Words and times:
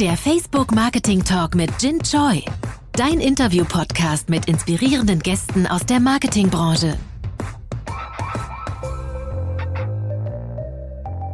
Der 0.00 0.16
Facebook 0.16 0.72
Marketing 0.72 1.24
Talk 1.24 1.56
mit 1.56 1.70
Jin 1.82 1.98
Choi. 2.00 2.44
Dein 2.92 3.18
Interview-Podcast 3.18 4.28
mit 4.28 4.46
inspirierenden 4.46 5.18
Gästen 5.18 5.66
aus 5.66 5.86
der 5.86 5.98
Marketingbranche. 5.98 6.96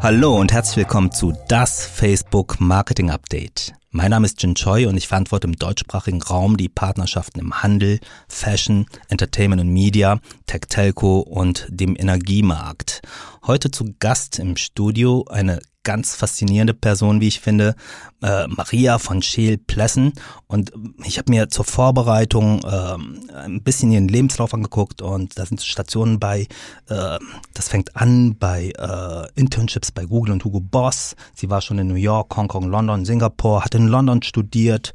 Hallo 0.00 0.40
und 0.40 0.50
herzlich 0.50 0.78
willkommen 0.78 1.12
zu 1.12 1.34
das 1.48 1.84
Facebook 1.84 2.58
Marketing 2.58 3.10
Update. 3.10 3.74
Mein 3.90 4.10
Name 4.10 4.24
ist 4.24 4.42
Jin 4.42 4.54
Choi 4.54 4.86
und 4.86 4.96
ich 4.96 5.08
verantworte 5.08 5.46
im 5.46 5.56
deutschsprachigen 5.56 6.22
Raum 6.22 6.56
die 6.56 6.70
Partnerschaften 6.70 7.40
im 7.40 7.62
Handel, 7.62 8.00
Fashion, 8.28 8.86
Entertainment 9.08 9.60
und 9.60 9.68
Media, 9.68 10.20
Tech 10.46 10.62
Telco 10.70 11.20
und 11.20 11.66
dem 11.68 11.96
Energiemarkt. 11.96 13.02
Heute 13.46 13.70
zu 13.70 13.94
Gast 13.98 14.38
im 14.38 14.56
Studio 14.56 15.26
eine 15.28 15.60
ganz 15.84 16.16
faszinierende 16.16 16.74
Person, 16.74 17.20
wie 17.20 17.28
ich 17.28 17.40
finde, 17.40 17.76
äh, 18.24 18.46
Maria 18.48 18.98
von 18.98 19.22
Scheel-Plessen. 19.22 20.14
Und 20.46 20.72
ich 21.04 21.18
habe 21.18 21.30
mir 21.30 21.48
zur 21.50 21.64
Vorbereitung 21.64 22.62
äh, 22.64 23.36
ein 23.36 23.62
bisschen 23.62 23.92
ihren 23.92 24.08
Lebenslauf 24.08 24.54
angeguckt 24.54 25.02
und 25.02 25.38
da 25.38 25.44
sind 25.44 25.62
Stationen 25.62 26.18
bei, 26.18 26.46
äh, 26.88 27.18
das 27.52 27.68
fängt 27.68 27.96
an 27.96 28.36
bei 28.38 28.72
äh, 28.78 29.28
Internships 29.38 29.92
bei 29.92 30.04
Google 30.04 30.32
und 30.32 30.44
Hugo 30.44 30.60
Boss. 30.60 31.16
Sie 31.34 31.50
war 31.50 31.60
schon 31.60 31.78
in 31.78 31.88
New 31.88 31.94
York, 31.94 32.34
Hongkong, 32.36 32.68
London, 32.68 33.04
Singapur, 33.04 33.64
hat 33.64 33.74
in 33.74 33.88
London 33.88 34.22
studiert 34.22 34.92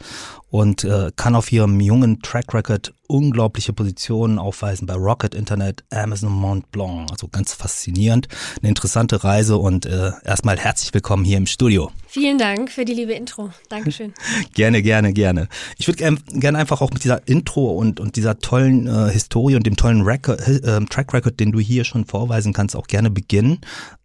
und 0.50 0.84
äh, 0.84 1.12
kann 1.16 1.36
auf 1.36 1.52
ihrem 1.52 1.80
jungen 1.80 2.22
Track 2.22 2.54
Record 2.54 2.94
unglaubliche 3.08 3.74
Positionen 3.74 4.40
aufweisen 4.40 4.88
bei 4.88 4.96
Rocket 4.96 5.36
Internet, 5.36 5.84
Amazon 5.92 6.32
Mont 6.32 6.72
Blanc. 6.72 7.12
Also 7.12 7.28
ganz 7.28 7.54
faszinierend, 7.54 8.28
eine 8.62 8.70
interessante 8.70 9.24
Reise 9.24 9.58
und 9.58 9.86
äh, 9.86 10.12
erstmal 10.24 10.58
herzlich 10.58 10.94
willkommen 10.94 11.24
hier 11.24 11.38
im 11.38 11.48
Studio. 11.48 11.92
Vielen 12.12 12.40
Dank 12.40 12.72
für 12.72 12.86
die 12.86 12.96
liebe 12.96 13.14
Intro. 13.14 13.52
Dankeschön. 13.70 14.16
gerne, 14.56 14.82
gerne, 14.82 15.14
gerne. 15.14 15.48
Ich 15.78 15.88
würde 15.88 16.00
gerne 16.00 16.18
gern 16.34 16.56
einfach 16.56 16.82
auch 16.82 16.90
mit 16.90 17.04
dieser 17.04 17.28
Intro 17.28 17.70
und, 17.70 18.00
und 18.00 18.16
dieser 18.16 18.40
tollen 18.40 18.88
äh, 18.88 19.12
Historie 19.12 19.56
und 19.56 19.64
dem 19.68 19.76
tollen 19.76 20.02
Record, 20.02 20.40
äh, 20.48 20.84
Track 20.86 21.14
Record, 21.14 21.40
den 21.40 21.52
du 21.52 21.60
hier 21.60 21.84
schon 21.84 22.06
vorweisen 22.06 22.52
kannst, 22.52 22.76
auch 22.76 22.88
gerne 22.88 23.12
beginnen. 23.12 23.60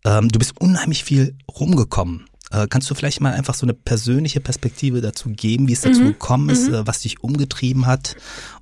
Ähm, 0.05 0.28
du 0.28 0.39
bist 0.39 0.61
unheimlich 0.61 1.03
viel 1.03 1.34
rumgekommen. 1.59 2.27
Äh, 2.51 2.67
kannst 2.69 2.91
du 2.91 2.95
vielleicht 2.95 3.23
mal 3.23 3.33
einfach 3.33 3.55
so 3.55 3.65
eine 3.65 3.73
persönliche 3.73 4.41
Perspektive 4.41 5.00
dazu 5.00 5.31
geben, 5.31 5.67
wie 5.69 5.73
es 5.73 5.81
dazu 5.81 6.03
mhm. 6.03 6.09
gekommen 6.09 6.50
ist, 6.50 6.69
mhm. 6.69 6.75
äh, 6.75 6.87
was 6.87 7.00
dich 7.00 7.25
umgetrieben 7.25 7.87
hat 7.87 8.17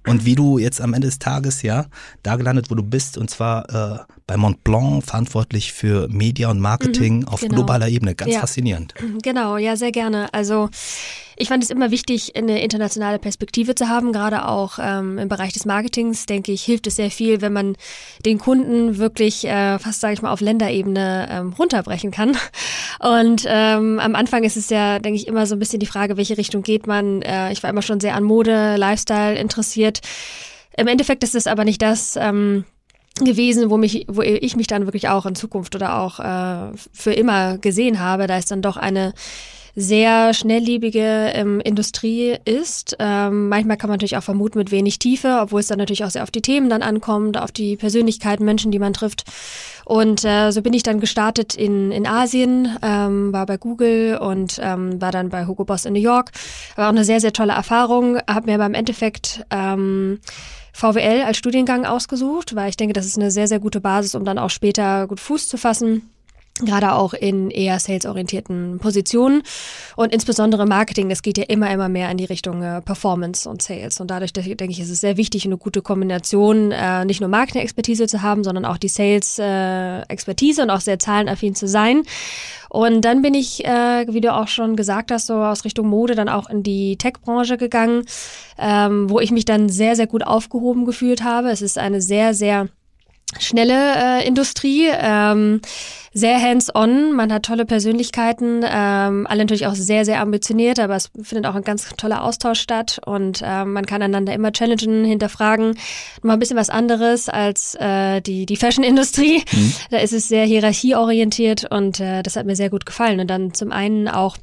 und 0.07 0.25
wie 0.25 0.35
du 0.35 0.59
jetzt 0.59 0.81
am 0.81 0.95
Ende 0.95 1.09
des 1.09 1.19
Tages 1.19 1.63
ja 1.63 1.87
da 2.23 2.37
gelandet, 2.37 2.71
wo 2.71 2.75
du 2.75 2.83
bist, 2.83 3.19
und 3.19 3.31
zwar 3.31 3.69
äh, 3.71 3.99
bei 4.27 4.37
Mont 4.37 4.65
Blanc 4.65 5.05
verantwortlich 5.05 5.73
für 5.73 6.09
Media 6.09 6.51
und 6.51 6.61
Marketing 6.61 7.21
mhm, 7.21 7.29
auf 7.29 7.41
genau. 7.41 7.57
globaler 7.57 7.89
Ebene. 7.89 8.15
Ganz 8.15 8.33
ja. 8.33 8.41
faszinierend. 8.41 8.95
Genau, 9.23 9.57
ja, 9.57 9.77
sehr 9.77 9.93
gerne. 9.93 10.33
Also 10.33 10.69
ich 11.37 11.49
fand 11.49 11.65
es 11.65 11.71
immer 11.71 11.91
wichtig, 11.91 12.37
eine 12.37 12.63
internationale 12.63 13.19
Perspektive 13.19 13.75
zu 13.75 13.89
haben, 13.89 14.13
gerade 14.13 14.47
auch 14.47 14.79
ähm, 14.81 15.19
im 15.19 15.29
Bereich 15.29 15.53
des 15.53 15.65
Marketings, 15.65 16.27
denke 16.27 16.53
ich, 16.53 16.63
hilft 16.63 16.87
es 16.87 16.97
sehr 16.97 17.11
viel, 17.11 17.41
wenn 17.41 17.53
man 17.53 17.77
den 18.25 18.39
Kunden 18.39 18.99
wirklich 18.99 19.45
äh, 19.47 19.79
fast, 19.79 20.01
sage 20.01 20.15
ich 20.15 20.23
mal, 20.23 20.31
auf 20.31 20.41
Länderebene 20.41 21.29
ähm, 21.31 21.53
runterbrechen 21.59 22.11
kann. 22.11 22.37
Und 23.01 23.45
ähm, 23.49 23.99
am 23.99 24.15
Anfang 24.15 24.45
ist 24.45 24.57
es 24.57 24.71
ja, 24.71 24.99
denke 24.99 25.17
ich, 25.17 25.27
immer 25.27 25.47
so 25.47 25.57
ein 25.57 25.59
bisschen 25.59 25.81
die 25.81 25.87
Frage, 25.87 26.17
welche 26.17 26.39
Richtung 26.39 26.63
geht 26.63 26.87
man. 26.87 27.23
Äh, 27.23 27.53
ich 27.53 27.63
war 27.63 27.71
immer 27.71 27.83
schon 27.83 28.01
sehr 28.01 28.15
an 28.15 28.23
Mode, 28.23 28.77
Lifestyle 28.77 29.35
interessiert. 29.35 29.92
Im 30.77 30.87
Endeffekt 30.87 31.23
ist 31.23 31.35
es 31.35 31.47
aber 31.47 31.65
nicht 31.65 31.83
das, 31.83 32.17
ähm, 32.17 32.65
gewesen, 33.21 33.71
wo 33.71 33.77
mich, 33.77 34.07
wo 34.09 34.23
ich 34.23 34.57
mich 34.57 34.67
dann 34.67 34.87
wirklich 34.87 35.09
auch 35.09 35.27
in 35.27 35.35
Zukunft 35.35 35.75
oder 35.75 35.99
auch 36.01 36.19
äh, 36.19 36.77
für 36.93 37.13
immer 37.13 37.59
gesehen 37.59 38.01
habe. 38.01 38.27
Da 38.27 38.39
ist 38.39 38.51
dann 38.51 38.63
doch 38.63 38.77
eine 38.77 39.13
sehr 39.75 40.35
schnelllebige 40.35 41.33
ähm, 41.35 41.61
Industrie 41.61 42.37
ist. 42.45 42.97
Ähm, 42.99 43.49
manchmal 43.49 43.79
kann 43.79 43.89
man 43.89 43.95
natürlich 43.95 44.17
auch 44.17 44.23
vermuten 44.23 44.59
mit 44.59 44.71
wenig 44.71 44.99
Tiefe, 44.99 45.39
obwohl 45.41 45.61
es 45.61 45.67
dann 45.67 45.79
natürlich 45.79 46.05
auch 46.05 46.11
sehr 46.11 46.23
auf 46.23 46.31
die 46.31 46.43
Themen 46.43 46.69
dann 46.69 46.83
ankommt, 46.83 47.39
auf 47.39 47.53
die 47.53 47.77
Persönlichkeiten, 47.77 48.45
Menschen, 48.45 48.71
die 48.71 48.79
man 48.79 48.93
trifft. 48.93 49.25
Und 49.85 50.25
äh, 50.25 50.51
so 50.51 50.63
bin 50.63 50.73
ich 50.73 50.83
dann 50.83 51.01
gestartet 51.01 51.55
in, 51.55 51.93
in 51.93 52.07
Asien, 52.07 52.77
ähm, 52.83 53.33
war 53.33 53.47
bei 53.47 53.57
Google 53.57 54.19
und 54.19 54.59
ähm, 54.63 55.01
war 55.01 55.13
dann 55.13 55.29
bei 55.29 55.47
Hugo 55.47 55.65
Boss 55.65 55.85
in 55.85 55.93
New 55.95 56.01
York. 56.01 56.31
War 56.77 56.87
auch 56.87 56.93
eine 56.93 57.05
sehr, 57.05 57.21
sehr 57.21 57.33
tolle 57.33 57.53
Erfahrung. 57.53 58.19
Habe 58.29 58.51
mir 58.51 58.59
beim 58.59 58.75
Endeffekt 58.75 59.45
ähm, 59.51 60.21
VWL 60.73 61.23
als 61.27 61.37
Studiengang 61.37 61.85
ausgesucht, 61.85 62.55
weil 62.55 62.71
ich 62.71 62.77
denke, 62.77 62.95
das 62.95 63.07
ist 63.07 63.19
eine 63.19 63.31
sehr, 63.31 63.49
sehr 63.49 63.61
gute 63.61 63.81
Basis, 63.81 64.15
um 64.15 64.25
dann 64.25 64.39
auch 64.39 64.51
später 64.51 65.07
gut 65.07 65.21
Fuß 65.21 65.49
zu 65.49 65.59
fassen 65.59 66.09
gerade 66.61 66.93
auch 66.93 67.15
in 67.15 67.51
eher 67.51 67.79
salesorientierten 67.79 68.79
Positionen 68.79 69.43
und 69.97 70.13
insbesondere 70.13 70.67
Marketing, 70.67 71.09
das 71.09 71.23
geht 71.23 71.39
ja 71.39 71.45
immer, 71.45 71.71
immer 71.71 71.89
mehr 71.89 72.11
in 72.11 72.19
die 72.19 72.27
Richtung 72.27 72.63
äh, 72.63 72.83
Performance 72.83 73.49
und 73.49 73.63
Sales 73.63 74.01
und 74.01 74.11
dadurch 74.11 74.33
denke 74.33 74.67
ich, 74.69 74.81
ist 74.81 74.91
es 74.91 75.01
sehr 75.01 75.17
wichtig, 75.17 75.47
eine 75.47 75.57
gute 75.57 75.81
Kombination, 75.81 76.71
äh, 76.73 77.05
nicht 77.05 77.21
nur 77.21 77.31
Marketing-Expertise 77.31 78.07
zu 78.07 78.23
haben, 78.23 78.45
sondern 78.45 78.65
auch 78.65 78.77
die 78.77 78.89
Sales-Expertise 78.89 80.61
äh, 80.61 80.65
und 80.65 80.71
auch 80.71 80.81
sehr 80.81 80.99
zahlenaffin 80.99 81.55
zu 81.55 81.67
sein. 81.67 82.03
Und 82.69 83.05
dann 83.05 83.21
bin 83.21 83.35
ich, 83.35 83.65
äh, 83.65 84.07
wie 84.09 84.23
du 84.23 84.33
auch 84.33 84.49
schon 84.49 84.77
gesagt 84.77 85.11
hast, 85.11 85.27
so 85.27 85.35
aus 85.35 85.65
Richtung 85.65 85.89
Mode 85.89 86.15
dann 86.15 86.31
auch 86.31 86.49
in 86.49 86.63
die 86.63 86.97
Tech-Branche 86.97 87.59
gegangen, 87.59 88.05
ähm, 88.59 89.11
wo 89.11 89.21
ich 89.21 89.31
mich 89.31 89.45
dann 89.45 89.69
sehr, 89.69 89.95
sehr 89.95 90.07
gut 90.07 90.25
aufgehoben 90.25 90.87
gefühlt 90.87 91.23
habe. 91.23 91.51
Es 91.51 91.61
ist 91.61 91.79
eine 91.79 92.01
sehr, 92.01 92.33
sehr 92.33 92.69
schnelle 93.39 94.21
äh, 94.21 94.27
Industrie, 94.27 94.89
ähm, 94.91 95.61
sehr 96.15 96.41
hands-on, 96.41 97.13
man 97.13 97.33
hat 97.33 97.45
tolle 97.45 97.65
Persönlichkeiten, 97.65 98.63
ähm, 98.65 99.27
alle 99.27 99.45
natürlich 99.45 99.67
auch 99.67 99.75
sehr, 99.75 100.05
sehr 100.05 100.21
ambitioniert, 100.21 100.79
aber 100.79 100.95
es 100.97 101.11
findet 101.23 101.47
auch 101.47 101.55
ein 101.55 101.65
ganz 101.65 101.89
toller 101.97 102.23
Austausch 102.23 102.61
statt 102.61 103.01
und 103.07 103.41
ähm, 103.43 103.73
man 103.73 103.87
kann 103.87 104.03
einander 104.03 104.35
immer 104.35 104.53
challengen, 104.53 105.05
hinterfragen. 105.05 105.79
Mal 106.23 106.35
ein 106.35 106.39
bisschen 106.39 106.59
was 106.59 106.69
anderes 106.69 107.29
als 107.29 107.75
äh, 107.77 108.21
die, 108.21 108.45
die 108.45 108.57
Fashion-Industrie. 108.57 109.43
Mhm. 109.51 109.75
Da 109.91 109.99
ist 109.99 110.13
es 110.13 110.29
sehr 110.29 110.45
hierarchieorientiert 110.45 111.71
und 111.71 112.01
äh, 112.01 112.23
das 112.23 112.37
hat 112.37 112.47
mir 112.47 112.57
sehr 112.57 112.71
gut 112.71 112.85
gefallen. 112.85 113.21
Und 113.21 113.29
dann 113.29 113.55
zum 113.55 113.73
einen 113.73 114.09
auch 114.09 114.37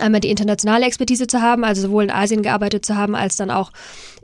einmal 0.00 0.20
die 0.20 0.30
internationale 0.30 0.86
Expertise 0.86 1.26
zu 1.26 1.40
haben, 1.40 1.64
also 1.64 1.82
sowohl 1.82 2.04
in 2.04 2.10
Asien 2.10 2.42
gearbeitet 2.42 2.84
zu 2.84 2.96
haben, 2.96 3.14
als 3.14 3.36
dann 3.36 3.50
auch 3.50 3.72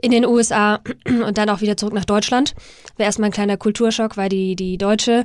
in 0.01 0.11
den 0.11 0.25
USA 0.25 0.79
und 1.27 1.37
dann 1.37 1.49
auch 1.49 1.61
wieder 1.61 1.77
zurück 1.77 1.93
nach 1.93 2.05
Deutschland. 2.05 2.55
Wäre 2.97 3.07
erstmal 3.07 3.29
ein 3.29 3.33
kleiner 3.33 3.57
Kulturschock, 3.57 4.17
weil 4.17 4.29
die, 4.29 4.55
die 4.55 4.77
deutsche 4.77 5.23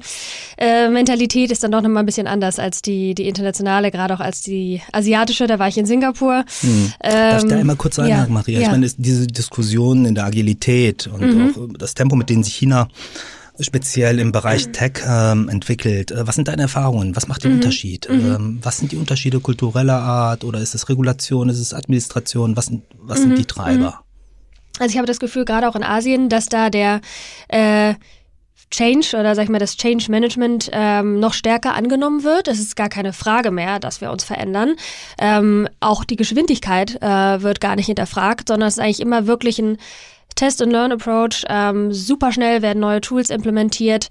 äh, 0.59 0.89
Mentalität 0.89 1.51
ist 1.51 1.63
dann 1.65 1.73
doch 1.73 1.81
nochmal 1.81 2.03
ein 2.03 2.07
bisschen 2.07 2.27
anders 2.27 2.59
als 2.59 2.83
die, 2.83 3.15
die 3.15 3.27
internationale, 3.29 3.91
gerade 3.91 4.15
auch 4.15 4.21
als 4.21 4.43
die 4.43 4.83
asiatische. 4.93 5.47
Da 5.47 5.59
war 5.59 5.69
ich 5.69 5.79
in 5.79 5.87
Singapur. 5.87 6.45
Hm. 6.61 6.93
Ähm, 7.03 7.13
Darf 7.13 7.43
ich 7.45 7.51
da 7.51 7.59
einmal 7.59 7.77
kurz 7.77 7.99
einhaken, 7.99 8.27
ja, 8.27 8.33
Maria? 8.33 8.61
Ich 8.61 8.69
meine, 8.69 8.91
diese 8.97 9.27
Diskussion 9.27 10.05
in 10.05 10.15
der 10.15 10.25
Agilität 10.25 11.07
und 11.07 11.21
mhm. 11.21 11.55
auch 11.57 11.79
das 11.79 11.95
Tempo, 11.95 12.17
mit 12.17 12.29
dem 12.31 12.43
sich 12.43 12.55
China 12.55 12.89
speziell 13.65 14.19
im 14.19 14.33
Bereich 14.33 14.67
mhm. 14.67 14.73
Tech 14.73 14.93
ähm, 15.07 15.49
entwickelt. 15.49 16.11
Äh, 16.11 16.27
was 16.27 16.35
sind 16.35 16.49
deine 16.49 16.63
Erfahrungen? 16.63 17.17
Was 17.17 17.29
macht 17.29 17.45
den 17.45 17.53
mhm. 17.53 17.57
Unterschied? 17.59 18.09
Mhm. 18.09 18.35
Ähm, 18.35 18.59
was 18.63 18.79
sind 18.79 18.93
die 18.93 18.97
Unterschiede 18.97 19.41
kultureller 19.41 20.01
Art 20.01 20.45
oder 20.45 20.61
ist 20.61 20.75
es 20.75 20.89
Regulation, 20.89 21.49
ist 21.49 21.59
es 21.59 21.75
Administration? 21.75 22.57
Was, 22.57 22.67
sind, 22.67 22.85
was 22.99 23.21
sind 23.21 23.37
die 23.37 23.43
mhm. 23.43 23.49
Treiber? 23.49 23.91
Mhm. 23.91 24.13
Also 24.79 24.93
ich 24.93 24.99
habe 24.99 25.07
das 25.07 25.21
Gefühl, 25.21 25.45
gerade 25.45 25.69
auch 25.69 25.77
in 25.77 25.83
Asien, 25.83 26.29
dass 26.29 26.47
da 26.47 26.71
der 26.71 27.01
äh, 27.49 27.95
Change 28.73 29.17
oder 29.19 29.35
sag 29.35 29.45
ich 29.45 29.51
mal 29.51 29.59
das 29.59 29.77
Change 29.77 30.11
Management 30.11 30.71
ähm, 30.73 31.21
noch 31.21 31.35
stärker 31.35 31.75
angenommen 31.75 32.25
wird. 32.25 32.49
Es 32.49 32.59
ist 32.59 32.75
gar 32.75 32.89
keine 32.89 33.13
Frage 33.13 33.51
mehr, 33.51 33.79
dass 33.79 34.01
wir 34.01 34.11
uns 34.11 34.25
verändern. 34.25 34.77
Ähm, 35.19 35.69
auch 35.81 36.05
die 36.05 36.17
Geschwindigkeit 36.17 37.01
äh, 37.03 37.43
wird 37.43 37.61
gar 37.61 37.77
nicht 37.77 37.87
hinterfragt, 37.87 38.49
sondern 38.49 38.69
es 38.69 38.79
ist 38.79 38.83
eigentlich 38.83 39.01
immer 39.01 39.27
wirklich 39.27 39.59
ein 39.59 39.77
Test-and-Learn-Approach. 40.35 41.45
Ähm, 41.49 41.93
super 41.93 42.33
schnell 42.33 42.63
werden 42.63 42.81
neue 42.81 43.01
Tools 43.01 43.31
implementiert. 43.31 44.09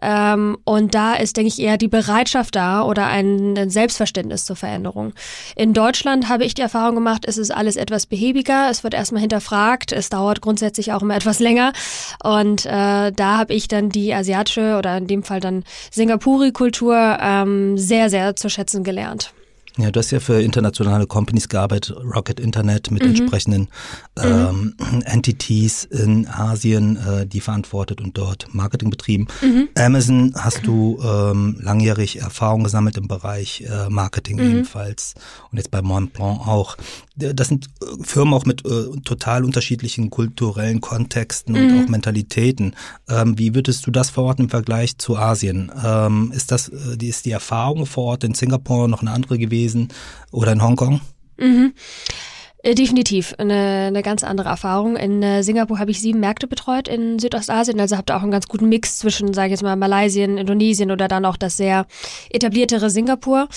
Ähm, 0.00 0.58
und 0.64 0.94
da 0.94 1.14
ist, 1.14 1.36
denke 1.36 1.48
ich, 1.48 1.60
eher 1.60 1.76
die 1.76 1.88
Bereitschaft 1.88 2.56
da 2.56 2.82
oder 2.82 3.06
ein, 3.06 3.56
ein 3.56 3.70
Selbstverständnis 3.70 4.44
zur 4.44 4.56
Veränderung. 4.56 5.12
In 5.56 5.72
Deutschland 5.72 6.28
habe 6.28 6.44
ich 6.44 6.54
die 6.54 6.62
Erfahrung 6.62 6.94
gemacht, 6.94 7.24
es 7.26 7.38
ist 7.38 7.50
alles 7.50 7.76
etwas 7.76 8.06
behäbiger. 8.06 8.68
Es 8.70 8.84
wird 8.84 8.94
erstmal 8.94 9.20
hinterfragt. 9.20 9.92
Es 9.92 10.10
dauert 10.10 10.40
grundsätzlich 10.40 10.92
auch 10.92 11.02
immer 11.02 11.16
etwas 11.24 11.38
länger. 11.40 11.72
Und 12.22 12.66
äh, 12.66 13.12
da 13.12 13.38
habe 13.38 13.54
ich 13.54 13.68
dann 13.68 13.90
die 13.90 14.14
asiatische 14.14 14.76
oder 14.78 14.96
in 14.96 15.06
dem 15.06 15.22
Fall 15.22 15.40
dann 15.40 15.64
Singapuri-Kultur 15.90 17.18
ähm, 17.20 17.78
sehr, 17.78 18.10
sehr 18.10 18.36
zu 18.36 18.48
schätzen 18.48 18.84
gelernt. 18.84 19.32
Ja, 19.76 19.90
du 19.90 19.98
hast 19.98 20.12
ja 20.12 20.20
für 20.20 20.40
internationale 20.40 21.08
Companies 21.08 21.48
gearbeitet, 21.48 21.96
Rocket 21.96 22.38
Internet 22.38 22.92
mit 22.92 23.02
mhm. 23.02 23.08
entsprechenden 23.08 23.62
mhm. 24.16 24.22
ähm, 24.22 24.74
mhm. 24.78 25.02
Entities 25.02 25.82
in 25.84 26.28
Asien, 26.28 26.96
äh, 26.96 27.26
die 27.26 27.40
verantwortet 27.40 28.00
und 28.00 28.16
dort 28.16 28.54
Marketing 28.54 28.90
betrieben. 28.90 29.26
Mhm. 29.42 29.68
Amazon 29.76 30.32
hast 30.36 30.64
du 30.64 31.00
ähm, 31.02 31.56
langjährig 31.60 32.20
Erfahrung 32.20 32.62
gesammelt 32.62 32.96
im 32.98 33.08
Bereich 33.08 33.62
äh, 33.62 33.88
Marketing 33.88 34.36
mhm. 34.36 34.50
ebenfalls 34.50 35.14
und 35.50 35.58
jetzt 35.58 35.72
bei 35.72 35.82
Montblanc 35.82 36.46
auch. 36.46 36.76
Das 37.16 37.48
sind 37.48 37.66
äh, 37.82 38.04
Firmen 38.04 38.34
auch 38.34 38.44
mit 38.44 38.64
äh, 38.64 39.00
total 39.04 39.44
unterschiedlichen 39.44 40.08
kulturellen 40.10 40.80
Kontexten 40.80 41.56
und 41.56 41.72
mhm. 41.72 41.82
auch 41.82 41.88
Mentalitäten. 41.88 42.76
Ähm, 43.08 43.36
wie 43.38 43.56
würdest 43.56 43.88
du 43.88 43.90
das 43.90 44.10
verorten 44.10 44.44
im 44.44 44.50
Vergleich 44.50 44.98
zu 44.98 45.16
Asien? 45.16 45.72
Ähm, 45.84 46.32
ist 46.32 46.52
das, 46.52 46.68
äh, 46.68 46.96
die, 46.96 47.08
ist 47.08 47.24
die 47.24 47.32
Erfahrung 47.32 47.86
vor 47.86 48.04
Ort 48.04 48.22
in 48.22 48.34
Singapur 48.34 48.86
noch 48.86 49.00
eine 49.00 49.10
andere 49.10 49.36
gewesen 49.36 49.63
oder 50.30 50.52
in 50.52 50.62
Hongkong? 50.62 51.00
Mhm. 51.38 51.72
Äh, 52.64 52.74
definitiv 52.74 53.34
eine, 53.36 53.88
eine 53.88 54.02
ganz 54.02 54.24
andere 54.24 54.48
Erfahrung. 54.48 54.96
In 54.96 55.22
äh, 55.22 55.42
Singapur 55.42 55.78
habe 55.78 55.90
ich 55.90 56.00
sieben 56.00 56.18
Märkte 56.18 56.46
betreut 56.46 56.88
in 56.88 57.18
Südostasien, 57.18 57.78
also 57.78 57.98
habt 57.98 58.10
ihr 58.10 58.16
auch 58.16 58.22
einen 58.22 58.30
ganz 58.30 58.48
guten 58.48 58.70
Mix 58.70 58.96
zwischen, 58.96 59.34
sage 59.34 59.48
ich 59.48 59.50
jetzt 59.52 59.62
mal, 59.62 59.76
Malaysia, 59.76 60.24
Indonesien 60.24 60.90
oder 60.90 61.06
dann 61.06 61.26
auch 61.26 61.36
das 61.36 61.58
sehr 61.58 61.86
etabliertere 62.30 62.88
Singapur. 62.88 63.48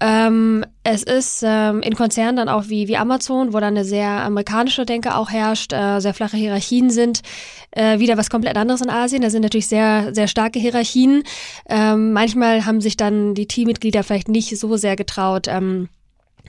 Ähm, 0.00 0.66
es 0.84 1.02
ist 1.02 1.42
ähm, 1.46 1.80
in 1.80 1.94
Konzernen 1.94 2.36
dann 2.36 2.50
auch 2.50 2.64
wie, 2.68 2.88
wie 2.88 2.98
Amazon, 2.98 3.54
wo 3.54 3.60
dann 3.60 3.74
eine 3.74 3.86
sehr 3.86 4.08
amerikanische 4.08 4.84
Denke 4.84 5.16
auch 5.16 5.30
herrscht, 5.30 5.72
äh, 5.72 6.00
sehr 6.00 6.12
flache 6.12 6.36
Hierarchien 6.36 6.90
sind, 6.90 7.22
äh, 7.70 8.00
wieder 8.00 8.18
was 8.18 8.28
komplett 8.28 8.58
anderes 8.58 8.82
in 8.82 8.90
Asien. 8.90 9.22
Da 9.22 9.30
sind 9.30 9.42
natürlich 9.42 9.68
sehr, 9.68 10.14
sehr 10.14 10.28
starke 10.28 10.58
Hierarchien. 10.58 11.22
Ähm, 11.70 12.12
manchmal 12.12 12.66
haben 12.66 12.82
sich 12.82 12.98
dann 12.98 13.34
die 13.34 13.46
Teammitglieder 13.46 14.02
vielleicht 14.02 14.28
nicht 14.28 14.58
so 14.58 14.76
sehr 14.76 14.96
getraut, 14.96 15.48
ähm, 15.48 15.88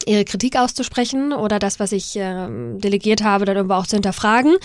ihre 0.07 0.25
Kritik 0.25 0.57
auszusprechen 0.57 1.33
oder 1.33 1.59
das, 1.59 1.79
was 1.79 1.91
ich 1.91 2.15
äh, 2.15 2.47
delegiert 2.77 3.23
habe, 3.23 3.45
dann 3.45 3.55
irgendwo 3.55 3.75
auch 3.75 3.87
zu 3.87 3.95
hinterfragen. 3.95 4.55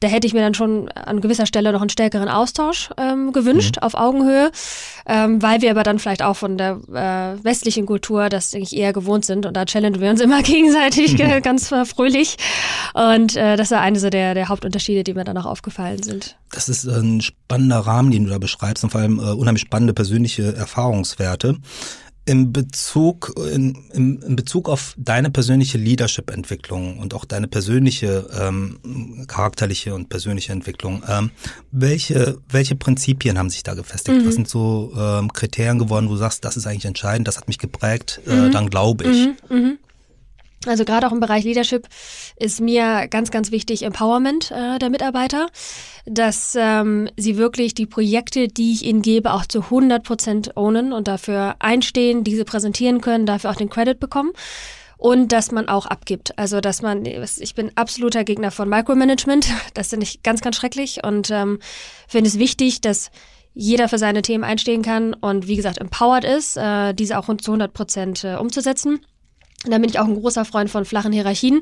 Da 0.00 0.08
hätte 0.08 0.26
ich 0.26 0.34
mir 0.34 0.40
dann 0.40 0.54
schon 0.54 0.88
an 0.90 1.20
gewisser 1.20 1.46
Stelle 1.46 1.72
noch 1.72 1.80
einen 1.80 1.90
stärkeren 1.90 2.28
Austausch 2.28 2.90
ähm, 2.96 3.32
gewünscht, 3.32 3.76
mhm. 3.76 3.82
auf 3.82 3.94
Augenhöhe, 3.94 4.50
ähm, 5.06 5.42
weil 5.42 5.62
wir 5.62 5.70
aber 5.70 5.82
dann 5.82 5.98
vielleicht 5.98 6.22
auch 6.22 6.36
von 6.36 6.58
der 6.58 6.80
äh, 6.92 7.44
westlichen 7.44 7.86
Kultur 7.86 8.28
das 8.28 8.50
denke 8.50 8.68
ich 8.70 8.76
eher 8.76 8.92
gewohnt 8.92 9.24
sind 9.24 9.46
und 9.46 9.56
da 9.56 9.64
challengen 9.64 10.00
wir 10.00 10.10
uns 10.10 10.20
immer 10.20 10.42
gegenseitig 10.42 11.18
mhm. 11.18 11.42
ganz 11.42 11.68
fröhlich 11.68 12.36
und 12.94 13.36
äh, 13.36 13.56
das 13.56 13.70
war 13.70 13.80
eine 13.80 13.98
so 13.98 14.10
der, 14.10 14.34
der 14.34 14.48
Hauptunterschiede, 14.48 15.04
die 15.04 15.14
mir 15.14 15.24
dann 15.24 15.36
auch 15.38 15.46
aufgefallen 15.46 16.02
sind. 16.02 16.36
Das 16.50 16.68
ist 16.68 16.86
ein 16.86 17.20
spannender 17.20 17.80
Rahmen, 17.80 18.10
den 18.10 18.24
du 18.24 18.30
da 18.30 18.38
beschreibst 18.38 18.84
und 18.84 18.90
vor 18.90 19.00
allem 19.00 19.18
äh, 19.18 19.32
unheimlich 19.32 19.62
spannende 19.62 19.92
persönliche 19.92 20.54
Erfahrungswerte. 20.54 21.56
In 22.26 22.52
Bezug, 22.52 23.34
in, 23.52 23.78
in, 23.92 24.20
in 24.20 24.36
Bezug 24.36 24.68
auf 24.68 24.94
deine 24.98 25.30
persönliche 25.30 25.78
Leadership-Entwicklung 25.78 26.98
und 26.98 27.14
auch 27.14 27.24
deine 27.24 27.46
persönliche 27.48 28.28
ähm, 28.38 29.24
charakterliche 29.28 29.94
und 29.94 30.08
persönliche 30.08 30.52
Entwicklung, 30.52 31.02
ähm, 31.08 31.30
welche, 31.70 32.38
welche 32.48 32.74
Prinzipien 32.74 33.38
haben 33.38 33.48
sich 33.48 33.62
da 33.62 33.74
gefestigt? 33.74 34.22
Mhm. 34.22 34.26
Was 34.26 34.34
sind 34.34 34.48
so 34.48 34.92
ähm, 34.98 35.32
Kriterien 35.32 35.78
geworden, 35.78 36.08
wo 36.08 36.12
du 36.12 36.18
sagst, 36.18 36.44
das 36.44 36.56
ist 36.56 36.66
eigentlich 36.66 36.84
entscheidend, 36.84 37.28
das 37.28 37.36
hat 37.36 37.46
mich 37.46 37.58
geprägt, 37.58 38.20
äh, 38.26 38.34
mhm. 38.34 38.52
dann 38.52 38.70
glaube 38.70 39.04
ich. 39.04 39.28
Mhm. 39.48 39.78
Also 40.64 40.84
gerade 40.84 41.06
auch 41.06 41.12
im 41.12 41.20
Bereich 41.20 41.44
Leadership 41.44 41.86
ist 42.36 42.60
mir 42.60 43.06
ganz, 43.08 43.30
ganz 43.30 43.50
wichtig 43.50 43.82
Empowerment 43.82 44.50
äh, 44.50 44.78
der 44.78 44.90
Mitarbeiter, 44.90 45.48
dass 46.06 46.56
ähm, 46.58 47.08
sie 47.16 47.36
wirklich 47.36 47.74
die 47.74 47.86
Projekte, 47.86 48.48
die 48.48 48.72
ich 48.72 48.84
ihnen 48.84 49.02
gebe, 49.02 49.32
auch 49.32 49.46
zu 49.46 49.62
100 49.62 50.02
Prozent 50.02 50.56
ownen 50.56 50.92
und 50.92 51.08
dafür 51.08 51.56
einstehen, 51.58 52.24
diese 52.24 52.44
präsentieren 52.44 53.00
können, 53.00 53.26
dafür 53.26 53.50
auch 53.50 53.56
den 53.56 53.70
Credit 53.70 54.00
bekommen 54.00 54.32
und 54.96 55.32
dass 55.32 55.52
man 55.52 55.68
auch 55.68 55.86
abgibt. 55.86 56.38
Also 56.38 56.60
dass 56.60 56.82
man, 56.82 57.04
ich 57.04 57.54
bin 57.54 57.72
absoluter 57.74 58.24
Gegner 58.24 58.50
von 58.50 58.68
Micromanagement, 58.68 59.46
das 59.74 59.88
finde 59.88 60.04
ich 60.04 60.22
ganz, 60.22 60.40
ganz 60.40 60.56
schrecklich 60.56 61.04
und 61.04 61.30
ähm, 61.30 61.58
finde 62.08 62.28
es 62.28 62.38
wichtig, 62.38 62.80
dass 62.80 63.10
jeder 63.58 63.88
für 63.88 63.98
seine 63.98 64.22
Themen 64.22 64.44
einstehen 64.44 64.82
kann 64.82 65.14
und 65.14 65.46
wie 65.46 65.56
gesagt 65.56 65.78
empowered 65.78 66.24
ist, 66.24 66.56
äh, 66.56 66.92
diese 66.92 67.18
auch 67.18 67.24
zu 67.24 67.52
100 67.52 67.72
Prozent 67.72 68.24
äh, 68.24 68.36
umzusetzen. 68.36 69.00
Und 69.66 69.72
da 69.72 69.78
bin 69.78 69.90
ich 69.90 69.98
auch 69.98 70.06
ein 70.06 70.18
großer 70.18 70.44
Freund 70.44 70.70
von 70.70 70.84
flachen 70.84 71.12
Hierarchien. 71.12 71.60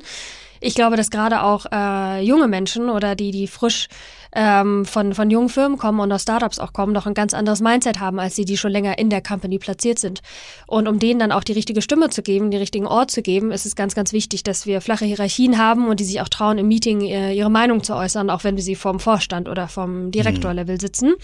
Ich 0.60 0.74
glaube, 0.74 0.96
dass 0.96 1.10
gerade 1.10 1.42
auch 1.42 1.66
äh, 1.72 2.22
junge 2.22 2.48
Menschen 2.48 2.88
oder 2.88 3.14
die, 3.14 3.32
die 3.32 3.48
frisch 3.48 3.88
ähm, 4.34 4.84
von, 4.84 5.14
von 5.14 5.30
jungen 5.30 5.48
Firmen 5.48 5.78
kommen 5.78 6.00
und 6.00 6.12
aus 6.12 6.22
Startups 6.22 6.58
auch 6.58 6.72
kommen, 6.72 6.92
noch 6.92 7.06
ein 7.06 7.14
ganz 7.14 7.34
anderes 7.34 7.60
Mindset 7.60 8.00
haben, 8.00 8.18
als 8.18 8.34
die, 8.34 8.44
die 8.44 8.56
schon 8.56 8.72
länger 8.72 8.98
in 8.98 9.10
der 9.10 9.22
Company 9.22 9.58
platziert 9.58 9.98
sind. 9.98 10.20
Und 10.66 10.88
um 10.88 10.98
denen 10.98 11.20
dann 11.20 11.32
auch 11.32 11.44
die 11.44 11.52
richtige 11.52 11.82
Stimme 11.82 12.10
zu 12.10 12.22
geben, 12.22 12.50
den 12.50 12.60
richtigen 12.60 12.86
Ort 12.86 13.10
zu 13.10 13.22
geben, 13.22 13.52
ist 13.52 13.66
es 13.66 13.76
ganz, 13.76 13.94
ganz 13.94 14.12
wichtig, 14.12 14.42
dass 14.42 14.66
wir 14.66 14.80
flache 14.80 15.04
Hierarchien 15.04 15.58
haben 15.58 15.88
und 15.88 16.00
die 16.00 16.04
sich 16.04 16.20
auch 16.20 16.28
trauen, 16.28 16.58
im 16.58 16.68
Meeting 16.68 17.00
äh, 17.02 17.32
ihre 17.32 17.50
Meinung 17.50 17.82
zu 17.82 17.94
äußern, 17.94 18.30
auch 18.30 18.44
wenn 18.44 18.56
wir 18.56 18.62
sie 18.62 18.74
vom 18.74 19.00
Vorstand 19.00 19.48
oder 19.48 19.68
vom 19.68 20.10
Direktorlevel 20.10 20.80
sitzen. 20.80 21.14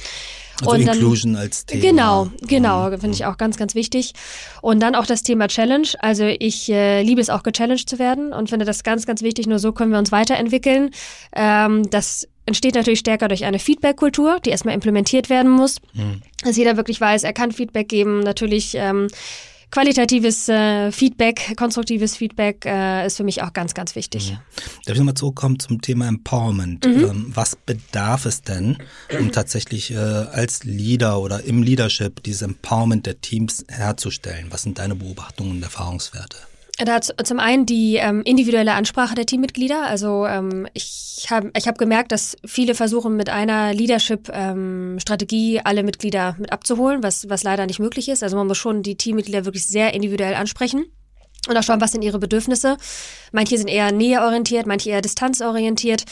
Also 0.61 0.73
und 0.73 0.81
Inclusion 0.83 1.33
dann, 1.33 1.43
als 1.43 1.67
Thema. 1.67 1.83
Genau, 1.83 2.29
genau, 2.43 2.91
finde 2.91 3.13
ich 3.13 3.25
auch 3.25 3.39
ganz, 3.39 3.57
ganz 3.57 3.75
wichtig. 3.75 4.13
Und 4.61 4.81
dann 4.81 4.95
auch 4.95 5.07
das 5.07 5.23
Thema 5.23 5.49
Challenge. 5.49 5.89
Also 6.01 6.25
ich 6.25 6.71
äh, 6.71 7.03
liebe 7.03 7.21
es 7.21 7.31
auch, 7.31 7.43
gechallenged 7.43 7.89
zu 7.89 7.99
werden 7.99 8.33
und 8.33 8.51
finde 8.51 8.65
das 8.65 8.83
ganz, 8.83 9.07
ganz 9.07 9.23
wichtig. 9.23 9.47
Nur 9.47 9.59
so 9.59 9.73
können 9.73 9.93
wir 9.93 9.99
uns 9.99 10.13
weiterentwickeln. 10.13 10.91
Ähm, 11.35 11.89
das 11.91 12.29
entsteht 12.47 12.75
natürlich 12.75 13.01
stärker 13.01 13.29
durch 13.29 13.45
eine 13.45 13.59
Feedback-Kultur, 13.59 14.41
die 14.45 14.51
erstmal 14.51 14.75
implementiert 14.75 15.31
werden 15.31 15.51
muss. 15.51 15.81
Mhm. 15.93 16.23
Dass 16.43 16.57
jeder 16.57 16.77
wirklich 16.77 17.01
weiß, 17.01 17.25
er 17.25 17.33
kann 17.33 17.53
Feedback 17.53 17.89
geben. 17.89 18.21
Natürlich 18.21 18.75
ähm, 18.75 19.09
qualitatives 19.71 20.49
äh, 20.49 20.91
Feedback, 20.91 21.55
konstruktives 21.57 22.17
Feedback 22.17 22.65
äh, 22.67 23.07
ist 23.07 23.17
für 23.17 23.25
mich 23.25 23.43
auch 23.43 23.53
ganz, 23.53 23.75
ganz 23.75 23.95
wichtig. 23.95 24.33
Mhm. 24.33 24.39
Darf 24.85 24.95
ich 24.95 24.99
nochmal 24.99 25.15
zurückkommen 25.15 25.59
zum 25.59 25.81
Thema 25.81 26.09
Empowerment? 26.09 26.87
Mhm. 26.87 27.05
Ähm, 27.05 27.33
was 27.35 27.57
bedarf 27.57 28.27
es 28.27 28.43
denn, 28.43 28.79
um 29.19 29.33
tatsächlich 29.33 29.93
äh, 29.93 29.97
als 29.97 30.65
Leader 30.65 31.21
oder 31.21 31.45
im 31.45 31.63
Leadership 31.63 32.23
dieses 32.23 32.43
Empowerment 32.43 33.07
der 33.07 33.21
Teams 33.21 33.65
herzustellen? 33.69 34.47
Was 34.51 34.63
sind 34.63 34.79
deine 34.79 34.95
Beobachtungen 34.95 35.53
und 35.53 35.63
Erfahrungswerte? 35.63 36.37
Da 36.85 37.01
zum 37.01 37.41
einen 37.41 37.67
die 37.67 37.97
ähm, 37.97 38.23
individuelle 38.23 38.73
Ansprache 38.73 39.15
der 39.15 39.27
Teammitglieder. 39.27 39.87
Also 39.87 40.27
ähm, 40.27 40.67
ich 40.73 41.27
habe 41.29 41.51
ich 41.57 41.69
hab 41.69 41.77
gemerkt, 41.77 42.13
dass 42.13 42.37
viele 42.47 42.75
versuchen 42.75 43.17
mit 43.17 43.29
einer 43.29 43.75
Leadership-Strategie 43.75 45.57
ähm, 45.57 45.63
alle 45.65 45.83
Mitglieder 45.83 46.37
mit 46.39 46.53
abzuholen, 46.53 47.03
was, 47.03 47.29
was 47.29 47.43
leider 47.43 47.67
nicht 47.67 47.81
möglich 47.81 48.09
ist. 48.09 48.23
Also 48.23 48.37
man 48.37 48.47
muss 48.47 48.59
schon 48.59 48.83
die 48.83 48.97
Teammitglieder 48.97 49.45
wirklich 49.45 49.67
sehr 49.67 49.93
individuell 49.93 50.35
ansprechen. 50.35 50.87
Und 51.49 51.57
auch 51.57 51.63
schauen, 51.63 51.81
was 51.81 51.93
sind 51.93 52.03
ihre 52.03 52.19
Bedürfnisse. 52.19 52.77
Manche 53.33 53.57
sind 53.57 53.69
eher 53.69 53.93
näherorientiert, 53.93 54.67
manche 54.67 54.91
eher 54.91 55.01
distanzorientiert. 55.01 56.05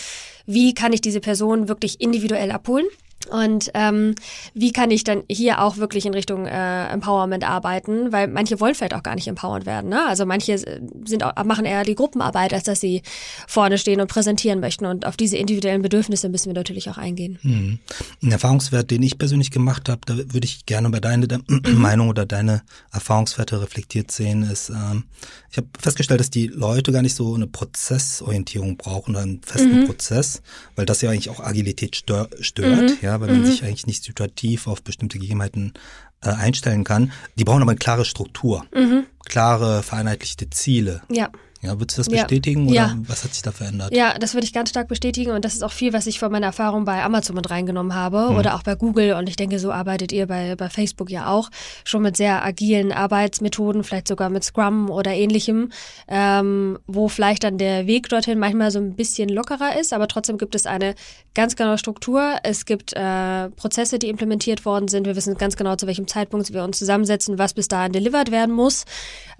Wie 0.47 0.73
kann 0.73 0.93
ich 0.93 1.00
diese 1.03 1.21
Person 1.21 1.69
wirklich 1.69 2.00
individuell 2.00 2.50
abholen? 2.50 2.87
Und 3.31 3.70
ähm, 3.75 4.15
wie 4.55 4.73
kann 4.73 4.91
ich 4.91 5.05
dann 5.05 5.25
hier 5.29 5.61
auch 5.61 5.76
wirklich 5.76 6.06
in 6.06 6.15
Richtung 6.15 6.47
äh, 6.47 6.87
Empowerment 6.87 7.49
arbeiten? 7.49 8.12
Weil 8.12 8.29
manche 8.29 8.61
wollen 8.61 8.75
vielleicht 8.75 8.94
auch 8.94 9.03
gar 9.03 9.15
nicht 9.15 9.29
empowered 9.29 9.67
werden. 9.67 9.91
Ne? 9.91 10.06
Also 10.06 10.25
manche 10.25 10.59
sind 10.59 11.25
auch, 11.25 11.44
machen 11.44 11.65
eher 11.65 11.85
die 11.85 11.94
Gruppenarbeit, 11.94 12.55
als 12.55 12.65
dass 12.65 12.81
sie 12.81 13.03
vorne 13.47 13.76
stehen 13.76 14.00
und 14.00 14.09
präsentieren 14.09 14.61
möchten. 14.61 14.87
Und 14.87 15.05
auf 15.05 15.17
diese 15.17 15.37
individuellen 15.37 15.82
Bedürfnisse 15.82 16.29
müssen 16.29 16.47
wir 16.47 16.55
natürlich 16.55 16.88
auch 16.88 16.97
eingehen. 16.97 17.38
Mhm. 17.43 17.79
Ein 18.23 18.32
Erfahrungswert, 18.32 18.91
den 18.91 19.03
ich 19.03 19.19
persönlich 19.19 19.50
gemacht 19.50 19.88
habe, 19.88 20.00
da 20.06 20.17
würde 20.17 20.44
ich 20.44 20.64
gerne 20.64 20.88
bei 20.91 21.00
deiner 21.00 21.26
Meinung 21.75 22.09
oder 22.09 22.25
deine 22.25 22.62
Erfahrungswerte 22.93 23.61
reflektiert 23.61 24.11
sehen, 24.11 24.43
ist, 24.43 24.71
ähm, 24.71 25.05
ich 25.50 25.56
habe 25.56 25.69
festgestellt, 25.79 26.21
dass 26.21 26.31
die 26.31 26.47
Leute 26.47 26.93
gar 26.93 27.03
nicht 27.03 27.17
so 27.17 27.35
eine 27.35 27.47
Prozessorientierung 27.47 28.76
brauchen, 28.76 29.16
einen 29.16 29.43
festen 29.43 29.81
mhm. 29.81 29.87
Prozess, 29.87 30.43
weil 30.76 30.87
das 30.87 31.00
ja 31.00 31.11
eigentlich 31.11 31.31
auch 31.31 31.40
Agilität 31.40 31.97
stör 31.97 32.28
stört. 32.40 32.90
Mhm. 32.90 32.99
Ja, 33.00 33.08
weil 33.21 33.29
man 33.29 33.41
mhm. 33.41 33.47
sich 33.47 33.65
eigentlich 33.65 33.87
nicht 33.87 34.05
situativ 34.05 34.67
auf 34.67 34.83
bestimmte 34.83 35.19
Gegebenheiten 35.19 35.75
äh, 36.23 36.31
einstellen 36.31 36.85
kann. 36.85 37.12
Die 37.37 37.45
brauchen 37.45 37.62
aber 37.62 37.73
eine 37.73 37.79
klare 37.79 38.05
Struktur, 38.05 38.65
mhm. 38.75 39.07
klare, 39.25 39.83
vereinheitlichte 39.83 40.50
Ziele. 40.50 41.03
Ja. 41.11 41.31
Ja, 41.61 41.81
würdest 41.81 41.99
du 41.99 42.03
das 42.03 42.09
bestätigen 42.09 42.69
ja. 42.69 42.85
oder 42.85 42.95
ja. 42.95 42.99
was 43.09 43.25
hat 43.25 43.35
sich 43.35 43.43
da 43.43 43.50
verändert? 43.50 43.93
Ja, 43.93 44.17
das 44.17 44.35
würde 44.35 44.45
ich 44.45 44.53
ganz 44.53 44.71
stark 44.71 44.87
bestätigen 44.87 45.33
und 45.33 45.45
das 45.45 45.55
ist 45.55 45.65
auch 45.65 45.73
viel, 45.73 45.93
was 45.93 46.07
ich 46.07 46.21
von 46.21 46.31
meiner 46.31 46.47
Erfahrung 46.47 46.85
bei 46.85 47.03
Amazon 47.03 47.35
mit 47.35 47.50
reingenommen 47.50 47.97
habe 47.97 48.29
hm. 48.29 48.37
oder 48.37 48.55
auch 48.55 48.62
bei 48.62 48.77
Google 48.77 49.15
und 49.15 49.29
ich 49.29 49.35
denke, 49.35 49.59
so 49.59 49.73
arbeitet 49.73 50.12
ihr 50.12 50.29
bei, 50.29 50.55
bei 50.55 50.69
Facebook 50.69 51.11
ja 51.11 51.29
auch 51.29 51.50
schon 51.83 52.03
mit 52.03 52.17
sehr 52.17 52.45
agilen 52.45 52.93
Arbeitsmethoden, 52.93 53.83
vielleicht 53.83 54.07
sogar 54.07 54.31
mit 54.31 54.45
Scrum 54.45 54.88
oder 54.88 55.12
ähnlichem, 55.12 55.73
ähm, 56.07 56.79
wo 56.87 57.09
vielleicht 57.09 57.43
dann 57.43 57.59
der 57.59 57.88
Weg 57.88 58.09
dorthin 58.09 58.38
manchmal 58.38 58.71
so 58.71 58.79
ein 58.79 58.95
bisschen 58.95 59.29
lockerer 59.29 59.81
ist, 59.81 59.93
aber 59.93 60.07
trotzdem 60.07 60.38
gibt 60.38 60.55
es 60.55 60.65
eine 60.65 60.95
ganz 61.35 61.57
genaue 61.57 61.79
Struktur. 61.79 62.37
Es 62.45 62.67
gibt 62.67 62.93
äh, 62.95 63.50
Prozesse, 63.50 63.99
die 63.99 64.09
implementiert 64.09 64.65
worden 64.65 64.87
sind. 64.87 65.07
Wir 65.07 65.17
wissen 65.17 65.37
ganz 65.37 65.57
genau, 65.57 65.75
zu 65.75 65.88
welchem 65.88 66.07
Zeitpunkt 66.07 66.53
wir 66.53 66.62
uns 66.62 66.79
zusammensetzen, 66.79 67.38
was 67.38 67.53
bis 67.53 67.67
dahin 67.67 67.93
delivered 67.93 68.31
werden 68.31 68.55
muss. 68.55 68.85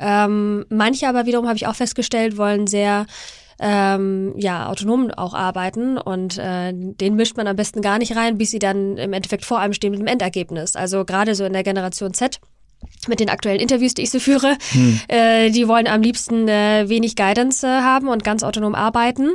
Ähm, 0.01 0.65
manche 0.69 1.09
aber 1.09 1.27
wiederum 1.27 1.47
habe 1.47 1.57
ich 1.57 1.67
auch 1.67 1.75
festgestellt, 1.77 2.08
gestellt, 2.09 2.38
wollen 2.38 2.67
sehr 2.67 3.07
ähm, 3.61 4.35
ja, 4.37 4.69
autonom 4.69 5.11
auch 5.11 5.35
arbeiten 5.35 5.99
und 5.99 6.38
äh, 6.38 6.73
den 6.73 7.17
mischt 7.17 7.37
man 7.37 7.47
am 7.47 7.57
besten 7.57 7.83
gar 7.83 7.99
nicht 7.99 8.17
rein, 8.17 8.38
bis 8.38 8.50
sie 8.50 8.59
dann 8.61 8.97
im 8.97 9.12
Endeffekt 9.12 9.45
vor 9.45 9.59
einem 9.59 9.73
stehen 9.73 9.91
mit 9.91 10.00
dem 10.00 10.07
Endergebnis. 10.07 10.77
Also 10.77 11.05
gerade 11.05 11.35
so 11.35 11.45
in 11.45 11.53
der 11.53 11.65
Generation 11.65 12.15
Z 12.15 12.41
mit 13.09 13.21
den 13.21 13.31
aktuellen 13.31 13.61
Interviews, 13.61 13.95
die 13.95 14.03
ich 14.03 14.11
so 14.11 14.19
führe, 14.19 14.57
hm. 14.71 15.01
äh, 15.09 15.51
die 15.51 15.69
wollen 15.69 15.87
am 15.87 16.03
liebsten 16.03 16.49
äh, 16.49 16.89
wenig 16.89 17.17
Guidance 17.17 17.67
äh, 17.67 17.71
haben 17.71 18.09
und 18.09 18.25
ganz 18.25 18.43
autonom 18.43 18.75
arbeiten. 18.75 19.31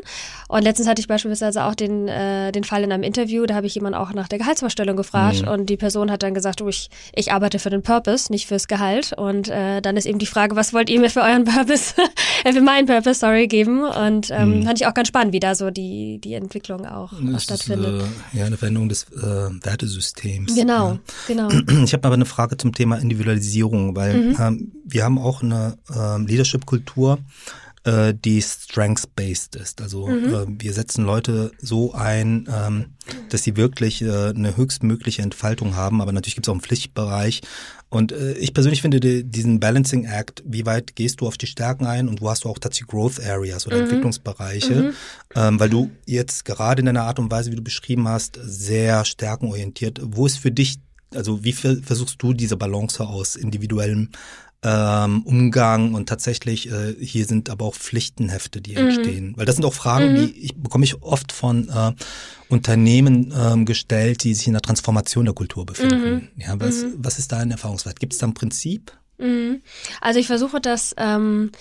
Und 0.48 0.64
letztens 0.64 0.88
hatte 0.88 1.00
ich 1.00 1.08
beispielsweise 1.08 1.64
auch 1.64 1.74
den, 1.74 2.08
äh, 2.08 2.52
den 2.52 2.64
Fall 2.64 2.84
in 2.84 2.92
einem 2.92 3.02
Interview, 3.02 3.46
da 3.46 3.56
habe 3.56 3.66
ich 3.66 3.74
jemanden 3.74 3.98
auch 3.98 4.14
nach 4.14 4.28
der 4.28 4.38
Gehaltsvorstellung 4.38 4.96
gefragt 4.96 5.42
hm. 5.42 5.48
und 5.48 5.66
die 5.68 5.78
Person 5.78 6.12
hat 6.12 6.22
dann 6.22 6.34
gesagt, 6.34 6.62
oh, 6.62 6.68
ich, 6.68 6.90
ich 7.16 7.32
arbeite 7.32 7.58
für 7.58 7.70
den 7.70 7.82
Purpose, 7.82 8.32
nicht 8.32 8.48
fürs 8.48 8.68
Gehalt. 8.68 9.14
Und 9.14 9.48
äh, 9.50 9.82
dann 9.82 9.98
ist 9.98 10.06
eben 10.06 10.20
die 10.20 10.26
Frage, 10.28 10.56
was 10.56 10.74
wollt 10.74 10.90
ihr 10.90 11.00
mir 11.00 11.10
für 11.10 11.22
euren 11.22 11.46
Purpose, 11.46 11.96
äh, 12.44 12.54
für 12.54 12.62
meinen 12.62 12.86
Purpose, 12.86 13.20
sorry, 13.20 13.48
geben? 13.48 13.84
Und 13.84 14.30
ähm, 14.30 14.54
hm. 14.54 14.64
fand 14.64 14.80
ich 14.80 14.88
auch 14.88 14.94
ganz 14.94 15.08
spannend, 15.08 15.34
wie 15.34 15.40
da 15.40 15.56
so 15.56 15.72
die, 15.72 16.20
die 16.20 16.36
Entwicklung 16.36 16.86
auch, 16.86 17.14
auch 17.14 17.40
stattfindet. 17.40 18.04
Ist, 18.04 18.10
ja, 18.34 18.46
eine 18.46 18.58
Veränderung 18.58 18.90
des 18.90 19.08
Wertesystems. 19.12 20.54
Genau, 20.54 20.92
ja. 20.92 21.00
genau. 21.28 21.50
Ich 21.84 21.94
habe 21.94 22.06
aber 22.08 22.16
eine 22.16 22.26
Frage 22.26 22.58
zum 22.58 22.74
Thema 22.74 22.98
Individualisierung 22.98 23.33
Digitalisierung, 23.34 23.96
weil 23.96 24.14
mhm. 24.14 24.38
ähm, 24.40 24.72
wir 24.86 25.04
haben 25.04 25.18
auch 25.18 25.42
eine 25.42 25.78
ähm, 25.96 26.26
Leadership-Kultur, 26.28 27.20
äh, 27.84 28.14
die 28.14 28.42
strengths-based 28.42 29.56
ist. 29.56 29.82
Also 29.82 30.08
mhm. 30.08 30.34
äh, 30.34 30.46
wir 30.64 30.74
setzen 30.74 31.06
Leute 31.06 31.52
so 31.60 31.94
ein, 31.94 32.48
ähm, 32.54 32.86
dass 33.30 33.44
sie 33.44 33.58
wirklich 33.58 34.02
äh, 34.02 34.30
eine 34.30 34.56
höchstmögliche 34.56 35.22
Entfaltung 35.22 35.76
haben, 35.76 36.02
aber 36.02 36.12
natürlich 36.12 36.36
gibt 36.36 36.48
es 36.48 36.50
auch 36.50 36.56
einen 36.56 36.62
Pflichtbereich. 36.62 37.42
Und 37.90 38.12
äh, 38.12 38.34
ich 38.34 38.54
persönlich 38.54 38.82
finde 38.82 39.00
die, 39.00 39.24
diesen 39.24 39.60
Balancing 39.60 40.06
Act, 40.06 40.42
wie 40.48 40.66
weit 40.66 40.96
gehst 40.96 41.22
du 41.22 41.28
auf 41.28 41.38
die 41.38 41.46
Stärken 41.46 41.86
ein 41.86 42.08
und 42.08 42.22
wo 42.22 42.30
hast 42.30 42.44
du 42.44 42.50
auch 42.50 42.58
tatsächlich 42.58 42.88
Growth 42.88 43.24
Areas 43.24 43.68
oder 43.68 43.78
mhm. 43.78 43.84
Entwicklungsbereiche, 43.84 44.74
mhm. 44.74 44.94
Ähm, 45.36 45.60
weil 45.60 45.70
du 45.70 45.92
jetzt 46.06 46.46
gerade 46.46 46.80
in 46.80 46.86
deiner 46.86 47.04
Art 47.04 47.20
und 47.20 47.32
Weise, 47.32 47.52
wie 47.52 47.56
du 47.56 47.64
beschrieben 47.64 48.08
hast, 48.08 48.40
sehr 48.42 49.04
stärkenorientiert. 49.06 50.00
Wo 50.04 50.26
ist 50.26 50.38
für 50.38 50.52
dich 50.52 50.80
also 51.16 51.44
wie 51.44 51.54
versuchst 51.54 52.22
du 52.22 52.34
diese 52.34 52.58
Balance 52.58 53.06
aus 53.06 53.36
individuellem 53.36 54.10
ähm, 54.64 55.24
Umgang 55.24 55.94
und 55.94 56.08
tatsächlich 56.08 56.72
äh, 56.72 56.96
hier 57.00 57.26
sind 57.26 57.50
aber 57.50 57.66
auch 57.66 57.76
Pflichtenhefte, 57.76 58.62
die 58.62 58.72
mhm. 58.72 58.78
entstehen. 58.78 59.34
Weil 59.36 59.46
das 59.46 59.56
sind 59.56 59.66
auch 59.66 59.74
Fragen, 59.74 60.14
mhm. 60.14 60.16
die 60.16 60.46
ich 60.46 60.56
bekomme 60.56 60.86
ich 60.86 61.02
oft 61.02 61.32
von 61.32 61.70
äh, 61.70 61.92
Unternehmen 62.48 63.34
ähm, 63.38 63.66
gestellt, 63.66 64.24
die 64.24 64.34
sich 64.34 64.48
in 64.48 64.54
der 64.54 64.62
Transformation 64.62 65.26
der 65.26 65.34
Kultur 65.34 65.66
befinden. 65.66 66.32
Mhm. 66.36 66.42
Ja, 66.42 66.60
was, 66.60 66.84
mhm. 66.84 66.94
was 66.98 67.20
ist 67.20 67.32
da 67.32 67.40
ein 67.40 67.52
Erfahrungswert? 67.52 68.00
Gibt 68.00 68.14
es 68.14 68.20
da 68.20 68.28
ein 68.28 68.34
Prinzip? 68.34 68.94
Mhm. 69.18 69.62
Also 70.00 70.20
ich 70.20 70.28
versuche 70.28 70.62
das, 70.62 70.96
ähm, 70.98 71.52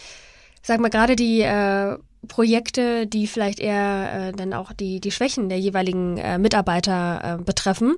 sag 0.62 0.80
mal, 0.80 0.90
gerade 0.90 1.16
die 1.16 1.40
äh, 1.40 1.96
Projekte, 2.28 3.06
die 3.06 3.26
vielleicht 3.26 3.60
eher 3.60 4.28
äh, 4.28 4.32
dann 4.32 4.52
auch 4.52 4.72
die, 4.72 5.00
die 5.00 5.10
Schwächen 5.10 5.48
der 5.48 5.58
jeweiligen 5.58 6.18
äh, 6.18 6.38
Mitarbeiter 6.38 7.38
äh, 7.40 7.42
betreffen, 7.42 7.96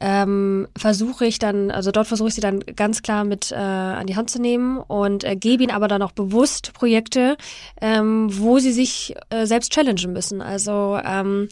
ähm, 0.00 0.68
versuche 0.76 1.26
ich 1.26 1.38
dann, 1.38 1.70
also 1.70 1.90
dort 1.90 2.06
versuche 2.06 2.28
ich 2.28 2.34
sie 2.34 2.40
dann 2.40 2.60
ganz 2.60 3.02
klar 3.02 3.24
mit 3.24 3.50
äh, 3.50 3.56
an 3.56 4.06
die 4.06 4.16
Hand 4.16 4.30
zu 4.30 4.40
nehmen 4.40 4.78
und 4.78 5.24
äh, 5.24 5.36
gebe 5.36 5.62
ihnen 5.62 5.72
aber 5.72 5.88
dann 5.88 6.02
auch 6.02 6.12
bewusst 6.12 6.72
Projekte, 6.72 7.36
ähm, 7.80 8.28
wo 8.30 8.58
sie 8.58 8.72
sich 8.72 9.14
äh, 9.30 9.44
selbst 9.44 9.72
challengen 9.72 10.12
müssen. 10.12 10.40
Also 10.40 10.98
ähm, 11.04 11.48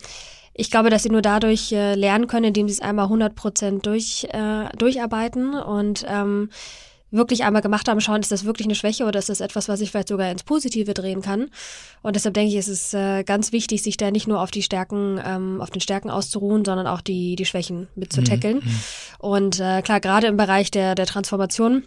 ich 0.54 0.70
glaube, 0.70 0.90
dass 0.90 1.02
sie 1.02 1.10
nur 1.10 1.22
dadurch 1.22 1.72
äh, 1.72 1.94
lernen 1.94 2.28
können, 2.28 2.46
indem 2.46 2.68
sie 2.68 2.74
es 2.74 2.80
einmal 2.80 3.06
100 3.06 3.34
Prozent 3.34 3.84
durch, 3.84 4.26
äh, 4.30 4.68
durcharbeiten 4.76 5.54
und 5.54 6.06
ähm, 6.08 6.50
wirklich 7.10 7.44
einmal 7.44 7.62
gemacht 7.62 7.88
haben, 7.88 8.00
schauen, 8.00 8.20
ist 8.20 8.32
das 8.32 8.44
wirklich 8.44 8.66
eine 8.66 8.74
Schwäche 8.74 9.04
oder 9.04 9.18
ist 9.18 9.28
das 9.28 9.40
etwas, 9.40 9.68
was 9.68 9.80
ich 9.80 9.90
vielleicht 9.90 10.08
sogar 10.08 10.30
ins 10.30 10.42
Positive 10.42 10.92
drehen 10.92 11.22
kann. 11.22 11.50
Und 12.02 12.16
deshalb 12.16 12.34
denke 12.34 12.50
ich, 12.50 12.56
ist 12.56 12.68
es 12.68 12.94
äh, 12.94 13.22
ganz 13.24 13.52
wichtig, 13.52 13.82
sich 13.82 13.96
da 13.96 14.10
nicht 14.10 14.26
nur 14.26 14.40
auf 14.40 14.50
die 14.50 14.62
Stärken, 14.62 15.20
ähm, 15.24 15.60
auf 15.60 15.70
den 15.70 15.80
Stärken 15.80 16.10
auszuruhen, 16.10 16.64
sondern 16.64 16.86
auch 16.86 17.00
die, 17.00 17.36
die 17.36 17.44
Schwächen 17.44 17.88
mit 17.94 18.12
zu 18.12 18.20
mhm, 18.20 18.24
tackeln. 18.24 18.56
Mhm. 18.56 18.80
Und 19.18 19.60
äh, 19.60 19.82
klar, 19.82 20.00
gerade 20.00 20.26
im 20.26 20.36
Bereich 20.36 20.70
der, 20.70 20.94
der 20.94 21.06
Transformation 21.06 21.84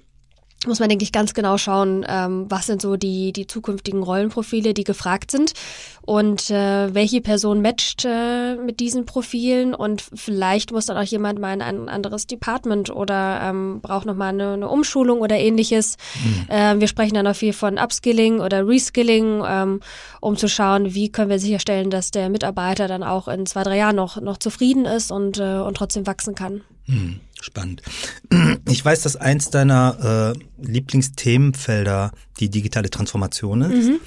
muss 0.66 0.80
man, 0.80 0.90
denke 0.90 1.04
ich, 1.04 1.14
ganz 1.14 1.34
genau 1.34 1.58
schauen, 1.58 2.06
ähm, 2.08 2.46
was 2.50 2.66
sind 2.66 2.82
so 2.82 2.98
die, 2.98 3.32
die 3.32 3.48
zukünftigen 3.48 4.04
Rollenprofile, 4.04 4.74
die 4.74 4.84
gefragt 4.84 5.32
sind 5.32 5.54
und 6.02 6.50
äh, 6.50 6.94
welche 6.94 7.22
Person 7.22 7.62
matcht 7.62 8.04
äh, 8.04 8.56
mit 8.56 8.82
diesen 8.82 9.06
Profilen 9.06 9.74
und 9.74 10.04
vielleicht 10.14 10.74
muss 10.74 10.88
dann 10.88 10.98
auch 10.98 11.04
jemand 11.04 11.40
mal 11.40 11.54
in 11.54 11.62
ein 11.62 11.88
anderes 11.88 12.28
Department 12.28 12.90
oder 12.90 13.40
ähm, 13.42 13.80
braucht 13.82 14.06
nochmal 14.06 14.30
eine, 14.30 14.54
eine 14.54 14.68
Umschulung 14.68 15.22
oder 15.22 15.38
ähnliches. 15.38 15.96
Mhm. 16.24 16.46
Ähm, 16.50 16.80
wir 16.82 16.88
sprechen 16.90 17.14
dann 17.14 17.28
auch 17.28 17.36
viel 17.36 17.54
von 17.54 17.78
Upskilling 17.78 18.42
oder 18.42 18.68
Reskilling, 18.68 19.42
ähm, 19.48 19.80
um 20.20 20.36
zu 20.36 20.50
schauen, 20.50 20.94
wie 20.94 21.10
können 21.10 21.30
wir 21.30 21.40
sicherstellen, 21.40 21.90
dass 21.90 22.12
der 22.12 22.30
Mitarbeiter 22.30 22.90
dann 22.90 23.04
auch 23.04 23.30
in 23.30 23.46
zwei, 23.46 23.64
drei 23.64 23.78
Jahren 23.78 23.96
noch, 23.96 24.20
noch 24.20 24.38
zufrieden 24.38 24.84
ist 24.84 25.10
und, 25.10 25.40
äh, 25.40 25.60
und 25.60 25.78
trotzdem 25.78 26.06
wachsen 26.06 26.36
kann. 26.36 26.62
Mhm. 26.86 27.22
Spannend. 27.42 27.82
Ich 28.68 28.86
weiß, 28.86 29.02
dass 29.02 29.16
eins 29.16 29.50
deiner 29.50 30.36
äh, 30.36 30.66
Lieblingsthemenfelder 30.66 32.12
die 32.40 32.50
digitale 32.50 32.90
Transformation 32.90 33.62
ist. 33.64 33.88
Mhm. 33.88 34.00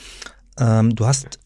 Ähm, 0.59 0.95
du 0.95 1.07
hast 1.07 1.41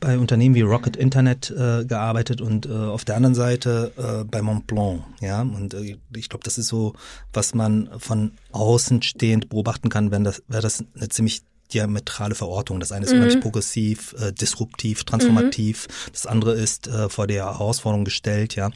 bei 0.00 0.18
Unternehmen 0.18 0.54
wie 0.54 0.62
Rocket 0.62 0.96
Internet 0.96 1.50
äh, 1.50 1.84
gearbeitet 1.84 2.40
und 2.40 2.66
äh, 2.66 2.72
auf 2.72 3.04
der 3.04 3.16
anderen 3.16 3.34
Seite 3.34 3.92
äh, 3.96 4.24
bei 4.24 4.40
Montblanc, 4.42 5.02
ja. 5.20 5.42
Und 5.42 5.74
äh, 5.74 5.98
ich 6.14 6.28
glaube, 6.28 6.44
das 6.44 6.58
ist 6.58 6.68
so, 6.68 6.94
was 7.32 7.54
man 7.54 7.90
von 7.98 8.32
außen 8.52 9.02
stehend 9.02 9.48
beobachten 9.48 9.90
kann, 9.90 10.10
wenn 10.10 10.24
das, 10.24 10.42
wäre 10.48 10.62
das 10.62 10.84
eine 10.94 11.08
ziemlich 11.08 11.42
diametrale 11.72 12.34
Verortung. 12.34 12.80
Das 12.80 12.92
eine 12.92 13.04
ist 13.04 13.12
mhm. 13.12 13.18
unheimlich 13.18 13.40
progressiv, 13.40 14.14
äh, 14.18 14.32
disruptiv, 14.32 15.04
transformativ. 15.04 15.88
Mhm. 15.88 16.12
Das 16.12 16.26
andere 16.26 16.54
ist 16.54 16.86
äh, 16.88 17.08
vor 17.08 17.26
der 17.26 17.44
Herausforderung 17.44 18.04
gestellt, 18.04 18.54
ja, 18.56 18.70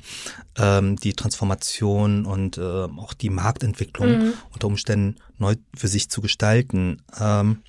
ähm, 0.56 0.96
die 0.96 1.12
Transformation 1.12 2.24
und 2.24 2.58
äh, 2.58 2.62
auch 2.62 3.14
die 3.14 3.30
Marktentwicklung 3.30 4.18
mhm. 4.18 4.32
unter 4.52 4.66
Umständen 4.66 5.16
neu 5.38 5.56
für 5.76 5.88
sich 5.88 6.10
zu 6.10 6.20
gestalten. 6.20 7.02
Ähm, 7.20 7.62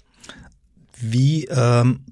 wie 1.02 1.46
ähm, 1.46 2.06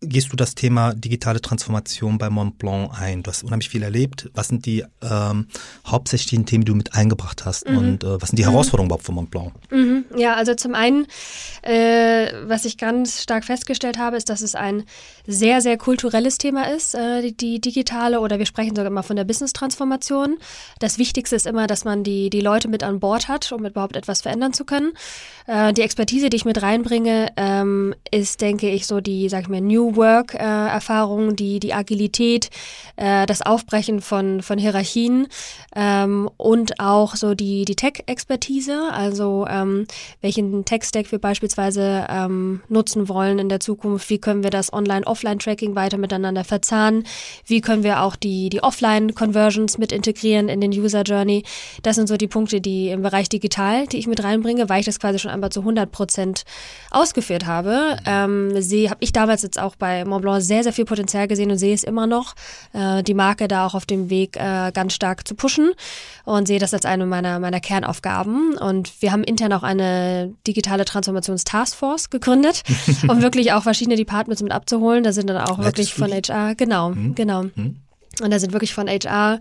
gehst 0.00 0.32
du 0.32 0.36
das 0.36 0.54
Thema 0.54 0.94
digitale 0.94 1.40
Transformation 1.40 2.18
bei 2.18 2.30
Mont 2.30 2.58
Blanc 2.58 2.92
ein? 2.98 3.22
Du 3.22 3.30
hast 3.30 3.42
unheimlich 3.42 3.68
viel 3.68 3.82
erlebt. 3.82 4.30
Was 4.34 4.48
sind 4.48 4.66
die 4.66 4.84
ähm, 5.02 5.48
hauptsächlichen 5.86 6.46
Themen, 6.46 6.64
die 6.64 6.72
du 6.72 6.76
mit 6.76 6.94
eingebracht 6.94 7.44
hast? 7.44 7.68
Mhm. 7.68 7.78
Und 7.78 8.04
äh, 8.04 8.20
was 8.20 8.30
sind 8.30 8.38
die 8.38 8.44
mhm. 8.44 8.50
Herausforderungen 8.50 8.88
überhaupt 8.88 9.04
von 9.04 9.14
Mont 9.14 9.30
Blanc? 9.30 9.52
Mhm. 9.70 10.04
Ja, 10.18 10.34
also 10.34 10.54
zum 10.54 10.74
einen, 10.74 11.06
äh, 11.62 12.32
was 12.44 12.64
ich 12.64 12.76
ganz 12.76 13.22
stark 13.22 13.44
festgestellt 13.44 13.98
habe, 13.98 14.16
ist, 14.16 14.28
dass 14.28 14.40
es 14.40 14.54
ein 14.54 14.84
sehr, 15.26 15.60
sehr 15.60 15.78
kulturelles 15.78 16.38
Thema 16.38 16.64
ist, 16.72 16.94
äh, 16.94 17.22
die, 17.22 17.36
die, 17.36 17.60
digitale, 17.60 18.20
oder 18.20 18.38
wir 18.38 18.46
sprechen 18.46 18.74
sogar 18.74 18.86
immer 18.86 19.02
von 19.02 19.16
der 19.16 19.24
Business-Transformation. 19.24 20.38
Das 20.80 20.98
Wichtigste 20.98 21.36
ist 21.36 21.46
immer, 21.46 21.66
dass 21.66 21.84
man 21.84 22.02
die, 22.02 22.30
die 22.30 22.40
Leute 22.40 22.68
mit 22.68 22.82
an 22.82 22.98
Bord 22.98 23.28
hat, 23.28 23.52
um 23.52 23.64
überhaupt 23.64 23.96
etwas 23.96 24.22
verändern 24.22 24.52
zu 24.52 24.64
können. 24.64 24.92
Äh, 25.46 25.72
die 25.72 25.82
Expertise, 25.82 26.30
die 26.30 26.36
ich 26.36 26.44
mit 26.44 26.60
reinbringe, 26.62 27.28
ähm, 27.36 27.94
ist, 28.10 28.40
denke 28.40 28.68
ich, 28.70 28.86
so 28.86 29.00
die, 29.00 29.28
sag 29.28 29.42
ich 29.42 29.48
mal, 29.48 29.60
New 29.60 29.96
Work-Erfahrung, 29.96 31.36
die, 31.36 31.60
die 31.60 31.74
Agilität, 31.74 32.50
äh, 32.96 33.26
das 33.26 33.42
Aufbrechen 33.42 34.00
von, 34.00 34.42
von 34.42 34.58
Hierarchien 34.58 35.28
ähm, 35.76 36.28
und 36.36 36.80
auch 36.80 37.16
so 37.16 37.34
die, 37.34 37.64
die 37.64 37.76
Tech-Expertise, 37.76 38.90
also 38.92 39.46
ähm, 39.48 39.86
welchen 40.20 40.64
Tech-Stack 40.64 41.10
wir 41.12 41.18
beispielsweise 41.18 42.06
ähm, 42.08 42.60
nutzen 42.68 43.08
wollen 43.08 43.38
in 43.38 43.48
der 43.48 43.60
Zukunft, 43.60 44.10
wie 44.10 44.18
können 44.18 44.42
wir 44.42 44.50
das 44.50 44.72
Online-Offline-Tracking 44.72 45.74
weiter 45.74 45.98
miteinander 45.98 46.44
verzahnen, 46.44 47.04
wie 47.46 47.60
können 47.60 47.82
wir 47.82 48.02
auch 48.02 48.16
die, 48.16 48.48
die 48.48 48.62
Offline-Conversions 48.62 49.78
mit 49.78 49.92
integrieren 49.92 50.48
in 50.48 50.60
den 50.60 50.72
User-Journey. 50.72 51.44
Das 51.82 51.96
sind 51.96 52.08
so 52.08 52.16
die 52.16 52.28
Punkte, 52.28 52.60
die 52.60 52.90
im 52.90 53.02
Bereich 53.02 53.28
digital, 53.28 53.86
die 53.86 53.98
ich 53.98 54.06
mit 54.06 54.22
reinbringe, 54.22 54.68
weil 54.68 54.80
ich 54.80 54.86
das 54.86 55.00
quasi 55.00 55.18
schon 55.18 55.30
einmal 55.30 55.50
zu 55.50 55.60
100 55.60 55.90
Prozent 55.90 56.44
ausgeführt 56.90 57.46
habe. 57.46 57.96
Ähm, 58.06 58.60
sie 58.60 58.90
habe 58.90 58.98
ich 59.00 59.12
damals 59.12 59.42
jetzt 59.42 59.58
auch 59.58 59.76
bei 59.76 60.04
Montblanc 60.04 60.42
sehr, 60.42 60.62
sehr 60.62 60.72
viel 60.72 60.84
Potenzial 60.84 61.28
gesehen 61.28 61.50
und 61.50 61.58
sehe 61.58 61.74
es 61.74 61.84
immer 61.84 62.06
noch, 62.06 62.34
äh, 62.72 63.02
die 63.02 63.14
Marke 63.14 63.48
da 63.48 63.66
auch 63.66 63.74
auf 63.74 63.86
dem 63.86 64.10
Weg 64.10 64.36
äh, 64.36 64.72
ganz 64.72 64.94
stark 64.94 65.26
zu 65.26 65.34
pushen 65.34 65.72
und 66.24 66.46
sehe 66.46 66.58
das 66.58 66.74
als 66.74 66.84
eine 66.84 67.06
meiner, 67.06 67.38
meiner 67.38 67.60
Kernaufgaben. 67.60 68.56
Und 68.56 69.00
wir 69.00 69.12
haben 69.12 69.24
intern 69.24 69.52
auch 69.52 69.62
eine 69.62 69.87
digitale 70.46 70.84
Transformations-Taskforce 70.84 72.10
gegründet, 72.10 72.62
um 73.08 73.22
wirklich 73.22 73.52
auch 73.52 73.62
verschiedene 73.62 73.96
Departments 73.96 74.42
mit 74.42 74.52
abzuholen. 74.52 75.04
Da 75.04 75.12
sind 75.12 75.28
dann 75.28 75.38
auch 75.38 75.58
wirklich 75.58 75.94
von 75.94 76.12
HR, 76.12 76.54
genau, 76.54 76.90
mhm. 76.90 77.14
genau. 77.14 77.44
Mhm. 77.44 77.76
Und 78.22 78.32
da 78.32 78.38
sind 78.38 78.52
wirklich 78.52 78.74
von 78.74 78.88
HR, 78.88 79.38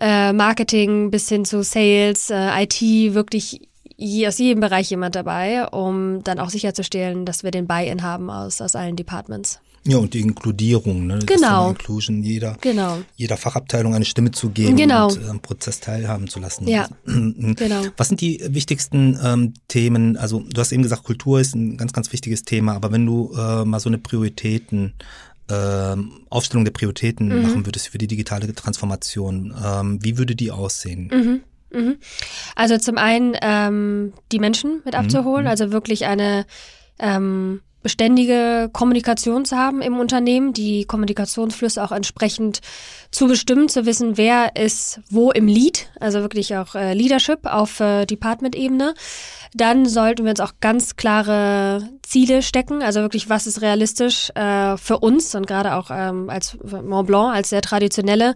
äh, 0.00 0.32
Marketing 0.32 1.10
bis 1.10 1.28
hin 1.28 1.44
zu 1.44 1.62
Sales, 1.62 2.30
äh, 2.30 2.64
IT 2.64 2.80
wirklich 3.14 3.60
je, 3.96 4.26
aus 4.26 4.38
jedem 4.38 4.60
Bereich 4.60 4.90
jemand 4.90 5.14
dabei, 5.14 5.66
um 5.68 6.22
dann 6.24 6.38
auch 6.38 6.50
sicherzustellen, 6.50 7.24
dass 7.24 7.42
wir 7.44 7.50
den 7.50 7.66
Buy-in 7.66 8.02
haben 8.02 8.30
aus, 8.30 8.60
aus 8.60 8.74
allen 8.74 8.96
Departments. 8.96 9.60
Ja, 9.86 9.98
und 9.98 10.14
die 10.14 10.20
Inkludierung, 10.20 11.06
ne? 11.06 11.18
genau. 11.24 11.70
Inclusion, 11.70 12.22
jeder, 12.22 12.56
genau. 12.60 12.98
jeder 13.14 13.36
Fachabteilung 13.36 13.94
eine 13.94 14.04
Stimme 14.04 14.32
zu 14.32 14.50
geben 14.50 14.76
genau. 14.76 15.08
und 15.08 15.22
äh, 15.22 15.28
am 15.28 15.40
Prozess 15.40 15.80
teilhaben 15.80 16.28
zu 16.28 16.40
lassen. 16.40 16.66
Ja, 16.66 16.88
genau. 17.04 17.82
Was 17.96 18.08
sind 18.08 18.20
die 18.20 18.42
wichtigsten 18.48 19.18
ähm, 19.22 19.54
Themen? 19.68 20.16
Also 20.16 20.40
du 20.40 20.60
hast 20.60 20.72
eben 20.72 20.82
gesagt, 20.82 21.04
Kultur 21.04 21.40
ist 21.40 21.54
ein 21.54 21.76
ganz, 21.76 21.92
ganz 21.92 22.12
wichtiges 22.12 22.44
Thema, 22.44 22.74
aber 22.74 22.92
wenn 22.92 23.06
du 23.06 23.32
äh, 23.36 23.64
mal 23.64 23.80
so 23.80 23.88
eine 23.88 23.98
Prioritäten 23.98 24.94
ähm, 25.48 26.26
Aufstellung 26.28 26.64
der 26.64 26.72
Prioritäten 26.72 27.28
mhm. 27.28 27.42
machen 27.42 27.66
würdest 27.66 27.88
für 27.88 27.98
die 27.98 28.08
digitale 28.08 28.52
Transformation, 28.52 29.54
ähm, 29.64 29.98
wie 30.02 30.18
würde 30.18 30.34
die 30.34 30.50
aussehen? 30.50 31.10
Mhm. 31.12 31.40
Mhm. 31.78 31.96
Also 32.54 32.78
zum 32.78 32.98
einen 32.98 33.36
ähm, 33.40 34.12
die 34.32 34.38
Menschen 34.38 34.82
mit 34.84 34.94
mhm, 34.94 35.00
abzuholen, 35.00 35.44
mhm. 35.44 35.50
also 35.50 35.72
wirklich 35.72 36.06
eine 36.06 36.46
ähm, 36.98 37.60
beständige 37.86 38.68
Kommunikation 38.72 39.44
zu 39.44 39.56
haben 39.56 39.80
im 39.80 40.00
Unternehmen, 40.00 40.52
die 40.52 40.86
Kommunikationsflüsse 40.86 41.84
auch 41.84 41.92
entsprechend 41.92 42.58
zu 43.12 43.28
bestimmen, 43.28 43.68
zu 43.68 43.86
wissen, 43.86 44.16
wer 44.16 44.56
ist 44.56 44.98
wo 45.08 45.30
im 45.30 45.46
Lead, 45.46 45.88
also 46.00 46.20
wirklich 46.20 46.56
auch 46.56 46.74
äh, 46.74 46.94
Leadership 46.94 47.46
auf 47.46 47.78
äh, 47.78 48.04
Department-Ebene. 48.04 48.94
Dann 49.54 49.86
sollten 49.86 50.24
wir 50.24 50.30
uns 50.30 50.40
auch 50.40 50.54
ganz 50.60 50.96
klare 50.96 51.88
Ziele 52.02 52.42
stecken, 52.42 52.82
also 52.82 53.02
wirklich, 53.02 53.30
was 53.30 53.46
ist 53.46 53.62
realistisch 53.62 54.30
äh, 54.34 54.76
für 54.76 54.98
uns 54.98 55.36
und 55.36 55.46
gerade 55.46 55.76
auch 55.76 55.92
ähm, 55.92 56.28
als 56.28 56.58
Mont 56.64 57.06
Blanc, 57.06 57.36
als 57.36 57.50
sehr 57.50 57.62
traditionelle 57.62 58.34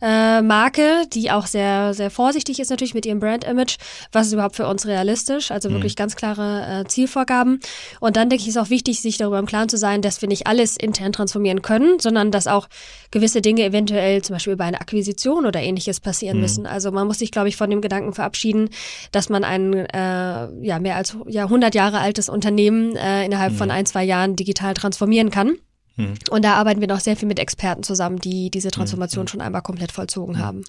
äh, 0.00 0.42
Marke, 0.42 1.06
die 1.12 1.30
auch 1.30 1.46
sehr, 1.46 1.94
sehr 1.94 2.10
vorsichtig 2.10 2.60
ist 2.60 2.70
natürlich 2.70 2.94
mit 2.94 3.06
ihrem 3.06 3.20
Brand-Image. 3.20 3.76
Was 4.12 4.28
ist 4.28 4.32
überhaupt 4.32 4.56
für 4.56 4.66
uns 4.66 4.86
realistisch? 4.86 5.50
Also 5.50 5.70
wirklich 5.70 5.96
ganz 5.96 6.16
klare 6.16 6.80
äh, 6.80 6.88
Zielvorgaben. 6.88 7.60
Und 8.00 8.16
dann 8.16 8.28
denke 8.28 8.42
ich, 8.42 8.48
ist 8.48 8.58
auch 8.58 8.70
wichtig, 8.70 9.00
sich 9.00 9.18
darüber 9.18 9.38
im 9.38 9.46
Klaren 9.46 9.68
zu 9.68 9.76
sein, 9.76 10.02
dass 10.02 10.20
wir 10.22 10.28
nicht 10.28 10.46
alles 10.46 10.76
intern 10.76 11.12
transformieren 11.12 11.62
können, 11.62 11.98
sondern 11.98 12.30
dass 12.30 12.46
auch 12.46 12.68
gewisse 13.10 13.42
Dinge 13.42 13.64
eventuell 13.64 14.22
zum 14.22 14.34
Beispiel 14.34 14.54
über 14.54 14.64
eine 14.64 14.80
Akquisition 14.80 15.46
oder 15.46 15.60
ähnliches 15.60 16.00
passieren 16.00 16.36
mhm. 16.36 16.42
müssen. 16.42 16.66
Also 16.66 16.90
man 16.90 17.06
muss 17.06 17.18
sich, 17.18 17.30
glaube 17.30 17.48
ich, 17.48 17.56
von 17.56 17.70
dem 17.70 17.80
Gedanken 17.80 18.12
verabschieden, 18.12 18.70
dass 19.12 19.28
man 19.28 19.44
ein 19.44 19.74
äh, 19.74 20.48
ja 20.62 20.78
mehr 20.78 20.96
als 20.96 21.16
ja, 21.26 21.44
100 21.44 21.74
Jahre 21.74 22.00
altes 22.00 22.28
Unternehmen 22.28 22.96
äh, 22.96 23.24
innerhalb 23.24 23.52
mhm. 23.52 23.56
von 23.56 23.70
ein, 23.70 23.86
zwei 23.86 24.04
Jahren 24.04 24.36
digital 24.36 24.74
transformieren 24.74 25.30
kann. 25.30 25.56
Mhm. 25.96 26.14
Und 26.30 26.44
da 26.44 26.54
arbeiten 26.54 26.80
wir 26.80 26.88
noch 26.88 27.00
sehr 27.00 27.16
viel 27.16 27.28
mit 27.28 27.38
Experten 27.38 27.82
zusammen, 27.82 28.18
die 28.18 28.50
diese 28.50 28.70
Transformation 28.70 29.24
mhm. 29.24 29.28
schon 29.28 29.40
einmal 29.40 29.62
komplett 29.62 29.92
vollzogen 29.92 30.38
haben. 30.38 30.64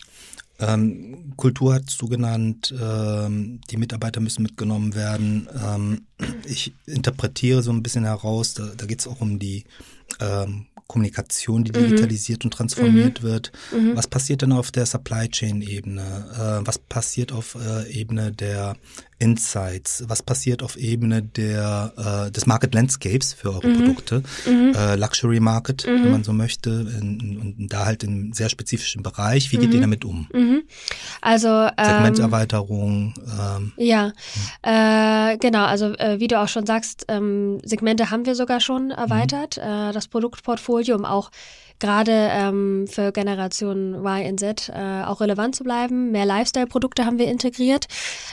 Ähm, 0.59 1.33
Kultur 1.37 1.73
hast 1.73 2.01
du 2.01 2.07
genannt, 2.07 2.73
ähm, 2.79 3.61
die 3.69 3.77
Mitarbeiter 3.77 4.19
müssen 4.19 4.43
mitgenommen 4.43 4.93
werden. 4.93 5.49
Ähm, 5.55 6.05
ich 6.45 6.73
interpretiere 6.85 7.63
so 7.63 7.71
ein 7.71 7.81
bisschen 7.81 8.03
heraus, 8.03 8.53
da, 8.53 8.69
da 8.77 8.85
geht 8.85 8.99
es 8.99 9.07
auch 9.07 9.21
um 9.21 9.39
die 9.39 9.63
ähm, 10.19 10.67
Kommunikation, 10.91 11.63
die 11.63 11.71
mhm. 11.71 11.85
digitalisiert 11.85 12.43
mhm. 12.43 12.47
und 12.47 12.53
transformiert 12.53 13.23
mhm. 13.23 13.27
wird. 13.27 13.51
Mhm. 13.71 13.95
Was 13.95 14.07
passiert 14.07 14.41
denn 14.41 14.51
auf 14.51 14.71
der 14.71 14.85
Supply 14.85 15.29
Chain 15.29 15.61
Ebene? 15.61 16.01
Äh, 16.35 16.67
was 16.67 16.77
passiert 16.77 17.31
auf 17.31 17.55
äh, 17.55 17.89
Ebene 17.89 18.31
der 18.31 18.75
Insights? 19.21 20.03
Was 20.07 20.23
passiert 20.23 20.63
auf 20.63 20.75
Ebene 20.77 21.21
der 21.21 22.27
äh, 22.27 22.31
des 22.31 22.45
Market 22.45 22.73
Landscapes 22.73 23.33
für 23.33 23.53
eure 23.53 23.67
mhm. 23.67 23.77
Produkte? 23.77 24.23
Mhm. 24.45 24.73
Äh, 24.75 24.95
Luxury 24.95 25.39
Market, 25.39 25.85
wenn 25.85 26.11
man 26.11 26.23
so 26.23 26.33
möchte, 26.33 26.69
und 26.71 27.67
da 27.69 27.85
halt 27.85 28.03
im 28.03 28.33
sehr 28.33 28.49
spezifischen 28.49 29.03
Bereich. 29.03 29.51
Wie 29.51 29.57
geht 29.57 29.73
ihr 29.73 29.81
damit 29.81 30.03
um? 30.03 30.27
Also 31.21 31.47
ähm, 31.47 31.85
Segmenterweiterung. 31.85 33.13
Ähm, 33.39 33.71
ja, 33.77 34.11
äh, 34.63 35.37
genau. 35.37 35.65
Also 35.65 35.93
äh, 35.93 36.19
wie 36.19 36.27
du 36.27 36.39
auch 36.39 36.47
schon 36.47 36.65
sagst, 36.65 37.05
ähm, 37.07 37.59
Segmente 37.63 38.09
haben 38.09 38.25
wir 38.25 38.35
sogar 38.35 38.59
schon 38.59 38.91
erweitert. 38.91 39.57
Äh, 39.57 39.91
das 39.93 40.07
Produktportfolio 40.07 40.71
Portfolio, 40.71 40.95
um 40.95 41.05
auch 41.05 41.31
gerade 41.81 42.29
ähm, 42.31 42.85
für 42.88 43.11
Generation 43.11 43.95
Y 43.95 44.29
und 44.29 44.39
Z 44.39 44.71
äh, 44.73 45.03
auch 45.03 45.19
relevant 45.19 45.55
zu 45.55 45.63
bleiben. 45.63 46.11
Mehr 46.11 46.25
Lifestyle-Produkte 46.25 47.05
haben 47.05 47.17
wir 47.17 47.27
integriert. 47.27 47.88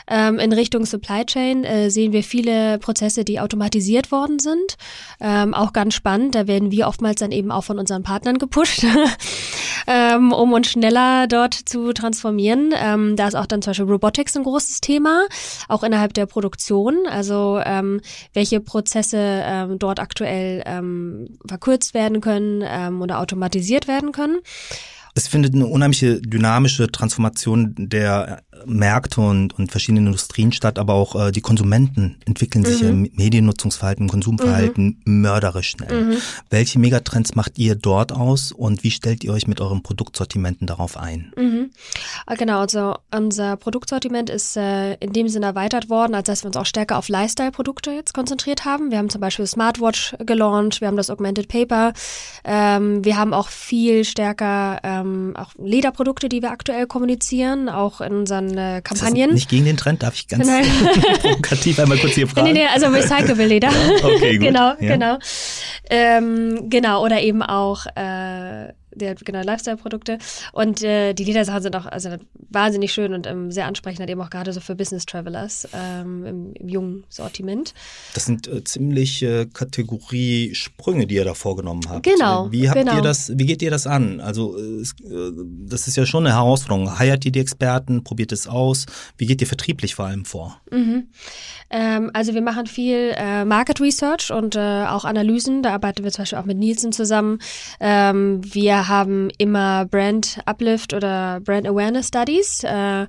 Ähm, 0.07 0.39
in 0.39 0.53
Richtung 0.53 0.85
Supply 0.85 1.25
Chain 1.25 1.65
äh, 1.65 1.91
sehen 1.91 2.13
wir 2.13 2.23
viele 2.23 2.79
Prozesse, 2.79 3.25
die 3.25 3.41
automatisiert 3.41 4.13
worden 4.13 4.39
sind. 4.39 4.77
Ähm, 5.21 5.55
auch 5.55 5.73
ganz 5.73 5.95
spannend. 5.95 6.35
Da 6.35 6.47
werden 6.47 6.71
wir 6.71 6.87
oftmals 6.87 7.21
dann 7.21 7.33
eben 7.33 7.51
auch 7.51 7.65
von 7.65 7.79
unseren 7.79 8.03
Partnern 8.03 8.39
gepusht, 8.39 8.85
ähm, 9.87 10.33
um 10.33 10.53
uns 10.53 10.69
schneller 10.69 11.27
dort 11.27 11.55
zu 11.55 11.93
transformieren. 11.93 12.75
Ähm, 12.77 13.17
da 13.17 13.29
ist 13.29 13.35
auch 13.35 13.47
dann 13.47 13.63
zum 13.63 13.71
Beispiel 13.71 13.91
Robotics 13.91 14.37
ein 14.37 14.45
großes 14.45 14.81
Thema, 14.83 15.27
auch 15.69 15.83
innerhalb 15.83 16.13
der 16.13 16.27
Produktion. 16.27 17.07
Also 17.09 17.61
ähm, 17.65 18.01
welche 18.35 18.61
Prozesse 18.61 19.19
ähm, 19.19 19.79
dort 19.79 20.01
aktuell 20.01 20.63
ähm, 20.67 21.39
verkürzt 21.47 21.95
werden 21.95 22.21
können 22.21 22.63
ähm, 22.67 23.01
oder 23.01 23.19
automatisiert 23.19 23.38
werden 23.89 24.13
können. 24.13 24.39
Es 25.15 25.27
findet 25.27 25.55
eine 25.55 25.67
unheimliche 25.67 26.21
dynamische 26.21 26.87
Transformation 26.93 27.75
der 27.77 28.43
Märkte 28.67 29.21
und, 29.21 29.59
und 29.59 29.71
verschiedene 29.71 30.01
Industrien 30.01 30.53
statt, 30.53 30.79
aber 30.79 30.95
auch 30.95 31.29
äh, 31.29 31.33
die 31.33 31.41
Konsumenten 31.41 32.17
entwickeln 32.27 32.65
sich 32.65 32.83
mhm. 32.83 32.89
im 32.89 33.11
Mediennutzungsverhalten, 33.15 34.07
im 34.07 34.11
Konsumverhalten 34.11 35.01
mhm. 35.05 35.21
mörderisch 35.21 35.71
schnell. 35.71 36.05
Mhm. 36.05 36.17
Welche 36.51 36.79
Megatrends 36.79 37.35
macht 37.35 37.59
ihr 37.59 37.75
dort 37.75 38.13
aus 38.13 38.53
und 38.53 38.85
wie 38.85 38.91
stellt 38.91 39.25
ihr 39.25 39.33
euch 39.33 39.47
mit 39.47 39.61
euren 39.61 39.83
Produktsortimenten 39.83 40.67
darauf 40.67 40.97
ein? 40.97 41.33
Mhm. 41.37 41.71
Ah, 42.27 42.35
genau, 42.35 42.61
also 42.61 42.97
unser 43.15 43.57
Produktsortiment 43.57 44.31
ist 44.31 44.57
äh, 44.57 44.95
in 44.95 45.13
dem 45.13 45.29
Sinne 45.29 45.47
erweitert 45.47 45.89
worden, 45.89 46.15
als 46.15 46.27
dass 46.27 46.43
wir 46.43 46.49
uns 46.49 46.57
auch 46.57 46.67
stärker 46.67 46.99
auf 46.99 47.09
Lifestyle-Produkte 47.09 47.91
jetzt 47.91 48.15
konzentriert 48.15 48.65
haben. 48.65 48.91
Wir 48.91 48.99
haben 48.99 49.11
zum 49.11 49.21
Beispiel 49.21 49.47
Smartwatch 49.47 50.15
gelauncht, 50.25 50.81
wir 50.81 50.89
haben 50.89 50.97
das 50.97 51.11
Augmented 51.11 51.49
Paper, 51.49 51.93
ähm, 52.45 53.05
wir 53.05 53.17
haben 53.17 53.33
auch 53.33 53.49
viel 53.49 54.05
stärker 54.05 54.81
ähm, 54.83 55.35
auch 55.37 55.53
Lederprodukte, 55.59 56.29
die 56.29 56.43
wir 56.43 56.51
aktuell 56.51 56.87
kommunizieren, 56.87 57.69
auch 57.69 58.01
in 58.01 58.15
unseren 58.15 58.48
äh, 58.57 58.81
Kampagnen. 58.83 59.35
nicht 59.35 59.49
gegen 59.49 59.65
den 59.65 59.77
Trend, 59.77 60.03
darf 60.03 60.15
ich 60.15 60.29
ganz 60.29 60.49
provokativ 61.23 61.79
einmal 61.79 61.99
kurz 61.99 62.15
hier 62.15 62.29
fragen? 62.29 62.47
Nee, 62.49 62.53
nee, 62.53 62.67
also 62.67 62.87
Recyclable 62.87 63.47
Leder. 63.47 63.69
okay, 64.03 64.39
gut. 64.39 64.47
genau, 64.47 64.75
ja. 64.81 64.97
genau. 64.97 65.19
Ähm, 65.91 66.71
genau, 66.71 67.05
oder 67.05 67.21
eben 67.21 67.43
auch 67.43 67.87
äh, 67.95 68.73
der 68.99 69.15
genau 69.15 69.43
Lifestyle-Produkte. 69.43 70.19
Und 70.53 70.83
äh, 70.83 71.15
die 71.15 71.25
Ledersachen 71.25 71.63
sind 71.63 71.77
auch 71.77 71.87
also 71.87 72.11
wahnsinnig 72.51 72.93
schön 72.93 73.15
und 73.15 73.27
ähm, 73.27 73.51
sehr 73.51 73.67
ansprechend, 73.67 74.01
halt 74.01 74.11
eben 74.11 74.21
auch 74.21 74.31
gerade 74.31 74.53
so 74.53 74.61
für 74.61 74.75
Business 74.75 75.07
Travelers 75.07 75.69
ähm, 75.73 76.25
im, 76.25 76.53
im, 76.55 76.69
jungen 76.69 77.05
Sortiment. 77.09 77.75
Das 78.15 78.27
sind 78.27 78.47
äh, 78.49 78.65
ziemlich 78.65 79.23
äh, 79.23 79.47
Kategoriesprünge, 79.47 81.07
die 81.07 81.17
ihr 81.17 81.25
da 81.25 81.35
vorgenommen 81.35 81.83
habt. 81.89 82.05
Genau. 82.05 82.51
Wie 82.51 82.69
habt 82.69 82.79
genau. 82.79 82.97
ihr 82.97 83.03
das, 83.03 83.33
wie 83.37 83.47
geht 83.47 83.63
ihr 83.63 83.71
das 83.71 83.87
an? 83.87 84.21
Also 84.21 84.57
äh, 84.59 84.85
das 85.67 85.89
ist 85.89 85.97
ja 85.97 86.07
schon 86.07 86.27
eine 86.27 86.35
Herausforderung. 86.35 86.99
Heiert 86.99 87.25
ihr 87.25 87.33
die 87.33 87.41
Experten, 87.41 88.05
probiert 88.05 88.33
es 88.33 88.47
aus? 88.47 88.87
Wie 89.17 89.27
geht 89.27 89.41
ihr 89.41 89.47
vertrieblich 89.47 89.95
vor 89.95 90.07
allem 90.07 90.25
vor? 90.25 90.61
Mhm. 90.71 91.09
Ähm, 91.71 92.11
also 92.15 92.35
wir 92.35 92.43
machen 92.43 92.67
viel 92.67 93.13
äh, 93.17 93.45
Market 93.45 93.81
Research 93.81 94.31
und 94.31 94.57
äh, 94.57 94.87
auch 94.87 95.05
Analysen. 95.05 95.63
Da 95.63 95.75
arbeiten 95.75 96.05
wir 96.05 96.11
zum 96.11 96.23
Beispiel 96.23 96.39
auch 96.39 96.45
mit 96.45 96.59
Nielsen 96.59 96.93
zusammen. 96.93 97.39
Ähm, 97.81 98.41
wir 98.89 98.95
haben 98.95 99.29
immer 99.37 99.85
Brand 99.85 100.41
Uplift 100.47 100.95
oder 100.95 101.41
Brand 101.41 101.69
Awareness 101.69 102.09
Studies, 102.09 102.65
äh, 102.65 103.07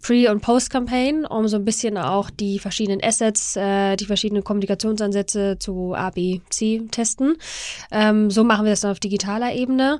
Pre- 0.00 0.30
und 0.30 0.40
Post-Campaign, 0.40 1.26
um 1.26 1.48
so 1.48 1.56
ein 1.56 1.64
bisschen 1.64 1.98
auch 1.98 2.30
die 2.30 2.60
verschiedenen 2.60 3.02
Assets, 3.02 3.56
äh, 3.56 3.96
die 3.96 4.04
verschiedenen 4.04 4.44
Kommunikationsansätze 4.44 5.58
zu 5.58 5.94
A, 5.96 6.10
B, 6.10 6.42
C 6.50 6.82
testen. 6.92 7.36
Ähm, 7.90 8.30
so 8.30 8.44
machen 8.44 8.66
wir 8.66 8.70
das 8.70 8.82
dann 8.82 8.92
auf 8.92 9.00
digitaler 9.00 9.52
Ebene. 9.52 9.98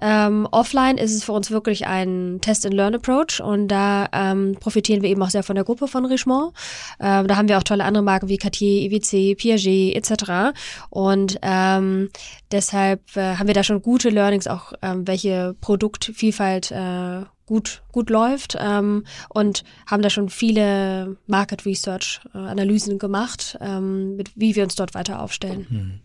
Ähm, 0.00 0.46
offline 0.52 0.96
ist 0.96 1.12
es 1.12 1.24
für 1.24 1.32
uns 1.32 1.50
wirklich 1.50 1.88
ein 1.88 2.38
Test-and-Learn-Approach 2.40 3.42
und 3.42 3.66
da 3.66 4.06
ähm, 4.12 4.56
profitieren 4.60 5.02
wir 5.02 5.10
eben 5.10 5.22
auch 5.24 5.30
sehr 5.30 5.42
von 5.42 5.56
der 5.56 5.64
Gruppe 5.64 5.88
von 5.88 6.04
Richemont. 6.04 6.54
Ähm, 7.00 7.26
da 7.26 7.36
haben 7.36 7.48
wir 7.48 7.58
auch 7.58 7.64
tolle 7.64 7.82
andere 7.82 8.04
Marken 8.04 8.28
wie 8.28 8.36
Cartier, 8.36 8.82
IWC, 8.82 9.34
Piaget 9.34 9.96
etc. 9.96 10.56
Und 10.88 11.38
ähm, 11.42 12.10
deshalb 12.52 13.16
äh, 13.16 13.36
haben 13.36 13.46
wir 13.46 13.54
da 13.54 13.62
schon 13.62 13.82
gute 13.82 14.10
Learnings, 14.10 14.46
auch 14.46 14.72
ähm, 14.82 15.06
welche 15.06 15.54
Produktvielfalt 15.60 16.70
äh, 16.70 17.22
gut, 17.48 17.82
gut 17.92 18.10
läuft 18.10 18.56
ähm, 18.60 19.04
und 19.30 19.64
haben 19.86 20.02
da 20.02 20.10
schon 20.10 20.28
viele 20.28 21.16
Market 21.26 21.64
Research 21.64 22.20
äh, 22.34 22.38
Analysen 22.38 22.98
gemacht, 22.98 23.58
ähm, 23.60 24.16
mit, 24.16 24.30
wie 24.36 24.54
wir 24.54 24.64
uns 24.64 24.76
dort 24.76 24.94
weiter 24.94 25.22
aufstellen. 25.22 25.66
Hm. 25.68 26.00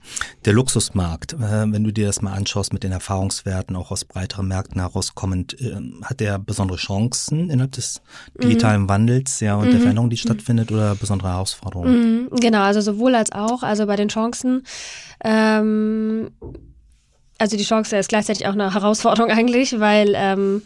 Der 0.45 0.53
Luxusmarkt, 0.53 1.33
äh, 1.33 1.71
wenn 1.71 1.83
du 1.83 1.91
dir 1.91 2.07
das 2.07 2.21
mal 2.21 2.31
anschaust 2.31 2.71
mit 2.71 2.83
den 2.83 2.93
Erfahrungswerten, 2.93 3.75
auch 3.75 3.91
aus 3.91 4.05
breiteren 4.05 4.47
Märkten 4.47 4.79
herauskommend, 4.79 5.59
äh, 5.59 5.75
hat 6.03 6.21
der 6.21 6.39
besondere 6.39 6.77
Chancen 6.77 7.49
innerhalb 7.49 7.73
des 7.73 8.01
digitalen 8.41 8.83
mhm. 8.83 8.89
Wandels 8.89 9.41
ja, 9.41 9.55
und 9.55 9.67
mhm. 9.67 9.71
der 9.71 9.79
Veränderung, 9.81 10.09
die 10.09 10.17
stattfindet, 10.17 10.71
oder 10.71 10.95
besondere 10.95 11.27
Herausforderungen? 11.29 12.23
Mhm. 12.23 12.29
Genau, 12.39 12.61
also 12.61 12.79
sowohl 12.79 13.15
als 13.15 13.33
auch. 13.33 13.63
Also 13.63 13.85
bei 13.85 13.97
den 13.97 14.07
Chancen 14.07 14.63
ähm, 15.25 16.31
also 17.43 17.57
die 17.57 17.63
Chance 17.63 17.97
ist 17.97 18.07
gleichzeitig 18.07 18.47
auch 18.47 18.53
eine 18.53 18.73
Herausforderung 18.73 19.29
eigentlich, 19.37 19.79
weil 19.79 20.13
ähm, 20.15 20.61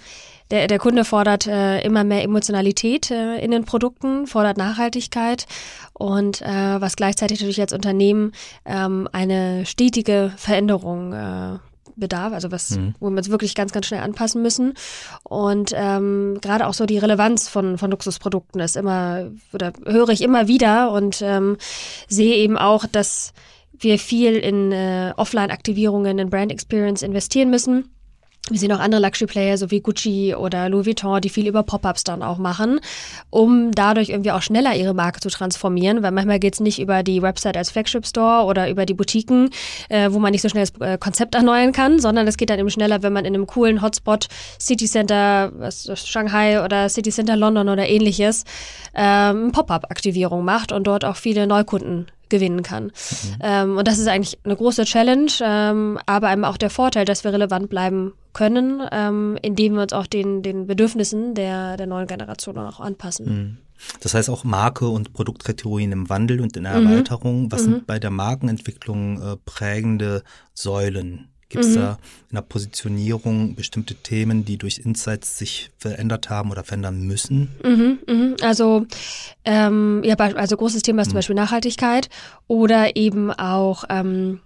der, 0.52 0.68
der 0.68 0.80
Kunde 0.80 1.06
fordert 1.06 1.48
äh, 1.48 1.82
immer 1.82 2.04
mehr 2.04 2.24
Emotionalität 2.24 3.12
äh, 3.12 3.38
in 3.40 3.52
den 3.52 3.66
Produkten, 3.66 4.28
fordert 4.28 4.58
Nachhaltigkeit 4.58 5.46
und 5.94 6.42
äh, 6.42 6.82
was 6.82 6.96
gleichzeitig 6.96 7.40
natürlich 7.40 7.62
als 7.62 7.74
Unternehmen 7.74 8.32
ähm, 8.66 9.08
eine 9.12 9.66
stetige 9.66 10.32
Veränderung 10.38 11.14
äh, 11.14 11.58
bedarf, 11.98 12.32
also 12.32 12.52
was, 12.52 12.72
mhm. 12.72 12.96
wo 13.00 13.10
wir 13.10 13.18
uns 13.18 13.30
wirklich 13.30 13.56
ganz, 13.56 13.72
ganz 13.72 13.88
schnell 13.88 14.02
anpassen 14.02 14.42
müssen. 14.42 14.74
Und 15.24 15.74
ähm, 15.76 16.38
gerade 16.42 16.68
auch 16.68 16.74
so 16.74 16.86
die 16.86 17.00
Relevanz 17.00 17.50
von, 17.50 17.78
von 17.78 17.92
Luxusprodukten 17.92 18.62
ist 18.62 18.78
immer, 18.78 19.32
oder 19.52 19.74
höre 19.86 20.10
ich 20.10 20.22
immer 20.22 20.48
wieder 20.48 20.92
und 20.92 21.22
ähm, 21.22 21.58
sehe 22.08 22.36
eben 22.36 22.58
auch, 22.58 22.86
dass 22.86 23.34
wir 23.80 24.00
viel 24.00 24.36
in 24.36 24.72
äh, 24.72 25.14
Offline-Aktivierungen, 25.18 26.20
in 26.20 26.30
Brand 26.30 26.52
Experience 26.52 27.02
investieren 27.02 27.50
müssen 27.50 27.90
wir 28.50 28.60
sehen 28.60 28.72
auch 28.72 28.80
andere 28.80 29.02
Luxury-Player, 29.02 29.58
so 29.58 29.72
wie 29.72 29.82
Gucci 29.82 30.36
oder 30.36 30.70
Louis 30.70 30.86
Vuitton, 30.86 31.22
die 31.22 31.30
viel 31.30 31.48
über 31.48 31.64
Pop-Ups 31.64 32.04
dann 32.04 32.24
auch 32.24 32.38
machen, 32.38 32.80
um 33.30 33.72
dadurch 33.72 34.10
irgendwie 34.10 34.32
auch 34.32 34.42
schneller 34.42 34.76
ihre 34.76 34.94
Marke 34.94 35.20
zu 35.20 35.30
transformieren, 35.30 36.04
weil 36.04 36.12
manchmal 36.12 36.40
geht's 36.40 36.60
nicht 36.60 36.80
über 36.80 37.04
die 37.04 37.22
Website 37.22 37.58
als 37.58 37.72
Flagship-Store 37.72 38.46
oder 38.46 38.70
über 38.70 38.86
die 38.86 38.94
Boutiquen, 38.94 39.50
äh, 39.90 40.12
wo 40.12 40.20
man 40.20 40.32
nicht 40.32 40.42
so 40.42 40.50
schnell 40.50 40.66
das 40.66 40.80
äh, 40.82 40.98
Konzept 40.98 41.36
erneuern 41.36 41.72
kann, 41.72 42.00
sondern 42.00 42.28
es 42.28 42.38
geht 42.38 42.50
dann 42.50 42.60
eben 42.60 42.70
schneller, 42.70 43.04
wenn 43.04 43.14
man 43.14 43.26
in 43.26 43.34
einem 43.34 43.48
coolen 43.48 43.82
Hotspot, 43.82 44.28
City 44.60 44.86
Center 44.86 45.52
was, 45.56 45.90
Shanghai 46.08 46.64
oder 46.64 46.90
City 46.90 47.12
Center 47.12 47.36
London 47.36 47.70
oder 47.70 47.88
ähnliches, 47.88 48.44
ähm, 48.94 49.52
Pop-Up-Aktivierung 49.52 50.44
macht 50.44 50.72
und 50.72 50.88
dort 50.88 51.06
auch 51.06 51.16
viele 51.16 51.48
Neukunden 51.48 52.08
gewinnen 52.30 52.63
kann. 52.63 52.86
Mhm. 52.86 52.92
Ähm, 53.42 53.78
und 53.78 53.88
das 53.88 54.00
ist 54.00 54.08
eigentlich 54.08 54.38
eine 54.44 54.56
große 54.56 54.86
Challenge, 54.86 55.32
ähm, 55.42 56.00
aber 56.06 56.32
eben 56.32 56.46
auch 56.46 56.58
der 56.58 56.70
Vorteil, 56.70 57.06
dass 57.06 57.24
wir 57.24 57.34
relevant 57.34 57.70
bleiben 57.70 58.13
können, 58.34 58.82
ähm, 58.92 59.38
indem 59.42 59.76
wir 59.76 59.82
uns 59.84 59.94
auch 59.94 60.08
den, 60.08 60.44
den 60.44 60.68
Bedürfnissen 60.68 61.34
der, 61.34 61.78
der 61.78 61.88
neuen 61.88 62.08
Generation 62.08 62.58
auch 62.58 62.80
anpassen. 62.80 63.26
Mhm. 63.26 63.58
Das 64.02 64.13
heißt 64.13 64.30
auch 64.30 64.44
Marke 64.44 64.88
und 64.88 65.13
Produktkategorien 65.13 65.92
im 65.92 66.10
Wandel 66.10 66.42
und 66.42 66.58
in 66.58 66.63
der 66.63 66.80
mhm. 66.80 66.88
Erweiterung. 66.88 67.52
Was 67.52 67.62
mhm. 67.62 67.72
sind 67.72 67.88
bei 67.88 68.00
der 68.00 68.10
Markenentwicklung 68.10 69.22
äh, 69.22 69.38
prägende 69.46 70.24
Säulen? 70.54 71.30
Gibt 71.50 71.64
es 71.64 71.72
mhm. 71.72 71.76
da 71.76 71.98
in 72.30 72.36
der 72.36 72.42
Positionierung 72.42 73.56
bestimmte 73.56 73.96
Themen, 73.96 74.44
die 74.44 74.58
durch 74.58 74.80
Insights 74.80 75.38
sich 75.38 75.72
verändert 75.78 76.30
haben 76.30 76.52
oder 76.52 76.66
verändern 76.66 77.02
müssen? 77.02 77.56
Mhm, 77.64 78.00
mh. 78.06 78.36
Also 78.42 78.86
ähm, 79.46 80.02
ja, 80.04 80.16
also 80.16 80.58
großes 80.58 80.82
Thema 80.82 81.04
ist 81.04 81.10
zum 81.10 81.14
mhm. 81.14 81.20
Beispiel 81.20 81.36
Nachhaltigkeit 81.36 82.10
oder 82.48 82.98
eben 82.98 83.32
auch 83.32 83.86
ähm, 83.90 84.42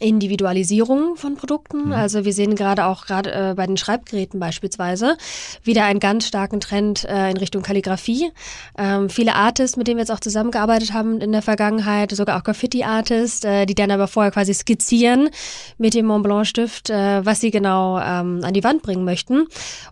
Individualisierung 0.00 1.16
von 1.16 1.36
Produkten. 1.36 1.86
Mhm. 1.86 1.92
Also 1.92 2.24
wir 2.24 2.32
sehen 2.32 2.54
gerade 2.54 2.86
auch 2.86 3.06
gerade 3.06 3.32
äh, 3.32 3.54
bei 3.54 3.66
den 3.66 3.76
Schreibgeräten 3.76 4.38
beispielsweise 4.38 5.16
wieder 5.62 5.84
einen 5.84 6.00
ganz 6.00 6.26
starken 6.26 6.60
Trend 6.60 7.04
äh, 7.04 7.30
in 7.30 7.36
Richtung 7.36 7.62
Kalligrafie. 7.62 8.30
Ähm, 8.76 9.08
viele 9.08 9.34
Artists, 9.34 9.76
mit 9.76 9.88
denen 9.88 9.96
wir 9.96 10.02
jetzt 10.02 10.10
auch 10.10 10.20
zusammengearbeitet 10.20 10.92
haben 10.92 11.20
in 11.20 11.32
der 11.32 11.42
Vergangenheit, 11.42 12.10
sogar 12.12 12.38
auch 12.38 12.44
Graffiti-Artists, 12.44 13.44
äh, 13.44 13.66
die 13.66 13.74
dann 13.74 13.90
aber 13.90 14.08
vorher 14.08 14.30
quasi 14.30 14.54
skizzieren 14.54 15.30
mit 15.78 15.94
dem 15.94 16.06
Mont 16.06 16.22
Blanc 16.22 16.46
Stift, 16.46 16.90
äh, 16.90 17.24
was 17.24 17.40
sie 17.40 17.50
genau 17.50 17.98
ähm, 17.98 18.40
an 18.42 18.54
die 18.54 18.64
Wand 18.64 18.82
bringen 18.82 19.04
möchten. 19.04 19.46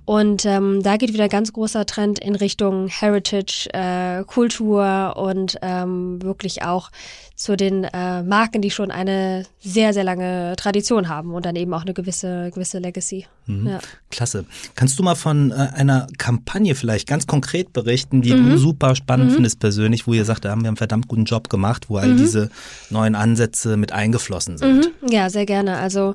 Und 0.04 0.44
ähm, 0.44 0.82
da 0.82 0.96
geht 0.98 1.12
wieder 1.12 1.24
ein 1.24 1.30
ganz 1.30 1.52
großer 1.52 1.86
Trend 1.86 2.18
in 2.18 2.34
Richtung 2.34 2.88
Heritage, 2.88 3.68
äh, 3.72 4.24
Kultur 4.24 5.14
und 5.16 5.56
ähm, 5.62 6.22
wirklich 6.22 6.62
auch 6.62 6.90
zu 7.36 7.54
den 7.56 7.84
äh, 7.84 8.22
Marken, 8.22 8.62
die 8.62 8.70
schon 8.70 8.90
eine 8.90 9.44
sehr, 9.60 9.85
sehr 9.92 10.04
lange 10.04 10.54
Tradition 10.56 11.08
haben 11.08 11.34
und 11.34 11.46
dann 11.46 11.56
eben 11.56 11.72
auch 11.74 11.82
eine 11.82 11.94
gewisse, 11.94 12.50
gewisse 12.52 12.78
Legacy. 12.78 13.26
Mhm. 13.46 13.68
Ja. 13.68 13.78
Klasse. 14.10 14.44
Kannst 14.74 14.98
du 14.98 15.02
mal 15.02 15.14
von 15.14 15.50
äh, 15.50 15.54
einer 15.74 16.06
Kampagne 16.18 16.74
vielleicht 16.74 17.06
ganz 17.06 17.26
konkret 17.26 17.72
berichten, 17.72 18.22
die 18.22 18.34
mhm. 18.34 18.50
du 18.50 18.58
super 18.58 18.94
spannend 18.94 19.30
mhm. 19.30 19.34
findest 19.34 19.60
persönlich, 19.60 20.06
wo 20.06 20.12
ihr 20.12 20.24
sagt, 20.24 20.44
da 20.44 20.50
haben 20.50 20.62
wir 20.62 20.68
einen 20.68 20.76
verdammt 20.76 21.08
guten 21.08 21.24
Job 21.24 21.48
gemacht, 21.48 21.88
wo 21.88 21.96
all 21.96 22.08
mhm. 22.08 22.16
diese 22.18 22.50
neuen 22.90 23.14
Ansätze 23.14 23.76
mit 23.76 23.92
eingeflossen 23.92 24.58
sind? 24.58 24.92
Mhm. 25.02 25.10
Ja, 25.10 25.30
sehr 25.30 25.46
gerne. 25.46 25.76
Also 25.76 26.14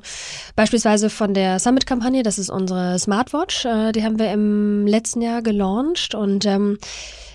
beispielsweise 0.56 1.10
von 1.10 1.34
der 1.34 1.58
Summit-Kampagne, 1.58 2.22
das 2.22 2.38
ist 2.38 2.50
unsere 2.50 2.98
Smartwatch, 2.98 3.64
äh, 3.64 3.92
die 3.92 4.04
haben 4.04 4.18
wir 4.18 4.32
im 4.32 4.86
letzten 4.86 5.20
Jahr 5.20 5.42
gelauncht 5.42 6.14
und 6.14 6.46
ähm, 6.46 6.78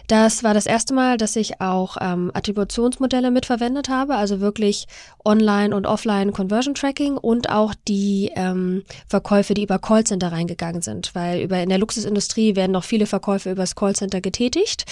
das 0.08 0.43
war 0.43 0.54
das 0.54 0.65
erste 0.65 0.93
Mal, 0.93 1.17
dass 1.17 1.36
ich 1.36 1.60
auch 1.60 1.98
ähm, 2.00 2.32
Attributionsmodelle 2.34 3.30
mitverwendet 3.30 3.89
habe, 3.89 4.15
also 4.15 4.39
wirklich 4.39 4.88
Online- 5.26 5.76
und 5.76 5.86
Offline-Conversion-Tracking 5.86 7.17
und 7.17 7.50
auch 7.50 7.74
die 7.88 8.32
ähm, 8.36 8.84
Verkäufe, 9.08 9.54
die 9.54 9.63
über 9.63 9.80
Callcenter 9.80 10.32
reingegangen 10.32 10.82
sind, 10.82 11.13
weil 11.13 11.41
über 11.41 11.62
in 11.62 11.67
der 11.67 11.78
Luxusindustrie 11.78 12.56
werden 12.56 12.72
noch 12.72 12.86
viele 12.86 13.06
Verkäufe 13.06 13.52
übers 13.52 13.76
Callcenter 13.76 14.22
getätigt. 14.22 14.86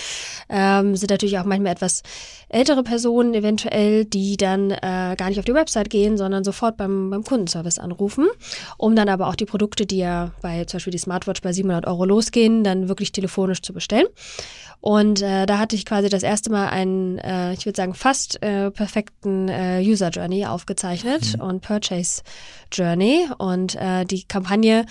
Ähm, 0.49 0.97
sind 0.97 1.11
natürlich 1.11 1.39
auch 1.39 1.45
manchmal 1.45 1.71
etwas 1.71 2.03
ältere 2.49 2.83
Personen 2.83 3.33
eventuell, 3.33 4.03
die 4.03 4.35
dann 4.35 4.71
äh, 4.71 5.15
gar 5.17 5.29
nicht 5.29 5.39
auf 5.39 5.45
die 5.45 5.53
Website 5.53 5.89
gehen, 5.89 6.17
sondern 6.17 6.43
sofort 6.43 6.75
beim, 6.75 7.09
beim 7.09 7.23
Kundenservice 7.23 7.79
anrufen, 7.79 8.27
um 8.77 8.95
dann 8.95 9.07
aber 9.07 9.27
auch 9.27 9.35
die 9.35 9.45
Produkte, 9.45 9.85
die 9.85 9.97
ja 9.97 10.31
bei 10.41 10.65
zum 10.65 10.77
Beispiel 10.77 10.91
die 10.91 10.97
Smartwatch 10.97 11.41
bei 11.41 11.53
700 11.53 11.87
Euro 11.87 12.03
losgehen, 12.03 12.65
dann 12.65 12.89
wirklich 12.89 13.13
telefonisch 13.13 13.61
zu 13.61 13.71
bestellen. 13.71 14.07
Und 14.81 15.21
äh, 15.21 15.45
da 15.45 15.57
hatte 15.57 15.75
ich 15.75 15.85
quasi 15.85 16.09
das 16.09 16.23
erste 16.23 16.51
Mal 16.51 16.67
einen, 16.67 17.17
äh, 17.17 17.53
ich 17.53 17.65
würde 17.65 17.77
sagen, 17.77 17.93
fast 17.93 18.41
äh, 18.43 18.69
perfekten 18.71 19.49
äh, 19.49 19.81
User 19.83 20.09
Journey 20.09 20.45
aufgezeichnet 20.45 21.37
mhm. 21.37 21.43
und 21.43 21.61
Purchase 21.61 22.21
Journey. 22.71 23.27
Und 23.37 23.75
äh, 23.75 24.05
die 24.05 24.23
Kampagne 24.23 24.85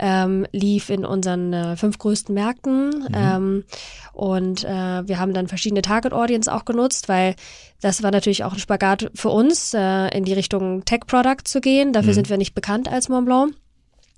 ähm, 0.00 0.46
lief 0.52 0.90
in 0.90 1.04
unseren 1.04 1.52
äh, 1.52 1.76
fünf 1.76 1.98
größten 1.98 2.34
Märkten. 2.34 2.90
Mhm. 2.90 3.14
Ähm, 3.14 3.64
und 4.12 4.64
äh, 4.64 5.08
wir 5.08 5.18
haben 5.18 5.34
dann 5.34 5.46
verschiedene 5.46 5.82
Target 5.82 6.12
Audience 6.12 6.52
auch 6.52 6.64
genutzt, 6.64 7.08
weil 7.08 7.36
das 7.80 8.02
war 8.02 8.10
natürlich 8.10 8.44
auch 8.44 8.54
ein 8.54 8.58
Spagat 8.58 9.10
für 9.14 9.28
uns, 9.28 9.74
äh, 9.74 10.08
in 10.16 10.24
die 10.24 10.32
Richtung 10.32 10.84
Tech 10.84 11.00
Product 11.06 11.44
zu 11.44 11.60
gehen. 11.60 11.92
Dafür 11.92 12.10
mhm. 12.10 12.14
sind 12.14 12.30
wir 12.30 12.38
nicht 12.38 12.54
bekannt 12.54 12.88
als 12.90 13.08
Montblanc. 13.08 13.54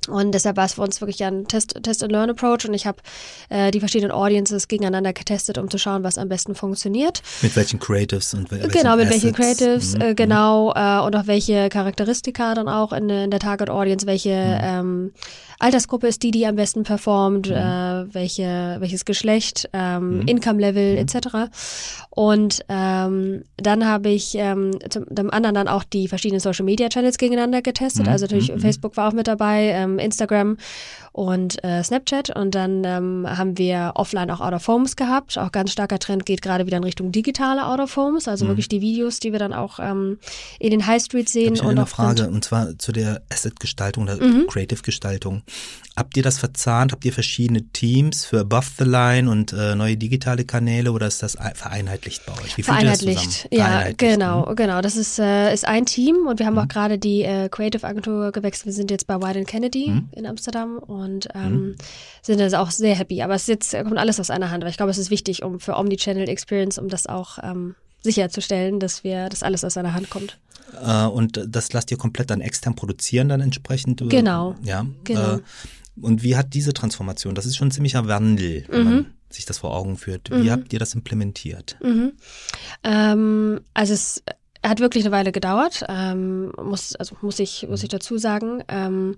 Und 0.07 0.33
deshalb 0.33 0.57
war 0.57 0.65
es 0.65 0.75
für 0.75 0.83
uns 0.83 1.01
wirklich 1.01 1.23
ein 1.25 1.47
Test-and-Learn-Approach 1.47 2.67
und 2.67 2.75
ich 2.75 2.87
habe 2.87 2.99
äh, 3.51 3.71
die 3.71 3.81
verschiedenen 3.81 4.13
Audiences 4.13 4.69
gegeneinander 4.69 5.13
getestet, 5.13 5.59
um 5.59 5.71
zu 5.71 5.79
schauen, 5.79 6.03
was 6.03 6.17
am 6.17 6.29
besten 6.29 6.55
funktioniert. 6.55 7.23
Mit 7.43 7.55
welchen 7.57 7.79
Creatives 7.79 8.33
und 8.33 8.51
welchen 8.51 8.71
Genau, 8.71 8.97
mit 8.97 9.07
Assets. 9.07 9.23
welchen 9.25 9.35
Creatives, 9.35 9.95
mhm. 9.95 10.01
äh, 10.01 10.15
genau, 10.15 10.73
äh, 10.75 11.01
und 11.01 11.15
auch 11.15 11.27
welche 11.27 11.69
Charakteristika 11.69 12.55
dann 12.55 12.69
auch 12.69 12.93
in, 12.93 13.11
in 13.11 13.31
der 13.31 13.41
Target 13.41 13.69
Audience, 13.71 14.07
welche 14.07 14.31
mhm. 14.31 14.59
ähm, 14.63 15.13
Altersgruppe 15.59 16.07
ist 16.07 16.23
die, 16.23 16.31
die 16.31 16.47
am 16.47 16.57
besten 16.57 16.85
performt, 16.85 17.49
mhm. 17.49 17.57
äh, 17.57 18.15
welche, 18.15 18.77
welches 18.79 19.05
Geschlecht, 19.05 19.69
ähm, 19.73 20.21
mhm. 20.21 20.29
Income-Level 20.29 20.93
mhm. 20.93 20.99
etc. 20.99 21.17
Und 22.11 22.65
ähm, 22.69 23.45
dann 23.57 23.87
habe 23.87 24.09
ich 24.11 24.35
ähm, 24.37 24.71
zum, 24.89 25.05
anderen 25.31 25.55
dann 25.55 25.69
auch 25.69 25.85
die 25.85 26.07
verschiedenen 26.07 26.41
Social-Media-Channels 26.41 27.19
gegeneinander 27.19 27.63
getestet. 27.63 28.07
Mhm. 28.07 28.13
Also 28.13 28.27
natürlich 28.27 28.53
mhm. 28.53 28.61
Facebook 28.61 28.97
war 28.97 29.09
auch 29.09 29.13
mit 29.13 29.27
dabei, 29.27 29.71
ähm, 29.75 29.99
Instagram 29.99 30.59
und 31.19 31.65
äh, 31.65 31.83
Snapchat. 31.83 32.31
Und 32.31 32.55
dann 32.55 32.85
ähm, 32.85 33.27
haben 33.29 33.59
wir 33.59 33.93
offline 33.97 34.31
auch 34.31 34.41
Out-of-Homes 34.41 34.95
gehabt. 34.95 35.37
Auch 35.37 35.51
ganz 35.51 35.73
starker 35.73 35.99
Trend 35.99 36.25
geht 36.25 36.43
gerade 36.43 36.65
wieder 36.65 36.77
in 36.77 36.85
Richtung 36.85 37.11
digitale 37.11 37.67
Out-of-Homes, 37.67 38.29
also 38.29 38.45
mhm. 38.45 38.51
wirklich 38.51 38.69
die 38.69 38.81
Videos, 38.81 39.19
die 39.19 39.33
wir 39.33 39.41
dann 39.41 39.53
auch 39.53 39.81
ähm, 39.81 40.19
in 40.61 40.71
den 40.71 40.87
High 40.87 41.03
Street 41.03 41.29
sehen. 41.29 41.55
Ich 41.55 41.63
und 41.63 41.71
eine 41.71 41.87
Frage, 41.87 42.29
und 42.29 42.45
zwar 42.45 42.79
zu 42.79 42.93
der 42.93 43.23
Asset-Gestaltung, 43.33 44.07
der 44.07 44.23
mhm. 44.23 44.47
Creative-Gestaltung. 44.47 45.43
Habt 45.97 46.17
ihr 46.17 46.23
das 46.23 46.39
verzahnt? 46.39 46.93
Habt 46.93 47.05
ihr 47.05 47.13
verschiedene 47.13 47.63
Teams 47.73 48.25
für 48.25 48.43
Above 48.43 48.67
the 48.79 48.85
Line 48.85 49.29
und 49.29 49.53
äh, 49.53 49.75
neue 49.75 49.97
digitale 49.97 50.45
Kanäle 50.45 50.93
oder 50.93 51.09
ist 51.09 51.25
das 51.25 51.37
vereinheitlicht 51.55 52.25
bei 52.25 52.35
euch? 52.35 52.57
Wie 52.57 52.63
vereinheitlicht, 52.63 53.49
ja, 53.51 53.65
vereinheitlicht, 53.65 53.99
genau, 53.99 54.47
ne? 54.47 54.55
genau. 54.55 54.81
Das 54.81 54.95
ist, 54.95 55.19
äh, 55.19 55.53
ist 55.53 55.67
ein 55.67 55.87
Team 55.87 56.29
und 56.29 56.39
wir 56.39 56.47
haben 56.47 56.55
mhm. 56.55 56.61
auch 56.61 56.69
gerade 56.69 56.99
die 56.99 57.25
äh, 57.25 57.49
Creative 57.49 57.85
Agentur 57.85 58.31
gewechselt. 58.31 58.67
Wir 58.67 58.73
sind 58.75 58.93
jetzt 58.93 59.09
bei 59.09 59.21
White 59.21 59.43
Kennedy 59.43 59.91
mhm. 59.91 60.09
in 60.13 60.25
Amsterdam 60.25 60.79
und 60.79 61.08
ähm, 61.35 61.53
mhm. 61.53 61.77
sind 62.23 62.41
also 62.41 62.57
auch 62.59 62.71
sehr 62.71 62.95
happy. 62.95 63.23
Aber 63.23 63.35
es 63.35 63.47
jetzt 63.47 63.73
kommt 63.73 63.99
alles 63.99 64.21
aus 64.21 64.31
einer 64.31 64.51
Hand, 64.51 64.65
weil 64.65 64.71
ich 64.71 64.77
glaube, 64.77 64.91
es 64.91 64.99
ist 64.99 65.11
wichtig 65.11 65.43
um 65.43 65.61
für 65.61 65.77
Omnichannel 65.77 66.29
Experience, 66.29 66.79
um 66.79 66.89
das 66.89 67.07
auch 67.07 67.39
ähm, 67.43 67.75
sicherzustellen, 68.03 68.81
dass 68.81 69.05
wir, 69.05 69.29
dass 69.29 69.43
alles 69.43 69.65
aus 69.65 69.77
einer 69.77 69.95
Hand 69.95 70.11
kommt. 70.11 70.39
Äh, 70.85 71.07
und 71.07 71.45
das 71.47 71.73
lasst 71.73 71.91
ihr 71.91 71.97
komplett 71.97 72.31
dann 72.31 72.41
extern 72.41 72.75
produzieren 72.75 73.29
dann 73.29 73.41
entsprechend? 73.41 74.03
Genau. 74.09 74.55
Ja. 74.63 74.87
Genau. 75.05 75.37
Äh, 75.37 75.41
und 76.01 76.23
wie 76.23 76.37
hat 76.37 76.55
diese 76.55 76.73
Transformation, 76.73 77.35
das 77.35 77.47
ist 77.47 77.57
schon 77.57 77.69
ein 77.69 77.73
ziemlicher 77.73 78.07
Wandel, 78.07 78.65
wenn 78.69 78.85
mhm. 78.85 78.85
man 78.85 79.07
sich 79.31 79.47
das 79.47 79.59
vor 79.59 79.75
Augen 79.75 79.97
führt. 79.97 80.31
Wie 80.31 80.45
mhm. 80.45 80.51
habt 80.51 80.73
ihr 80.73 80.79
das 80.79 80.95
implementiert? 80.95 81.77
Mhm. 81.83 82.13
Ähm, 82.85 83.61
also 83.75 83.95
es 83.95 84.23
hat 84.65 84.81
wirklich 84.81 85.05
eine 85.05 85.13
Weile 85.13 85.33
gedauert, 85.33 85.85
ähm, 85.89 86.53
muss, 86.63 86.95
also 86.97 87.17
muss 87.21 87.39
ich, 87.39 87.67
muss 87.69 87.83
ich 87.83 87.89
dazu 87.89 88.19
sagen. 88.19 88.63
Ähm, 88.69 89.17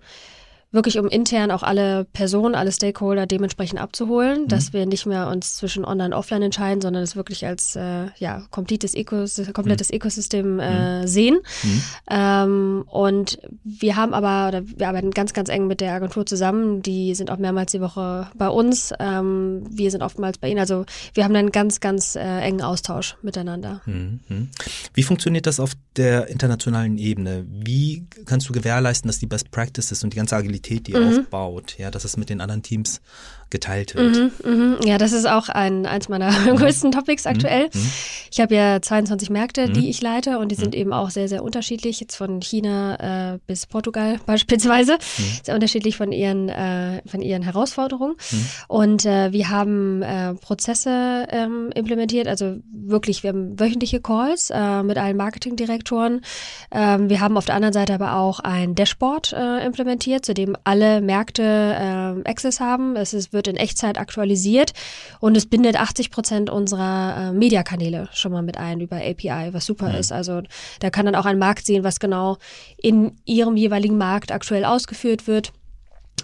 wirklich 0.73 0.99
um 0.99 1.09
intern 1.09 1.51
auch 1.51 1.63
alle 1.63 2.05
Personen, 2.13 2.55
alle 2.55 2.71
Stakeholder 2.71 3.27
dementsprechend 3.27 3.81
abzuholen, 3.81 4.43
mhm. 4.43 4.49
dass 4.49 4.73
wir 4.73 4.87
nicht 4.87 5.05
mehr 5.05 5.29
uns 5.29 5.57
zwischen 5.57 5.85
Online 5.85 6.11
und 6.11 6.13
Offline 6.15 6.43
entscheiden, 6.43 6.81
sondern 6.81 7.03
es 7.03 7.17
wirklich 7.17 7.45
als 7.45 7.75
äh, 7.75 8.07
ja 8.19 8.43
komplettes, 8.51 8.95
Ecos 8.95 9.41
komplettes 9.53 9.91
mhm. 9.91 9.97
Ecosystem 9.97 10.61
äh, 10.61 11.01
mhm. 11.01 11.07
sehen. 11.09 11.39
Mhm. 11.63 11.83
Ähm, 12.09 12.85
und 12.87 13.41
wir 13.65 13.97
haben 13.97 14.15
aber, 14.15 14.49
oder 14.49 14.63
wir 14.65 14.89
arbeiten 14.89 15.11
ganz, 15.11 15.33
ganz 15.33 15.49
eng 15.49 15.67
mit 15.67 15.81
der 15.81 15.93
Agentur 15.93 16.25
zusammen. 16.25 16.83
Die 16.83 17.15
sind 17.17 17.31
auch 17.31 17.39
mehrmals 17.39 17.73
die 17.73 17.81
Woche 17.81 18.29
bei 18.37 18.49
uns. 18.49 18.93
Ähm, 19.01 19.65
wir 19.69 19.91
sind 19.91 20.03
oftmals 20.03 20.39
bei 20.39 20.49
ihnen. 20.51 20.61
Also 20.61 20.87
wir 21.15 21.25
haben 21.25 21.35
einen 21.35 21.51
ganz, 21.51 21.81
ganz 21.81 22.15
äh, 22.15 22.21
engen 22.21 22.63
Austausch 22.63 23.17
miteinander. 23.23 23.81
Mhm. 23.87 24.51
Wie 24.95 25.03
funktioniert 25.03 25.47
das 25.47 25.59
auf 25.59 25.73
der 25.97 26.29
internationalen 26.29 26.97
Ebene? 26.97 27.45
Wie 27.49 28.07
kannst 28.25 28.49
du 28.49 28.53
gewährleisten, 28.53 29.09
dass 29.09 29.19
die 29.19 29.27
Best 29.27 29.51
Practices 29.51 30.05
und 30.05 30.13
die 30.13 30.17
ganze 30.17 30.37
Agilität 30.37 30.60
Qualität, 30.61 30.87
die 30.87 30.95
mhm. 30.95 31.21
aufbaut, 31.21 31.77
ja, 31.79 31.91
dass 31.91 32.05
es 32.05 32.17
mit 32.17 32.31
den 32.31 32.41
anderen 32.41 32.63
Teams 32.63 33.01
geteilt 33.51 33.95
wird. 33.95 34.17
Mhm, 34.45 34.77
mh. 34.79 34.79
Ja, 34.85 34.99
das 34.99 35.13
ist 35.13 35.27
auch 35.29 35.49
ein, 35.49 35.87
eins 35.87 36.09
meiner 36.09 36.31
mhm. 36.31 36.57
größten 36.57 36.93
Topics 36.93 37.25
mhm, 37.25 37.31
aktuell. 37.31 37.71
Mhm. 38.31 38.33
Ich 38.33 38.41
habe 38.41 38.55
ja 38.55 38.81
22 38.81 39.31
Märkte, 39.31 39.69
die 39.69 39.81
mhm. 39.81 39.87
ich 39.87 40.01
leite 40.01 40.39
und 40.39 40.51
die 40.51 40.55
sind 40.55 40.75
eben 40.75 40.93
auch 40.93 41.11
sehr, 41.11 41.29
sehr 41.29 41.43
unterschiedlich, 41.43 42.01
jetzt 42.01 42.17
von 42.17 42.41
China 42.41 43.35
äh, 43.35 43.39
bis 43.47 43.67
Portugal 43.67 44.21
beispielsweise, 44.27 44.99
sehr 45.43 45.55
unterschiedlich 45.55 45.97
von 45.97 46.13
ihren, 46.13 46.49
äh, 46.49 47.03
von 47.07 47.23
ihren 47.23 47.43
Herausforderungen. 47.43 48.17
Und 48.69 49.05
äh, 49.05 49.33
wir 49.33 49.51
haben 49.51 50.03
äh, 50.03 50.35
Prozesse 50.35 51.27
ähm, 51.31 51.71
implementiert, 51.75 52.29
also 52.29 52.57
wirklich, 52.73 53.23
wir 53.23 53.31
haben 53.31 53.59
wöchentliche 53.59 54.01
Calls 54.01 54.51
äh, 54.51 54.83
mit 54.83 54.99
allen 54.99 55.17
Marketingdirektoren. 55.17 56.23
Ähm, 56.71 57.09
wir 57.09 57.21
haben 57.21 57.37
auf 57.37 57.47
der 57.47 57.55
anderen 57.55 57.73
Seite 57.73 57.95
aber 57.95 58.15
auch 58.17 58.41
ein 58.41 58.75
Dashboard 58.75 59.33
äh, 59.33 59.65
implementiert, 59.65 60.25
zu 60.25 60.35
dem 60.35 60.57
alle 60.65 61.01
Märkte 61.01 61.43
äh, 61.43 62.29
Access 62.29 62.61
haben. 62.61 62.97
Es 62.97 63.15
ist, 63.15 63.33
wird 63.33 63.49
in 63.49 63.57
Echtzeit 63.57 63.99
aktualisiert 63.99 64.73
und 65.21 65.37
es 65.37 65.47
bindet 65.47 65.77
80 65.77 66.11
Prozent 66.11 66.51
unserer 66.51 67.31
äh, 67.31 67.33
Mediakanäle 67.33 68.09
schon 68.21 68.33
mal 68.33 68.43
mit 68.43 68.57
ein 68.57 68.81
über 68.81 68.97
API, 68.97 69.53
was 69.53 69.67
super 69.67 69.89
mhm. 69.91 69.97
ist. 69.97 70.13
Also 70.13 70.43
da 70.81 70.91
kann 70.91 71.07
dann 71.07 71.15
auch 71.15 71.27
ein 71.27 71.39
Markt 71.39 71.67
sehen, 71.67 71.85
was 71.85 72.01
genau 72.01 72.39
in 72.77 73.17
ihrem 73.25 73.57
jeweiligen 73.57 73.99
Markt 73.99 74.33
aktuell 74.33 74.65
ausgeführt 74.65 75.27
wird. 75.27 75.53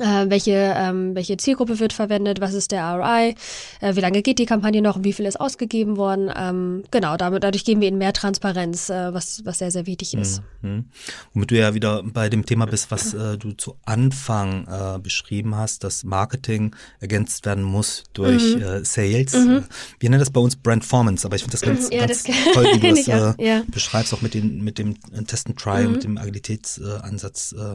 Äh, 0.00 0.28
welche, 0.28 0.74
ähm, 0.76 1.14
welche 1.14 1.36
Zielgruppe 1.36 1.78
wird 1.78 1.92
verwendet, 1.92 2.40
was 2.40 2.54
ist 2.54 2.72
der 2.72 2.84
ROI, 2.84 3.34
äh, 3.80 3.96
wie 3.96 4.00
lange 4.00 4.22
geht 4.22 4.38
die 4.38 4.46
Kampagne 4.46 4.82
noch 4.82 4.96
und 4.96 5.04
wie 5.04 5.12
viel 5.12 5.26
ist 5.26 5.40
ausgegeben 5.40 5.96
worden. 5.96 6.30
Ähm, 6.34 6.84
genau, 6.90 7.16
damit, 7.16 7.42
dadurch 7.44 7.64
geben 7.64 7.80
wir 7.80 7.88
ihnen 7.88 7.98
mehr 7.98 8.12
Transparenz, 8.12 8.90
äh, 8.90 9.12
was, 9.12 9.42
was 9.44 9.58
sehr, 9.58 9.70
sehr 9.70 9.86
wichtig 9.86 10.14
ist. 10.14 10.42
Mhm. 10.62 10.86
Womit 11.32 11.50
du 11.50 11.58
ja 11.58 11.74
wieder 11.74 12.02
bei 12.02 12.28
dem 12.28 12.44
Thema 12.44 12.66
bist, 12.66 12.90
was 12.90 13.14
äh, 13.14 13.38
du 13.38 13.52
zu 13.52 13.76
Anfang 13.84 14.66
äh, 14.66 14.98
beschrieben 14.98 15.56
hast, 15.56 15.84
dass 15.84 16.04
Marketing 16.04 16.74
ergänzt 17.00 17.46
werden 17.46 17.64
muss 17.64 18.04
durch 18.12 18.56
mhm. 18.56 18.62
äh, 18.62 18.84
Sales. 18.84 19.34
Mhm. 19.34 19.64
Wir 19.98 20.10
nennen 20.10 20.20
das 20.20 20.30
bei 20.30 20.40
uns 20.40 20.56
Brandformance, 20.56 21.26
aber 21.26 21.36
ich 21.36 21.42
finde 21.42 21.52
das 21.52 21.62
ganz, 21.62 21.90
ja, 21.90 22.06
ganz 22.06 22.24
das 22.24 22.36
toll, 22.52 22.66
wie 22.74 22.80
du 22.80 22.94
das 22.94 23.08
äh, 23.08 23.44
ja. 23.44 23.62
beschreibst, 23.68 24.12
auch 24.14 24.22
mit, 24.22 24.34
den, 24.34 24.62
mit 24.62 24.78
dem 24.78 24.96
Test 25.26 25.46
and 25.48 25.58
Try, 25.58 25.86
mit 25.86 25.96
mhm. 25.96 26.00
dem 26.00 26.18
Agilitätsansatz, 26.18 27.52
äh, 27.52 27.74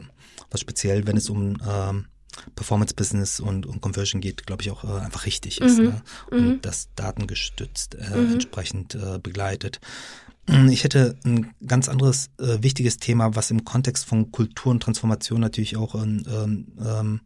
was 0.50 0.60
speziell, 0.60 1.06
wenn 1.06 1.16
es 1.16 1.30
um 1.30 1.56
ähm, 1.68 2.06
Performance-Business 2.54 3.40
und, 3.40 3.66
und 3.66 3.80
Conversion 3.80 4.20
geht, 4.20 4.46
glaube 4.46 4.62
ich, 4.62 4.70
auch 4.70 4.84
äh, 4.84 5.00
einfach 5.00 5.26
richtig 5.26 5.60
ist. 5.60 5.78
Mhm. 5.78 5.84
Ne? 5.84 6.02
Und 6.30 6.46
mhm. 6.46 6.60
das 6.62 6.88
datengestützt 6.96 7.94
äh, 7.94 8.16
mhm. 8.16 8.34
entsprechend 8.34 8.94
äh, 8.94 9.18
begleitet. 9.18 9.80
Hm, 10.48 10.68
ich 10.68 10.84
hätte 10.84 11.16
ein 11.24 11.52
ganz 11.66 11.88
anderes 11.88 12.30
äh, 12.38 12.62
wichtiges 12.62 12.96
Thema, 12.96 13.36
was 13.36 13.50
im 13.50 13.64
Kontext 13.64 14.04
von 14.04 14.32
Kultur 14.32 14.72
und 14.72 14.82
Transformation 14.82 15.40
natürlich 15.40 15.76
auch 15.76 15.94
ähm, 15.94 16.66
ähm, 16.84 17.20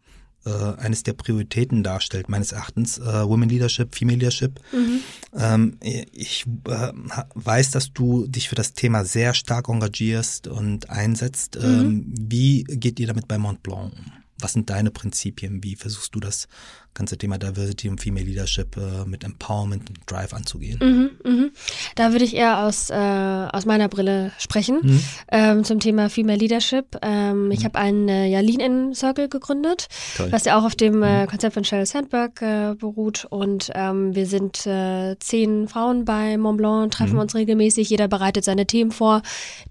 äh, 0.47 0.51
eines 0.51 1.03
der 1.03 1.14
Prioritäten 1.14 1.83
darstellt, 1.83 2.29
meines 2.29 2.53
Erachtens. 2.53 2.99
Äh, 2.99 3.29
Women 3.29 3.49
Leadership, 3.49 3.95
Female 3.95 4.19
Leadership. 4.19 4.61
Mhm. 4.73 5.01
Ähm, 5.35 5.77
ich 6.12 6.45
weiß, 6.47 7.71
dass 7.73 7.92
du 7.92 8.27
dich 8.27 8.49
für 8.49 8.55
das 8.55 8.75
Thema 8.75 9.05
sehr 9.05 9.35
stark 9.35 9.69
engagierst 9.69 10.47
und 10.47 10.88
einsetzt. 10.90 11.57
Mhm. 11.57 11.64
Ähm, 11.64 12.14
wie 12.16 12.64
geht 12.64 13.01
ihr 13.01 13.07
damit 13.07 13.27
bei 13.27 13.38
Mont 13.38 13.62
Blanc 13.62 13.92
um? 13.92 14.12
Was 14.38 14.53
sind 14.53 14.70
deine 14.70 14.90
Prinzipien? 14.90 15.62
Wie 15.62 15.77
versuchst 15.77 16.14
du 16.14 16.20
das 16.20 16.49
ganze 16.97 17.17
Thema 17.19 17.39
Diversity 17.39 17.89
und 17.89 18.01
Female 18.01 18.25
Leadership 18.25 18.77
äh, 18.77 19.05
mit 19.05 19.23
Empowerment 19.23 19.89
und 19.89 19.99
Drive 20.07 20.33
anzugehen? 20.33 20.79
Mhm, 20.83 21.11
mh. 21.31 21.49
Da 21.95 22.13
würde 22.13 22.25
ich 22.25 22.35
eher 22.35 22.65
aus, 22.65 22.91
äh, 22.91 22.95
aus 22.95 23.67
meiner 23.67 23.89
Brille 23.89 24.33
sprechen 24.39 24.81
mhm. 24.83 25.01
ähm, 25.31 25.65
zum 25.65 25.79
Thema 25.79 26.11
Female 26.11 26.39
Leadership. 26.39 26.97
Ähm, 27.03 27.47
mhm. 27.47 27.51
Ich 27.53 27.65
habe 27.65 27.79
einen 27.79 28.09
äh, 28.09 28.27
ja, 28.27 28.41
Lean-In 28.41 28.95
Circle 28.95 29.29
gegründet, 29.29 29.89
Toll. 30.17 30.33
was 30.33 30.45
ja 30.45 30.59
auch 30.59 30.65
auf 30.65 30.75
dem 30.75 31.03
äh, 31.03 31.23
mhm. 31.23 31.29
Konzept 31.29 31.55
von 31.55 31.65
Sheryl 31.65 31.87
Sandberg 31.87 32.43
äh, 32.43 32.75
beruht. 32.75 33.27
Und 33.29 33.71
ähm, 33.75 34.15
wir 34.15 34.27
sind 34.27 34.67
äh, 34.67 35.17
zehn 35.21 35.69
Frauen 35.69 36.05
bei 36.05 36.39
Mont 36.39 36.59
Blanc, 36.59 36.93
treffen 36.93 37.15
mhm. 37.15 37.21
uns 37.21 37.35
regelmäßig. 37.35 37.91
Jeder 37.91 38.09
bereitet 38.09 38.45
seine 38.45 38.67
Themen 38.67 38.91
vor, 38.91 39.23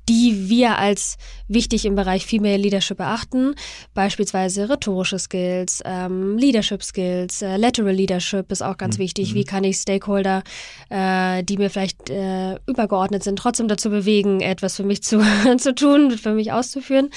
die 0.07 0.47
wir 0.47 0.77
als 0.77 1.17
wichtig 1.47 1.85
im 1.85 1.95
Bereich 1.95 2.25
Female 2.25 2.57
Leadership 2.57 2.99
erachten. 2.99 3.55
Beispielsweise 3.93 4.69
rhetorische 4.69 5.17
Skills, 5.17 5.81
ähm, 5.85 6.37
Leadership 6.37 6.83
Skills, 6.83 7.14
Skills, 7.15 7.41
äh, 7.41 7.57
Lateral 7.57 7.93
Leadership 7.93 8.51
ist 8.51 8.61
auch 8.61 8.77
ganz 8.77 8.97
mhm. 8.97 9.03
wichtig. 9.03 9.33
Wie 9.33 9.41
mhm. 9.41 9.45
kann 9.45 9.63
ich 9.63 9.77
Stakeholder, 9.77 10.43
äh, 10.89 11.43
die 11.43 11.57
mir 11.57 11.69
vielleicht 11.69 12.09
äh, 12.09 12.55
übergeordnet 12.65 13.23
sind, 13.23 13.37
trotzdem 13.37 13.67
dazu 13.67 13.89
bewegen, 13.89 14.41
etwas 14.41 14.75
für 14.75 14.83
mich 14.83 15.03
zu, 15.03 15.21
zu 15.57 15.75
tun, 15.75 16.11
für 16.11 16.33
mich 16.33 16.51
auszuführen. 16.51 17.09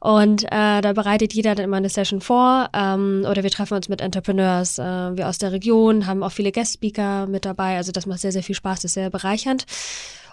Und 0.00 0.44
äh, 0.44 0.80
da 0.80 0.92
bereitet 0.92 1.34
jeder 1.34 1.54
dann 1.54 1.64
immer 1.64 1.76
eine 1.76 1.88
Session 1.88 2.20
vor. 2.20 2.70
Ähm, 2.74 3.24
oder 3.28 3.42
wir 3.42 3.50
treffen 3.50 3.74
uns 3.74 3.88
mit 3.88 4.00
Entrepreneurs, 4.00 4.78
äh, 4.78 4.82
wir 4.82 5.28
aus 5.28 5.38
der 5.38 5.52
Region, 5.52 6.06
haben 6.06 6.22
auch 6.22 6.32
viele 6.32 6.52
Guest-Speaker 6.52 7.26
mit 7.26 7.44
dabei. 7.44 7.76
Also 7.76 7.92
das 7.92 8.06
macht 8.06 8.20
sehr, 8.20 8.32
sehr 8.32 8.42
viel 8.42 8.54
Spaß, 8.54 8.80
das 8.80 8.84
ist 8.90 8.94
sehr 8.94 9.10
bereichernd. 9.10 9.66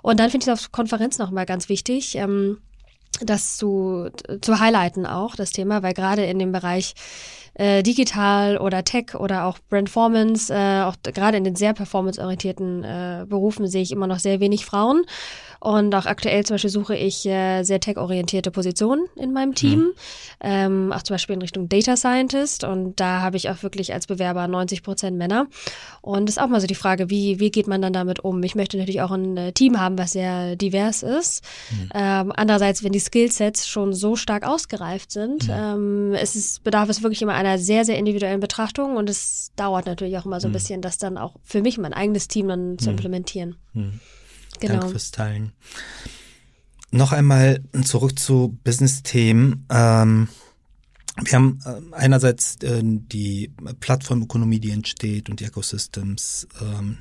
Und 0.01 0.19
dann 0.19 0.29
finde 0.29 0.45
ich 0.45 0.51
es 0.51 0.65
auf 0.65 0.71
Konferenzen 0.71 1.21
auch 1.21 1.31
mal 1.31 1.45
ganz 1.45 1.69
wichtig. 1.69 2.15
Ähm, 2.15 2.57
das 3.21 3.57
zu, 3.57 4.09
zu 4.41 4.59
highlighten 4.59 5.05
auch, 5.05 5.35
das 5.35 5.51
Thema, 5.51 5.83
weil 5.83 5.93
gerade 5.93 6.25
in 6.25 6.39
dem 6.39 6.51
Bereich 6.51 6.95
äh, 7.55 7.83
digital 7.83 8.57
oder 8.57 8.83
Tech 8.83 9.15
oder 9.15 9.45
auch 9.45 9.59
Brandformance, 9.69 10.51
äh, 10.53 10.81
auch 10.81 10.95
gerade 11.03 11.37
in 11.37 11.43
den 11.43 11.55
sehr 11.55 11.73
performanceorientierten 11.73 12.83
äh, 12.83 13.25
Berufen 13.27 13.67
sehe 13.67 13.83
ich 13.83 13.91
immer 13.91 14.07
noch 14.07 14.19
sehr 14.19 14.39
wenig 14.39 14.65
Frauen. 14.65 15.03
Und 15.63 15.95
auch 15.95 16.05
aktuell 16.07 16.43
zum 16.45 16.55
Beispiel 16.55 16.69
suche 16.69 16.93
ich 16.93 17.25
äh, 17.25 17.63
sehr 17.63 17.79
tech-orientierte 17.79 18.51
Positionen 18.51 19.05
in 19.15 19.31
meinem 19.31 19.55
Team, 19.55 19.79
mhm. 19.79 19.93
ähm, 20.41 20.91
auch 20.91 21.03
zum 21.03 21.13
Beispiel 21.13 21.35
in 21.35 21.41
Richtung 21.41 21.69
Data 21.69 21.95
Scientist. 21.95 22.65
Und 22.65 22.99
da 22.99 23.21
habe 23.21 23.37
ich 23.37 23.49
auch 23.49 23.63
wirklich 23.63 23.93
als 23.93 24.05
Bewerber 24.05 24.45
90 24.49 24.83
Prozent 24.83 25.17
Männer. 25.17 25.47
Und 26.01 26.27
das 26.27 26.35
ist 26.35 26.43
auch 26.43 26.49
mal 26.49 26.59
so 26.59 26.67
die 26.67 26.75
Frage, 26.75 27.09
wie, 27.09 27.39
wie 27.39 27.49
geht 27.49 27.67
man 27.67 27.81
dann 27.81 27.93
damit 27.93 28.19
um? 28.25 28.43
Ich 28.43 28.55
möchte 28.55 28.75
natürlich 28.75 29.01
auch 29.01 29.11
ein 29.11 29.37
äh, 29.37 29.53
Team 29.53 29.79
haben, 29.79 29.97
was 29.97 30.11
sehr 30.11 30.57
divers 30.57 31.01
ist. 31.01 31.45
Mhm. 31.71 31.89
Ähm, 31.95 32.33
andererseits, 32.35 32.83
wenn 32.83 32.91
die 32.91 32.99
Skillsets 32.99 33.65
schon 33.65 33.93
so 33.93 34.17
stark 34.17 34.45
ausgereift 34.45 35.13
sind, 35.13 35.47
mhm. 35.47 35.53
ähm, 35.53 36.13
es 36.13 36.35
ist, 36.35 36.65
bedarf 36.65 36.89
es 36.89 37.03
wirklich 37.03 37.21
immer 37.21 37.35
einer 37.35 37.57
sehr, 37.57 37.85
sehr 37.85 37.97
individuellen 37.97 38.41
Betrachtung. 38.41 38.97
Und 38.97 39.09
es 39.09 39.53
dauert 39.55 39.85
natürlich 39.85 40.17
auch 40.17 40.25
immer 40.25 40.41
so 40.41 40.49
ein 40.49 40.51
mhm. 40.51 40.55
bisschen, 40.55 40.81
das 40.81 40.97
dann 40.97 41.17
auch 41.17 41.37
für 41.41 41.61
mich, 41.61 41.77
mein 41.77 41.93
eigenes 41.93 42.27
Team 42.27 42.49
dann 42.49 42.77
zu 42.77 42.89
mhm. 42.89 42.97
implementieren. 42.97 43.55
Mhm. 44.55 44.59
Genau. 44.59 44.73
Danke 44.73 44.89
fürs 44.89 45.11
Teilen. 45.11 45.53
Noch 46.91 47.11
einmal 47.11 47.63
zurück 47.83 48.19
zu 48.19 48.57
Business-Themen. 48.63 49.65
Ähm, 49.69 50.27
wir 51.21 51.33
haben 51.33 51.59
äh, 51.65 51.95
einerseits 51.95 52.55
äh, 52.63 52.81
die 52.83 53.51
Plattformökonomie, 53.79 54.59
die 54.59 54.71
entsteht 54.71 55.29
und 55.29 55.39
die 55.39 55.45
Ecosystems. 55.45 56.47
Ähm, 56.61 56.97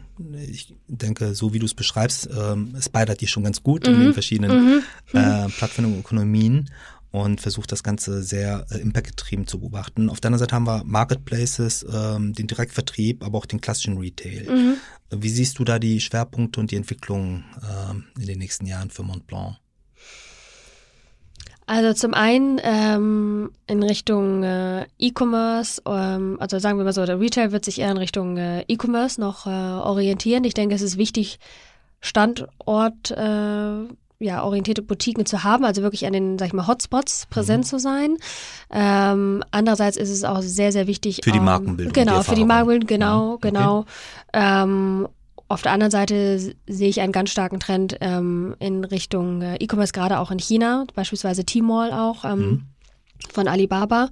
ich 0.48 0.74
denke, 0.86 1.34
so 1.34 1.52
wie 1.54 1.58
du 1.58 1.66
es 1.66 1.74
beschreibst, 1.74 2.28
ähm, 2.34 2.74
es 2.78 2.88
beidert 2.88 3.20
die 3.20 3.26
schon 3.26 3.44
ganz 3.44 3.62
gut 3.62 3.86
mhm. 3.86 3.94
in 3.94 4.00
den 4.00 4.12
verschiedenen 4.12 4.64
mhm. 4.64 4.82
äh, 5.12 5.48
Plattformökonomien 5.48 6.70
und 7.12 7.40
versucht 7.40 7.70
das 7.70 7.82
Ganze 7.82 8.22
sehr 8.22 8.66
äh, 8.70 8.78
impactgetrieben 8.78 9.46
zu 9.46 9.60
beobachten. 9.60 10.10
Auf 10.10 10.20
der 10.20 10.28
anderen 10.28 10.40
Seite 10.40 10.54
haben 10.54 10.66
wir 10.66 10.82
Marketplaces, 10.84 11.86
ähm, 11.92 12.32
den 12.32 12.46
Direktvertrieb, 12.46 13.24
aber 13.24 13.38
auch 13.38 13.46
den 13.46 13.60
klassischen 13.60 13.98
Retail. 13.98 14.50
Mhm. 14.50 14.74
Wie 15.10 15.28
siehst 15.28 15.58
du 15.58 15.64
da 15.64 15.78
die 15.78 16.00
Schwerpunkte 16.00 16.58
und 16.58 16.70
die 16.70 16.76
Entwicklung 16.76 17.44
ähm, 17.62 18.04
in 18.18 18.26
den 18.26 18.38
nächsten 18.38 18.66
Jahren 18.66 18.90
für 18.90 19.02
Montblanc? 19.02 19.56
Also 21.66 21.92
zum 21.92 22.12
einen 22.12 22.60
ähm, 22.62 23.50
in 23.66 23.82
Richtung 23.82 24.42
äh, 24.42 24.86
E-Commerce, 24.98 25.80
ähm, 25.86 26.38
also 26.40 26.58
sagen 26.58 26.78
wir 26.78 26.84
mal 26.84 26.92
so, 26.92 27.06
der 27.06 27.20
Retail 27.20 27.52
wird 27.52 27.64
sich 27.64 27.78
eher 27.78 27.90
in 27.90 27.98
Richtung 27.98 28.36
äh, 28.36 28.62
E-Commerce 28.68 29.20
noch 29.20 29.46
äh, 29.46 29.50
orientieren. 29.50 30.44
Ich 30.44 30.54
denke, 30.54 30.74
es 30.74 30.82
ist 30.82 30.96
wichtig, 30.96 31.38
Standort 32.00 33.12
äh, 33.12 33.86
ja, 34.22 34.42
orientierte 34.42 34.82
Boutiquen 34.82 35.26
zu 35.26 35.44
haben, 35.44 35.64
also 35.64 35.82
wirklich 35.82 36.06
an 36.06 36.12
den, 36.12 36.38
sag 36.38 36.46
ich 36.46 36.52
mal, 36.52 36.66
Hotspots 36.66 37.26
präsent 37.26 37.64
mhm. 37.64 37.68
zu 37.68 37.78
sein. 37.78 38.16
Ähm, 38.70 39.42
andererseits 39.50 39.96
ist 39.96 40.10
es 40.10 40.24
auch 40.24 40.40
sehr, 40.42 40.72
sehr 40.72 40.86
wichtig. 40.86 41.20
Für 41.22 41.32
die 41.32 41.38
ähm, 41.38 41.44
Markenbildung. 41.44 41.92
Genau, 41.92 42.18
die 42.18 42.24
für 42.24 42.34
die 42.34 42.44
Markenbildung, 42.44 42.86
genau, 42.86 43.28
ja, 43.28 43.34
okay. 43.34 43.48
genau. 43.50 43.84
Ähm, 44.32 45.08
auf 45.48 45.60
der 45.60 45.72
anderen 45.72 45.90
Seite 45.90 46.38
sehe 46.66 46.88
ich 46.88 47.00
einen 47.00 47.12
ganz 47.12 47.30
starken 47.30 47.60
Trend 47.60 47.98
ähm, 48.00 48.56
in 48.58 48.84
Richtung 48.84 49.42
äh, 49.42 49.56
E-Commerce, 49.56 49.92
gerade 49.92 50.18
auch 50.18 50.30
in 50.30 50.38
China, 50.38 50.86
beispielsweise 50.94 51.44
Tmall 51.44 51.92
auch 51.92 52.24
ähm, 52.24 52.38
mhm. 52.38 52.62
von 53.30 53.48
Alibaba 53.48 54.08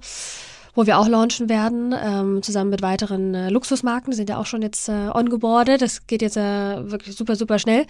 wo 0.73 0.85
wir 0.85 0.97
auch 0.97 1.07
launchen 1.07 1.49
werden, 1.49 1.93
ähm, 2.01 2.41
zusammen 2.41 2.69
mit 2.69 2.81
weiteren 2.81 3.35
äh, 3.35 3.49
Luxusmarken. 3.49 4.11
Die 4.11 4.17
sind 4.17 4.29
ja 4.29 4.37
auch 4.37 4.45
schon 4.45 4.61
jetzt 4.61 4.87
äh, 4.89 5.09
ongeboardet. 5.13 5.81
Das 5.81 6.07
geht 6.07 6.21
jetzt 6.21 6.37
äh, 6.37 6.91
wirklich 6.91 7.15
super, 7.15 7.35
super 7.35 7.59
schnell. 7.59 7.85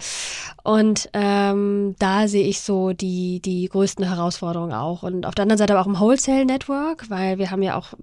Und 0.64 1.08
ähm, 1.12 1.94
da 1.98 2.28
sehe 2.28 2.46
ich 2.46 2.60
so 2.60 2.92
die, 2.92 3.40
die 3.40 3.68
größten 3.68 4.04
Herausforderungen 4.04 4.72
auch. 4.72 5.02
Und 5.02 5.26
auf 5.26 5.34
der 5.34 5.42
anderen 5.44 5.58
Seite 5.58 5.74
aber 5.74 5.82
auch 5.82 5.86
im 5.86 5.98
Wholesale-Network, 5.98 7.08
weil 7.08 7.38
wir 7.38 7.50
haben 7.50 7.62
ja 7.62 7.76
auch 7.76 7.94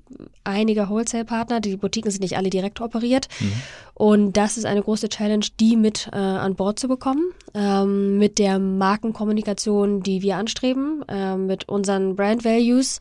einige 0.44 0.90
Wholesale-Partner. 0.90 1.60
Die 1.60 1.76
Boutiquen 1.76 2.12
sind 2.12 2.22
nicht 2.22 2.38
alle 2.38 2.50
direkt 2.50 2.80
operiert. 2.82 3.28
Mhm. 3.40 3.54
Und 3.94 4.38
das 4.38 4.58
ist 4.58 4.66
eine 4.66 4.82
große 4.82 5.10
Challenge, 5.10 5.46
die 5.60 5.76
mit 5.76 6.10
äh, 6.14 6.16
an 6.16 6.56
Bord 6.56 6.80
zu 6.80 6.88
bekommen, 6.88 7.34
ähm, 7.54 8.18
mit 8.18 8.40
der 8.40 8.58
Markenkommunikation, 8.58 10.04
die 10.04 10.22
wir 10.22 10.38
anstreben, 10.38 11.04
äh, 11.10 11.36
mit 11.36 11.68
unseren 11.68 12.16
Brand 12.16 12.46
Values 12.46 13.00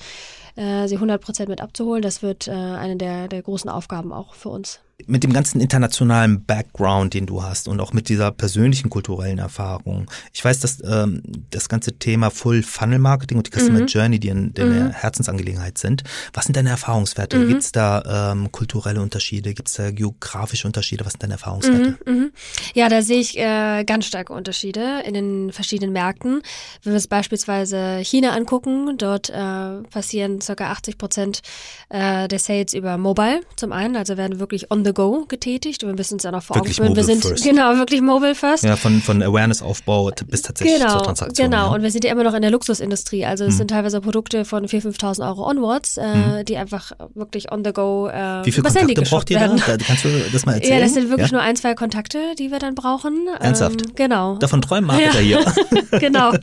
äh, 0.58 0.88
sie 0.88 0.96
100 0.96 1.22
Prozent 1.22 1.48
mit 1.48 1.60
abzuholen. 1.60 2.02
Das 2.02 2.22
wird 2.22 2.48
äh, 2.48 2.50
eine 2.50 2.96
der, 2.96 3.28
der 3.28 3.42
großen 3.42 3.70
Aufgaben 3.70 4.12
auch 4.12 4.34
für 4.34 4.48
uns 4.48 4.80
mit 5.06 5.22
dem 5.22 5.32
ganzen 5.32 5.60
internationalen 5.60 6.44
Background, 6.44 7.14
den 7.14 7.24
du 7.24 7.42
hast 7.42 7.68
und 7.68 7.80
auch 7.80 7.92
mit 7.92 8.08
dieser 8.08 8.32
persönlichen 8.32 8.90
kulturellen 8.90 9.38
Erfahrung. 9.38 10.10
Ich 10.32 10.44
weiß, 10.44 10.58
dass 10.58 10.82
ähm, 10.82 11.22
das 11.50 11.68
ganze 11.68 11.98
Thema 11.98 12.30
Full 12.30 12.64
Funnel 12.64 12.98
Marketing 12.98 13.38
und 13.38 13.46
die 13.46 13.56
Customer 13.56 13.80
mhm. 13.80 13.86
Journey, 13.86 14.18
die, 14.18 14.28
in, 14.28 14.54
die 14.54 14.62
eine 14.62 14.74
mhm. 14.74 14.90
Herzensangelegenheit 14.90 15.78
sind. 15.78 16.02
Was 16.32 16.46
sind 16.46 16.56
deine 16.56 16.70
Erfahrungswerte? 16.70 17.38
Mhm. 17.38 17.48
Gibt 17.48 17.62
es 17.62 17.72
da 17.72 18.32
ähm, 18.32 18.50
kulturelle 18.50 19.00
Unterschiede? 19.00 19.54
Gibt 19.54 19.68
es 19.68 19.74
da 19.74 19.92
geografische 19.92 20.66
Unterschiede? 20.66 21.06
Was 21.06 21.12
sind 21.12 21.22
deine 21.22 21.34
Erfahrungswerte? 21.34 21.96
Mhm, 22.04 22.12
mhm. 22.12 22.32
Ja, 22.74 22.88
da 22.88 23.00
sehe 23.00 23.20
ich 23.20 23.38
äh, 23.38 23.84
ganz 23.84 24.06
starke 24.06 24.32
Unterschiede 24.32 25.02
in 25.06 25.14
den 25.14 25.52
verschiedenen 25.52 25.92
Märkten. 25.92 26.42
Wenn 26.82 26.92
wir 26.92 26.96
uns 26.96 27.06
beispielsweise 27.06 28.00
China 28.02 28.32
angucken, 28.32 28.98
dort 28.98 29.30
äh, 29.30 29.82
passieren 29.90 30.40
circa 30.40 30.72
80 30.72 30.98
Prozent 30.98 31.42
äh, 31.88 32.26
der 32.26 32.38
Sales 32.40 32.74
über 32.74 32.98
Mobile 32.98 33.42
zum 33.54 33.70
einen, 33.70 33.94
also 33.94 34.16
werden 34.16 34.40
wirklich 34.40 34.72
on 34.72 34.87
the 34.88 34.94
go 34.94 35.24
getätigt 35.28 35.82
und 35.84 35.90
wir 35.90 35.96
müssen 35.96 36.14
uns 36.14 36.22
ja 36.22 36.30
noch 36.30 36.42
vor 36.42 36.56
Augen 36.56 36.72
führen. 36.72 36.96
Wir 36.96 37.04
sind 37.04 37.22
first. 37.22 37.44
genau 37.44 37.76
wirklich 37.76 38.00
mobile 38.00 38.34
first. 38.34 38.64
Ja, 38.64 38.76
von, 38.76 39.00
von 39.02 39.22
Awareness-Aufbau 39.22 40.10
bis 40.26 40.42
tatsächlich 40.42 40.78
Genau, 40.78 40.92
zur 40.94 41.02
Transaktion. 41.04 41.50
genau. 41.50 41.66
Ja. 41.68 41.74
Und 41.74 41.82
wir 41.82 41.90
sind 41.90 42.04
ja 42.04 42.12
immer 42.12 42.24
noch 42.24 42.34
in 42.34 42.42
der 42.42 42.50
Luxusindustrie. 42.50 43.24
Also 43.24 43.44
es 43.44 43.54
Mhm. 43.54 43.58
sind 43.58 43.70
teilweise 43.70 44.00
Produkte 44.00 44.44
von 44.44 44.66
4.000, 44.66 44.98
5.000 44.98 45.26
Euro 45.26 45.48
onwards, 45.48 45.96
äh, 45.96 46.44
die 46.44 46.56
einfach 46.56 46.92
wirklich 47.14 47.50
on 47.52 47.64
the 47.64 47.72
go 47.72 48.08
äh, 48.08 48.44
Wie 48.44 48.52
viele 48.52 48.62
Kontakte 48.68 49.02
braucht 49.02 49.30
ihr 49.30 49.38
da? 49.38 49.48
da? 49.48 49.76
Kannst 49.76 50.04
du 50.04 50.08
das 50.32 50.46
mal 50.46 50.52
erzählen? 50.56 50.78
Ja, 50.78 50.80
das 50.84 50.94
sind 50.94 51.10
wirklich 51.10 51.30
Ja? 51.30 51.36
nur 51.38 51.42
ein, 51.42 51.56
zwei 51.56 51.74
Kontakte, 51.74 52.18
die 52.38 52.50
wir 52.50 52.58
dann 52.58 52.74
brauchen. 52.74 53.26
Ernsthaft? 53.40 53.82
Ähm, 53.82 53.92
genau. 53.96 54.36
Davon 54.36 54.62
träumen 54.62 54.86
Marketer 54.86 55.18
hier. 55.20 55.44
genau. 55.98 56.30
Und 56.32 56.40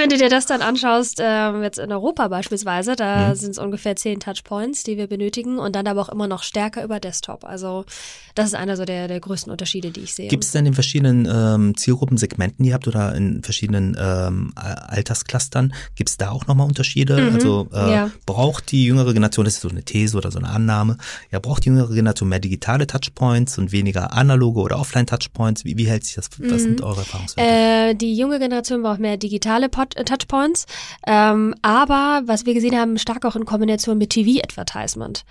wenn 0.00 0.08
du 0.10 0.18
dir 0.18 0.28
das 0.28 0.46
dann 0.46 0.62
anschaust, 0.62 1.18
ähm, 1.22 1.62
jetzt 1.62 1.78
in 1.78 1.90
Europa 1.92 2.28
beispielsweise, 2.28 2.96
da 2.96 3.28
Mhm. 3.30 3.34
sind 3.34 3.50
es 3.52 3.58
ungefähr 3.58 3.96
zehn 3.96 4.20
Touchpoints, 4.20 4.82
die 4.82 4.96
wir 4.98 5.06
benötigen 5.06 5.58
und 5.58 5.74
dann 5.74 5.86
aber 5.86 6.02
auch 6.02 6.08
immer 6.10 6.26
noch 6.28 6.42
stärker 6.42 6.84
über 6.84 7.00
Desktop. 7.00 7.44
Also 7.44 7.55
das 8.34 8.48
ist 8.48 8.54
einer 8.54 8.76
so 8.76 8.84
der, 8.84 9.08
der 9.08 9.18
größten 9.18 9.50
Unterschiede, 9.50 9.90
die 9.90 10.00
ich 10.00 10.14
sehe. 10.14 10.28
Gibt 10.28 10.44
es 10.44 10.52
denn 10.52 10.66
in 10.66 10.74
verschiedenen 10.74 11.26
ähm, 11.30 11.76
Zielgruppen 11.76 12.18
Segmenten, 12.18 12.62
die 12.62 12.68
ihr 12.68 12.74
habt 12.74 12.86
oder 12.86 13.14
in 13.14 13.42
verschiedenen 13.42 13.96
ähm, 13.98 14.52
Altersclustern, 14.56 15.72
gibt 15.94 16.10
es 16.10 16.16
da 16.16 16.30
auch 16.30 16.46
nochmal 16.46 16.66
Unterschiede? 16.66 17.16
Also 17.32 17.68
äh, 17.72 17.86
Mhm. 17.86 17.90
ja. 17.92 18.10
braucht 18.26 18.70
die 18.72 18.84
jüngere 18.84 19.12
Generation, 19.12 19.44
das 19.44 19.54
ist 19.54 19.60
so 19.62 19.68
eine 19.68 19.82
These 19.82 20.16
oder 20.16 20.30
so 20.30 20.38
eine 20.38 20.48
Annahme, 20.48 20.98
ja, 21.30 21.38
braucht 21.38 21.64
die 21.64 21.68
jüngere 21.70 21.92
Generation 21.94 22.28
mehr 22.28 22.38
digitale 22.40 22.86
Touchpoints 22.86 23.58
und 23.58 23.72
weniger 23.72 24.12
analoge 24.12 24.60
oder 24.60 24.78
Offline-Touchpoints? 24.78 25.64
Wie, 25.64 25.76
wie 25.76 25.86
hält 25.86 26.04
sich 26.04 26.14
das? 26.16 26.28
Was 26.38 26.62
sind 26.62 26.82
eure 26.82 27.00
Erfahrungswerte? 27.00 27.50
Äh, 27.50 27.94
die 27.94 28.16
junge 28.16 28.38
Generation 28.38 28.82
braucht 28.82 29.00
mehr 29.00 29.16
digitale 29.16 29.68
Pot 29.68 29.96
äh, 29.96 30.04
Touchpoints, 30.04 30.66
ähm, 31.06 31.54
aber 31.62 32.22
was 32.26 32.46
wir 32.46 32.54
gesehen 32.54 32.76
haben, 32.76 32.98
stark 32.98 33.24
auch 33.24 33.36
in 33.36 33.44
Kombination 33.44 33.98
mit 33.98 34.10
TV-Advertisement. 34.10 35.24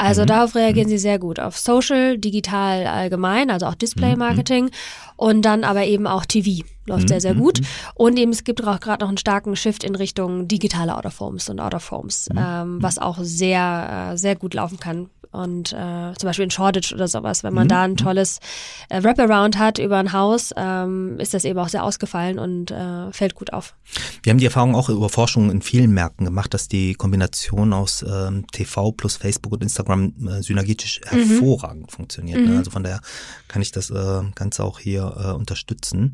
Also 0.00 0.24
darauf 0.24 0.54
reagieren 0.54 0.88
sie 0.88 0.98
sehr 0.98 1.18
gut. 1.18 1.38
Auf 1.38 1.58
Social, 1.58 2.16
digital 2.16 2.86
allgemein, 2.86 3.50
also 3.50 3.66
auch 3.66 3.74
Display-Marketing 3.74 4.70
und 5.16 5.42
dann 5.42 5.62
aber 5.64 5.84
eben 5.84 6.06
auch 6.06 6.24
TV 6.24 6.64
läuft 6.86 7.08
sehr, 7.08 7.20
sehr 7.20 7.34
gut. 7.34 7.60
Und 7.94 8.18
eben 8.18 8.32
es 8.32 8.44
gibt 8.44 8.66
auch 8.66 8.80
gerade 8.80 9.04
noch 9.04 9.08
einen 9.08 9.18
starken 9.18 9.56
Shift 9.56 9.84
in 9.84 9.94
Richtung 9.94 10.48
digitale 10.48 10.96
Out-of-Homes 10.96 11.50
und 11.50 11.60
Out-of-Homes, 11.60 12.30
ähm, 12.36 12.82
was 12.82 12.98
auch 12.98 13.18
sehr, 13.20 14.12
äh, 14.12 14.16
sehr 14.16 14.36
gut 14.36 14.54
laufen 14.54 14.80
kann. 14.80 15.10
Und 15.32 15.72
äh, 15.72 16.12
zum 16.18 16.26
Beispiel 16.26 16.44
in 16.44 16.50
Shoreditch 16.50 16.92
oder 16.92 17.06
sowas, 17.06 17.44
wenn 17.44 17.54
man 17.54 17.68
da 17.68 17.82
ein 17.82 17.96
tolles 17.96 18.40
äh, 18.88 19.02
Wraparound 19.02 19.58
hat 19.58 19.78
über 19.78 19.98
ein 19.98 20.12
Haus, 20.12 20.52
ähm, 20.56 21.18
ist 21.20 21.34
das 21.34 21.44
eben 21.44 21.58
auch 21.58 21.68
sehr 21.68 21.84
ausgefallen 21.84 22.38
und 22.38 22.72
äh, 22.72 23.12
fällt 23.12 23.36
gut 23.36 23.52
auf. 23.52 23.74
Wir 24.22 24.30
haben 24.30 24.38
die 24.38 24.46
Erfahrung 24.46 24.74
auch 24.74 24.88
über 24.88 25.08
Forschung 25.08 25.50
in 25.50 25.62
vielen 25.62 25.92
Märkten 25.92 26.24
gemacht, 26.24 26.52
dass 26.52 26.66
die 26.66 26.94
Kombination 26.94 27.72
aus 27.72 28.04
ähm, 28.08 28.46
TV 28.48 28.90
plus 28.92 29.16
Facebook 29.16 29.52
und 29.52 29.62
Instagram 29.62 30.14
äh, 30.26 30.42
synergetisch 30.42 31.00
hervorragend 31.06 31.92
funktioniert. 31.92 32.40
Ne? 32.40 32.58
Also 32.58 32.72
von 32.72 32.82
daher 32.82 33.00
kann 33.46 33.62
ich 33.62 33.70
das 33.70 33.90
äh, 33.90 34.22
Ganze 34.34 34.64
auch 34.64 34.80
hier 34.80 35.14
äh, 35.16 35.32
unterstützen. 35.32 36.12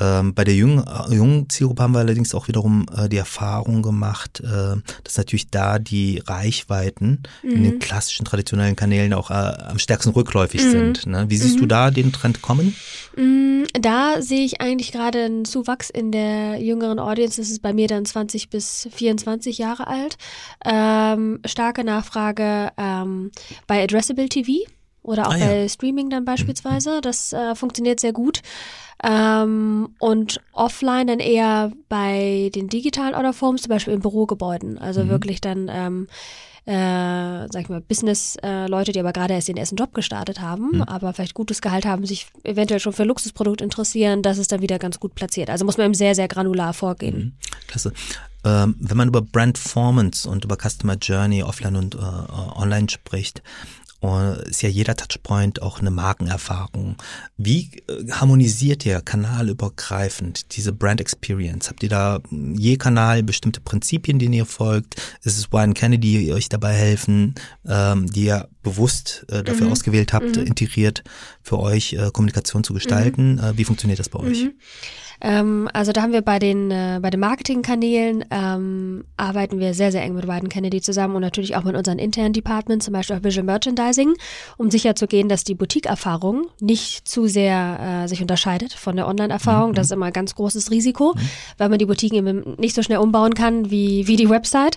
Ähm, 0.00 0.34
bei 0.34 0.44
der 0.44 0.54
jungen, 0.54 0.84
äh, 0.84 1.14
jungen 1.14 1.48
Zielgruppe 1.48 1.82
haben 1.82 1.92
wir 1.94 2.00
allerdings 2.00 2.34
auch 2.34 2.48
wiederum 2.48 2.86
äh, 2.96 3.08
die 3.08 3.16
Erfahrung 3.16 3.82
gemacht, 3.82 4.40
äh, 4.40 4.76
dass 5.04 5.16
natürlich 5.16 5.50
da 5.50 5.78
die 5.78 6.20
Reichweiten 6.26 7.22
in 7.42 7.62
den 7.62 7.78
klassischen 7.78 8.24
traditionellen 8.24 8.74
Kanälen 8.76 9.12
auch 9.12 9.30
äh, 9.30 9.34
am 9.34 9.78
stärksten 9.78 10.10
rückläufig 10.10 10.60
sind. 10.62 11.06
Ne? 11.06 11.26
Wie 11.28 11.36
siehst 11.36 11.60
du 11.60 11.66
da 11.66 11.90
den 11.90 12.12
Trend 12.12 12.42
kommen? 12.42 12.74
Mm, 13.16 13.64
Da 13.80 14.20
sehe 14.20 14.44
ich 14.44 14.60
eigentlich 14.60 14.92
gerade 14.92 15.24
einen 15.24 15.44
Zuwachs 15.44 15.90
in 15.90 16.10
der 16.10 16.60
jüngeren 16.60 16.98
Audience. 16.98 17.40
Das 17.40 17.50
ist 17.50 17.62
bei 17.62 17.72
mir 17.72 17.86
dann 17.88 18.04
20 18.04 18.50
bis 18.50 18.88
24 18.92 19.58
Jahre 19.58 19.86
alt. 19.86 20.16
Ähm, 20.64 21.40
starke 21.46 21.84
Nachfrage 21.84 22.72
ähm, 22.76 23.30
bei 23.66 23.82
Addressable 23.82 24.28
TV 24.28 24.52
oder 25.04 25.28
auch 25.28 25.34
Ah, 25.34 25.36
ja. 25.38 25.46
bei 25.46 25.68
Streaming 25.68 26.10
dann 26.10 26.24
beispielsweise. 26.24 27.00
Das 27.00 27.32
äh, 27.32 27.54
funktioniert 27.54 28.00
sehr 28.00 28.12
gut. 28.12 28.42
Ähm, 29.02 29.90
und 29.98 30.40
offline 30.52 31.06
dann 31.06 31.20
eher 31.20 31.72
bei 31.88 32.50
den 32.54 32.68
digitalen 32.68 33.14
Out-of-Homes, 33.14 33.62
zum 33.62 33.68
Beispiel 33.70 33.94
in 33.94 34.00
Bürogebäuden. 34.00 34.78
Also 34.78 35.08
wirklich 35.08 35.40
dann 35.40 35.68
ähm, 35.70 36.08
äh, 36.66 37.46
sag 37.52 37.60
ich 37.62 37.68
mal, 37.68 37.82
Business-Leute, 37.82 38.92
die 38.92 39.00
aber 39.00 39.12
gerade 39.12 39.34
erst 39.34 39.48
den 39.48 39.58
ersten 39.58 39.76
Job 39.76 39.92
gestartet 39.92 40.40
haben, 40.40 40.82
aber 40.84 41.12
vielleicht 41.12 41.34
gutes 41.34 41.60
Gehalt 41.60 41.84
haben, 41.84 42.06
sich 42.06 42.28
eventuell 42.42 42.80
schon 42.80 42.94
für 42.94 43.04
Luxusprodukt 43.04 43.60
interessieren, 43.60 44.22
das 44.22 44.38
ist 44.38 44.50
dann 44.50 44.62
wieder 44.62 44.78
ganz 44.78 44.98
gut 44.98 45.14
platziert. 45.14 45.50
Also 45.50 45.66
muss 45.66 45.76
man 45.76 45.86
eben 45.86 45.94
sehr, 45.94 46.14
sehr 46.14 46.26
granular 46.28 46.72
vorgehen. 46.72 47.36
Klasse. 47.66 47.92
Ähm, 48.46 48.76
wenn 48.78 48.96
man 48.96 49.08
über 49.08 49.20
Brandformance 49.20 50.28
und 50.28 50.44
über 50.44 50.56
Customer 50.56 50.96
Journey 50.96 51.42
offline 51.42 51.76
und 51.76 51.94
äh, 51.94 51.98
äh, 51.98 52.58
online 52.58 52.88
spricht, 52.88 53.38
äh, 53.38 53.42
ist 54.48 54.62
ja 54.62 54.68
jeder 54.68 54.96
Touchpoint 54.96 55.62
auch 55.62 55.80
eine 55.80 55.90
Markenerfahrung. 55.90 56.96
Wie 57.36 57.70
äh, 57.88 58.10
harmonisiert 58.10 58.84
ihr 58.84 59.00
kanalübergreifend 59.00 60.56
diese 60.56 60.72
Brand 60.72 61.00
Experience? 61.00 61.68
Habt 61.68 61.82
ihr 61.82 61.88
da 61.88 62.20
mh, 62.30 62.58
je 62.58 62.76
Kanal 62.76 63.22
bestimmte 63.22 63.60
Prinzipien, 63.60 64.18
denen 64.18 64.34
ihr 64.34 64.46
folgt? 64.46 64.96
Ist 65.22 65.38
es 65.38 65.52
Wine 65.52 65.74
Kennedy, 65.74 66.26
die 66.26 66.32
euch 66.32 66.48
dabei 66.48 66.74
helfen, 66.74 67.34
ähm, 67.66 68.06
die 68.06 68.26
ihr 68.26 68.48
bewusst 68.62 69.26
äh, 69.28 69.42
dafür 69.42 69.70
ausgewählt 69.70 70.12
habt, 70.12 70.36
äh, 70.36 70.42
integriert 70.42 71.02
für 71.42 71.58
euch 71.58 71.94
äh, 71.94 72.10
Kommunikation 72.12 72.64
zu 72.64 72.74
gestalten? 72.74 73.38
Äh, 73.38 73.56
wie 73.56 73.64
funktioniert 73.64 73.98
das 73.98 74.08
bei 74.08 74.20
euch? 74.20 74.50
Ähm, 75.24 75.70
also 75.72 75.92
da 75.92 76.02
haben 76.02 76.12
wir 76.12 76.20
bei 76.20 76.38
den, 76.38 76.70
äh, 76.70 76.98
bei 77.00 77.08
den 77.08 77.18
Marketingkanälen 77.20 78.26
ähm, 78.30 79.04
arbeiten 79.16 79.58
wir 79.58 79.72
sehr, 79.72 79.90
sehr 79.90 80.02
eng 80.02 80.14
mit 80.14 80.28
Wyden 80.28 80.50
Kennedy 80.50 80.82
zusammen 80.82 81.16
und 81.16 81.22
natürlich 81.22 81.56
auch 81.56 81.64
mit 81.64 81.74
unseren 81.74 81.98
internen 81.98 82.34
Departments, 82.34 82.84
zum 82.84 82.92
Beispiel 82.92 83.16
auch 83.16 83.24
Visual 83.24 83.46
Merchandising, 83.46 84.12
um 84.58 84.70
sicherzugehen, 84.70 85.30
dass 85.30 85.42
die 85.42 85.54
Boutique-Erfahrung 85.54 86.48
nicht 86.60 87.08
zu 87.08 87.26
sehr 87.26 88.04
äh, 88.04 88.06
sich 88.06 88.20
unterscheidet 88.20 88.74
von 88.74 88.96
der 88.96 89.08
Online-Erfahrung. 89.08 89.72
Das 89.72 89.86
ist 89.86 89.92
immer 89.92 90.06
ein 90.06 90.12
ganz 90.12 90.34
großes 90.34 90.70
Risiko, 90.70 91.14
weil 91.56 91.70
man 91.70 91.78
die 91.78 91.86
Boutiquen 91.86 92.18
eben 92.18 92.54
nicht 92.58 92.74
so 92.74 92.82
schnell 92.82 92.98
umbauen 92.98 93.32
kann 93.32 93.70
wie, 93.70 94.06
wie 94.06 94.16
die 94.16 94.28
Website. 94.28 94.76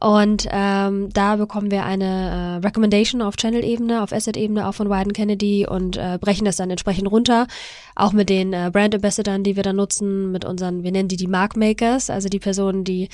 Und 0.00 0.46
ähm, 0.52 1.08
da 1.12 1.34
bekommen 1.34 1.72
wir 1.72 1.84
eine 1.84 2.60
äh, 2.62 2.64
Recommendation 2.64 3.22
auf 3.22 3.36
Channel-Ebene, 3.36 4.04
auf 4.04 4.12
Asset-Ebene 4.12 4.68
auch 4.68 4.74
von 4.74 4.88
Wyden 4.88 5.12
Kennedy 5.12 5.66
und 5.66 5.96
äh, 5.96 6.16
brechen 6.20 6.44
das 6.44 6.54
dann 6.54 6.70
entsprechend 6.70 7.10
runter. 7.10 7.48
Auch 7.96 8.12
mit 8.12 8.28
den 8.28 8.52
äh, 8.52 8.70
Brand 8.72 8.94
Ambassadors, 8.94 9.42
die 9.42 9.56
wir 9.56 9.64
da 9.64 9.72
nutzen, 9.80 10.30
mit 10.30 10.44
unseren, 10.44 10.82
wir 10.82 10.92
nennen 10.92 11.08
die 11.08 11.16
die 11.16 11.26
Markmakers, 11.26 12.10
also 12.10 12.28
die 12.28 12.38
Personen, 12.38 12.84
die 12.84 13.08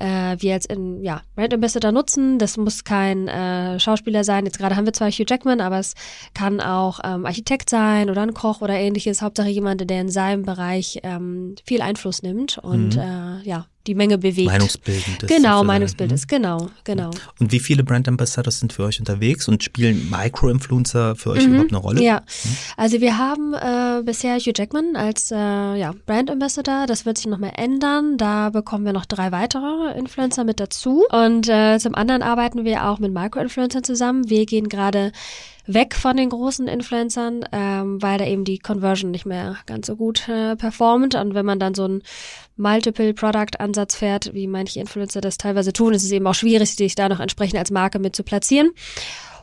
äh, 0.00 0.36
wir 0.38 0.50
jetzt 0.50 0.70
in 0.72 1.02
ja, 1.02 1.22
Brand 1.34 1.54
Ambassador 1.54 1.92
nutzen. 1.92 2.38
Das 2.38 2.56
muss 2.56 2.84
kein 2.84 3.28
äh, 3.28 3.78
Schauspieler 3.78 4.24
sein. 4.24 4.44
Jetzt 4.44 4.58
gerade 4.58 4.76
haben 4.76 4.86
wir 4.86 4.92
zwar 4.92 5.10
Hugh 5.10 5.26
Jackman, 5.28 5.60
aber 5.60 5.78
es 5.78 5.94
kann 6.34 6.60
auch 6.60 7.00
ähm, 7.04 7.26
Architekt 7.26 7.70
sein 7.70 8.10
oder 8.10 8.22
ein 8.22 8.34
Koch 8.34 8.60
oder 8.60 8.74
ähnliches. 8.74 9.22
Hauptsache 9.22 9.48
jemand, 9.48 9.88
der 9.88 10.00
in 10.00 10.10
seinem 10.10 10.42
Bereich 10.42 11.00
ähm, 11.02 11.54
viel 11.64 11.82
Einfluss 11.82 12.22
nimmt 12.22 12.58
und 12.58 12.96
äh, 12.96 13.42
ja, 13.42 13.66
die 13.86 13.94
Menge 13.94 14.18
bewegt. 14.18 14.46
Meinungsbildendes. 14.46 15.28
Genau, 15.28 15.36
sozusagen. 15.36 15.66
Meinungsbildes, 15.66 16.26
genau, 16.26 16.70
genau. 16.84 17.10
Und 17.38 17.52
wie 17.52 17.60
viele 17.60 17.84
Brand 17.84 18.08
Ambassadors 18.08 18.58
sind 18.58 18.72
für 18.72 18.84
euch 18.84 18.98
unterwegs 18.98 19.48
und 19.48 19.62
spielen 19.62 20.08
Micro-Influencer 20.10 21.16
für 21.16 21.30
euch 21.30 21.44
überhaupt 21.44 21.70
eine 21.70 21.78
Rolle? 21.78 22.00
Mhm. 22.00 22.06
Ja, 22.06 22.22
also 22.76 23.00
wir 23.00 23.18
haben 23.18 23.54
äh, 23.54 24.02
bisher 24.04 24.38
Hugh 24.38 24.52
Jackman 24.54 24.96
als 24.96 25.30
äh, 25.30 25.36
ja, 25.36 25.94
Brand 26.06 26.30
Ambassador. 26.30 26.86
Das 26.86 27.06
wird 27.06 27.18
sich 27.18 27.26
nochmal 27.26 27.52
ändern. 27.56 28.16
Da 28.16 28.50
bekommen 28.50 28.84
wir 28.84 28.92
noch 28.92 29.06
drei 29.06 29.32
weitere 29.32 29.96
Influencer 29.96 30.44
mit 30.44 30.60
dazu. 30.60 31.04
Und 31.10 31.48
äh, 31.48 31.78
zum 31.78 31.94
anderen 31.94 32.22
arbeiten 32.22 32.64
wir 32.64 32.86
auch 32.86 32.98
mit 32.98 33.12
Micro-Influencern 33.12 33.84
zusammen. 33.84 34.28
Wir 34.28 34.46
gehen 34.46 34.68
gerade 34.68 35.12
weg 35.66 35.94
von 35.94 36.16
den 36.16 36.30
großen 36.30 36.68
Influencern, 36.68 37.44
ähm, 37.52 38.00
weil 38.00 38.18
da 38.18 38.26
eben 38.26 38.44
die 38.44 38.58
Conversion 38.58 39.10
nicht 39.10 39.26
mehr 39.26 39.56
ganz 39.66 39.86
so 39.86 39.96
gut 39.96 40.28
äh, 40.28 40.56
performt. 40.56 41.14
Und 41.14 41.34
wenn 41.34 41.46
man 41.46 41.58
dann 41.58 41.74
so 41.74 41.84
einen 41.84 42.02
Multiple-Product-Ansatz 42.56 43.96
fährt, 43.96 44.32
wie 44.34 44.46
manche 44.46 44.80
Influencer 44.80 45.20
das 45.20 45.38
teilweise 45.38 45.72
tun, 45.72 45.94
ist 45.94 46.04
es 46.04 46.12
eben 46.12 46.26
auch 46.26 46.34
schwierig, 46.34 46.74
sich 46.74 46.94
da 46.94 47.08
noch 47.08 47.20
entsprechend 47.20 47.58
als 47.58 47.70
Marke 47.70 47.98
mit 47.98 48.14
zu 48.14 48.22
platzieren. 48.22 48.70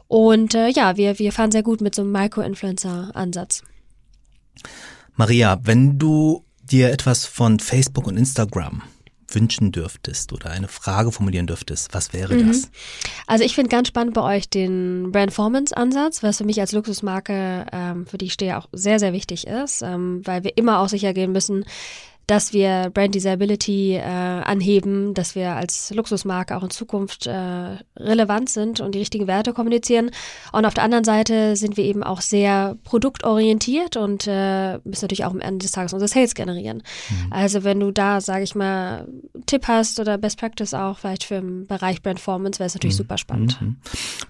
Und 0.07 0.55
äh, 0.55 0.69
ja, 0.69 0.97
wir, 0.97 1.19
wir 1.19 1.31
fahren 1.31 1.51
sehr 1.51 1.63
gut 1.63 1.81
mit 1.81 1.95
so 1.95 2.01
einem 2.01 2.11
Micro-Influencer-Ansatz. 2.11 3.63
Maria, 5.15 5.59
wenn 5.63 5.99
du 5.99 6.45
dir 6.63 6.91
etwas 6.91 7.25
von 7.25 7.59
Facebook 7.59 8.07
und 8.07 8.17
Instagram 8.17 8.81
wünschen 9.33 9.71
dürftest 9.71 10.33
oder 10.33 10.49
eine 10.51 10.67
Frage 10.67 11.11
formulieren 11.11 11.47
dürftest, 11.47 11.93
was 11.93 12.13
wäre 12.13 12.35
Mhm. 12.35 12.47
das? 12.47 12.69
Also 13.27 13.43
ich 13.43 13.55
finde 13.55 13.69
ganz 13.69 13.87
spannend 13.87 14.13
bei 14.13 14.21
euch 14.37 14.49
den 14.49 15.11
Brandformance-Ansatz, 15.11 16.23
was 16.23 16.37
für 16.37 16.45
mich 16.45 16.59
als 16.59 16.71
Luxusmarke, 16.71 17.65
ähm, 17.71 18.05
für 18.05 18.17
die 18.17 18.25
ich 18.25 18.33
stehe, 18.33 18.57
auch 18.57 18.67
sehr, 18.71 18.99
sehr 18.99 19.13
wichtig 19.13 19.47
ist, 19.47 19.81
ähm, 19.81 20.21
weil 20.25 20.43
wir 20.43 20.57
immer 20.57 20.79
auch 20.79 20.89
sicher 20.89 21.13
gehen 21.13 21.31
müssen, 21.31 21.65
dass 22.27 22.53
wir 22.53 22.89
Brand 22.93 23.15
Desirability 23.15 23.95
äh, 23.95 24.01
anheben, 24.01 25.13
dass 25.13 25.35
wir 25.35 25.51
als 25.51 25.91
Luxusmarke 25.93 26.55
auch 26.55 26.63
in 26.63 26.69
Zukunft 26.69 27.27
äh, 27.27 27.77
relevant 27.97 28.49
sind 28.49 28.79
und 28.79 28.95
die 28.95 28.99
richtigen 28.99 29.27
Werte 29.27 29.53
kommunizieren. 29.53 30.11
Und 30.53 30.65
auf 30.65 30.73
der 30.73 30.83
anderen 30.83 31.03
Seite 31.03 31.55
sind 31.57 31.75
wir 31.75 31.83
eben 31.83 32.01
auch 32.01 32.21
sehr 32.21 32.77
produktorientiert 32.85 33.97
und 33.97 34.25
äh, 34.27 34.77
müssen 34.85 35.03
natürlich 35.03 35.25
auch 35.25 35.31
am 35.31 35.41
Ende 35.41 35.63
des 35.63 35.71
Tages 35.71 35.91
unsere 35.91 36.07
Sales 36.07 36.33
generieren. 36.33 36.83
Mhm. 37.09 37.33
Also 37.33 37.63
wenn 37.63 37.79
du 37.79 37.91
da, 37.91 38.21
sage 38.21 38.43
ich 38.43 38.55
mal, 38.55 39.07
Tipp 39.45 39.67
hast 39.67 39.99
oder 39.99 40.17
Best 40.17 40.39
Practice 40.39 40.73
auch 40.73 40.99
vielleicht 40.99 41.25
für 41.25 41.41
den 41.41 41.67
Bereich 41.67 42.01
Brandformance, 42.01 42.59
wäre 42.59 42.67
es 42.67 42.73
natürlich 42.73 42.95
mhm. 42.95 43.03
super 43.03 43.17
spannend. 43.17 43.61
Mhm. 43.61 43.75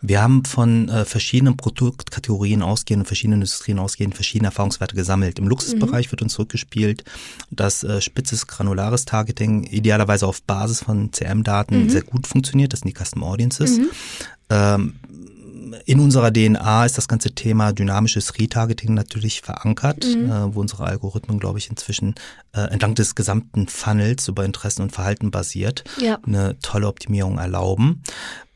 Wir 0.01 0.21
haben 0.21 0.45
von 0.45 0.89
äh, 0.89 1.05
verschiedenen 1.05 1.57
Produktkategorien 1.57 2.63
ausgehend, 2.63 3.05
verschiedenen 3.05 3.41
Industrien 3.41 3.77
ausgehend, 3.77 4.15
verschiedene 4.15 4.47
Erfahrungswerte 4.47 4.95
gesammelt. 4.95 5.37
Im 5.37 5.47
Luxusbereich 5.47 6.07
mhm. 6.07 6.11
wird 6.11 6.21
uns 6.23 6.33
zurückgespielt, 6.33 7.03
dass 7.51 7.82
äh, 7.83 8.01
spitzes 8.01 8.47
granulares 8.47 9.05
Targeting 9.05 9.63
idealerweise 9.63 10.27
auf 10.27 10.41
Basis 10.43 10.81
von 10.81 11.11
CM-Daten 11.11 11.83
mhm. 11.83 11.89
sehr 11.89 12.03
gut 12.03 12.27
funktioniert. 12.27 12.73
Das 12.73 12.81
sind 12.81 12.89
die 12.89 13.03
Custom 13.03 13.23
Audiences. 13.23 13.77
Mhm. 13.77 13.89
Ähm, 14.49 14.93
in 15.85 15.99
unserer 15.99 16.31
DNA 16.31 16.85
ist 16.85 16.97
das 16.97 17.07
ganze 17.07 17.31
Thema 17.31 17.73
dynamisches 17.73 18.37
Retargeting 18.37 18.93
natürlich 18.93 19.41
verankert, 19.41 20.05
mhm. 20.05 20.29
äh, 20.29 20.55
wo 20.55 20.61
unsere 20.61 20.85
Algorithmen, 20.85 21.39
glaube 21.39 21.59
ich, 21.59 21.69
inzwischen 21.69 22.15
äh, 22.53 22.61
entlang 22.61 22.95
des 22.95 23.15
gesamten 23.15 23.67
Funnels 23.67 24.27
über 24.27 24.45
Interessen 24.45 24.83
und 24.83 24.91
Verhalten 24.91 25.31
basiert 25.31 25.83
ja. 25.99 26.19
eine 26.25 26.57
tolle 26.59 26.87
Optimierung 26.87 27.37
erlauben 27.37 28.03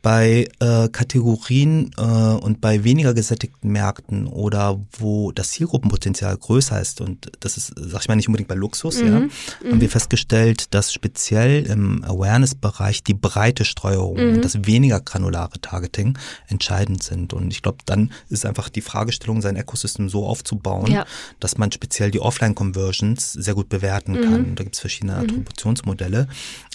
bei 0.08 0.48
äh, 0.62 0.88
Kategorien 0.88 1.92
äh, 1.98 2.02
und 2.02 2.62
bei 2.62 2.86
weniger 2.86 3.14
gesättigten 3.14 3.74
Märkten 3.74 4.26
oder 4.26 4.80
wo 4.98 5.34
das 5.34 5.52
Zielgruppenpotenzial 5.52 6.38
größer 6.38 6.80
ist 6.80 7.02
und 7.02 7.30
das 7.42 7.58
ist, 7.58 7.74
sag 7.76 8.04
ich 8.04 8.08
mal, 8.08 8.16
nicht 8.16 8.30
unbedingt 8.30 8.48
bei 8.48 8.56
Luxus, 8.56 9.02
mhm. 9.02 9.06
ja, 9.06 9.14
haben 9.16 9.32
mhm. 9.66 9.82
wir 9.82 9.90
festgestellt, 9.90 10.74
dass 10.74 10.94
speziell 10.94 11.66
im 11.66 12.06
Awareness-Bereich 12.06 13.04
die 13.04 13.16
breite 13.16 13.66
Streuung 13.66 14.16
mhm. 14.16 14.36
und 14.36 14.46
das 14.46 14.66
weniger 14.66 15.02
granulare 15.02 15.60
Targeting 15.60 16.18
entscheidend 16.48 17.04
sind. 17.04 17.34
Und 17.34 17.52
ich 17.52 17.62
glaube, 17.62 17.80
dann 17.86 18.14
ist 18.30 18.46
einfach 18.46 18.70
die 18.70 18.80
Fragestellung, 18.80 19.42
sein 19.42 19.58
Ecosystem 19.58 20.08
so 20.08 20.26
aufzubauen, 20.26 20.90
ja. 20.90 21.06
dass 21.42 21.58
man 21.58 21.70
speziell 21.74 22.12
die 22.12 22.22
Offline-Conversions 22.22 23.34
sehr 23.34 23.56
gut 23.56 23.68
bewerten 23.68 24.14
kann. 24.14 24.52
Mhm. 24.52 24.56
Da 24.56 24.64
gibt 24.64 24.76
es 24.76 24.80
verschiedene 24.80 25.16
mhm. 25.16 25.24
Attributionsmodelle. 25.24 26.30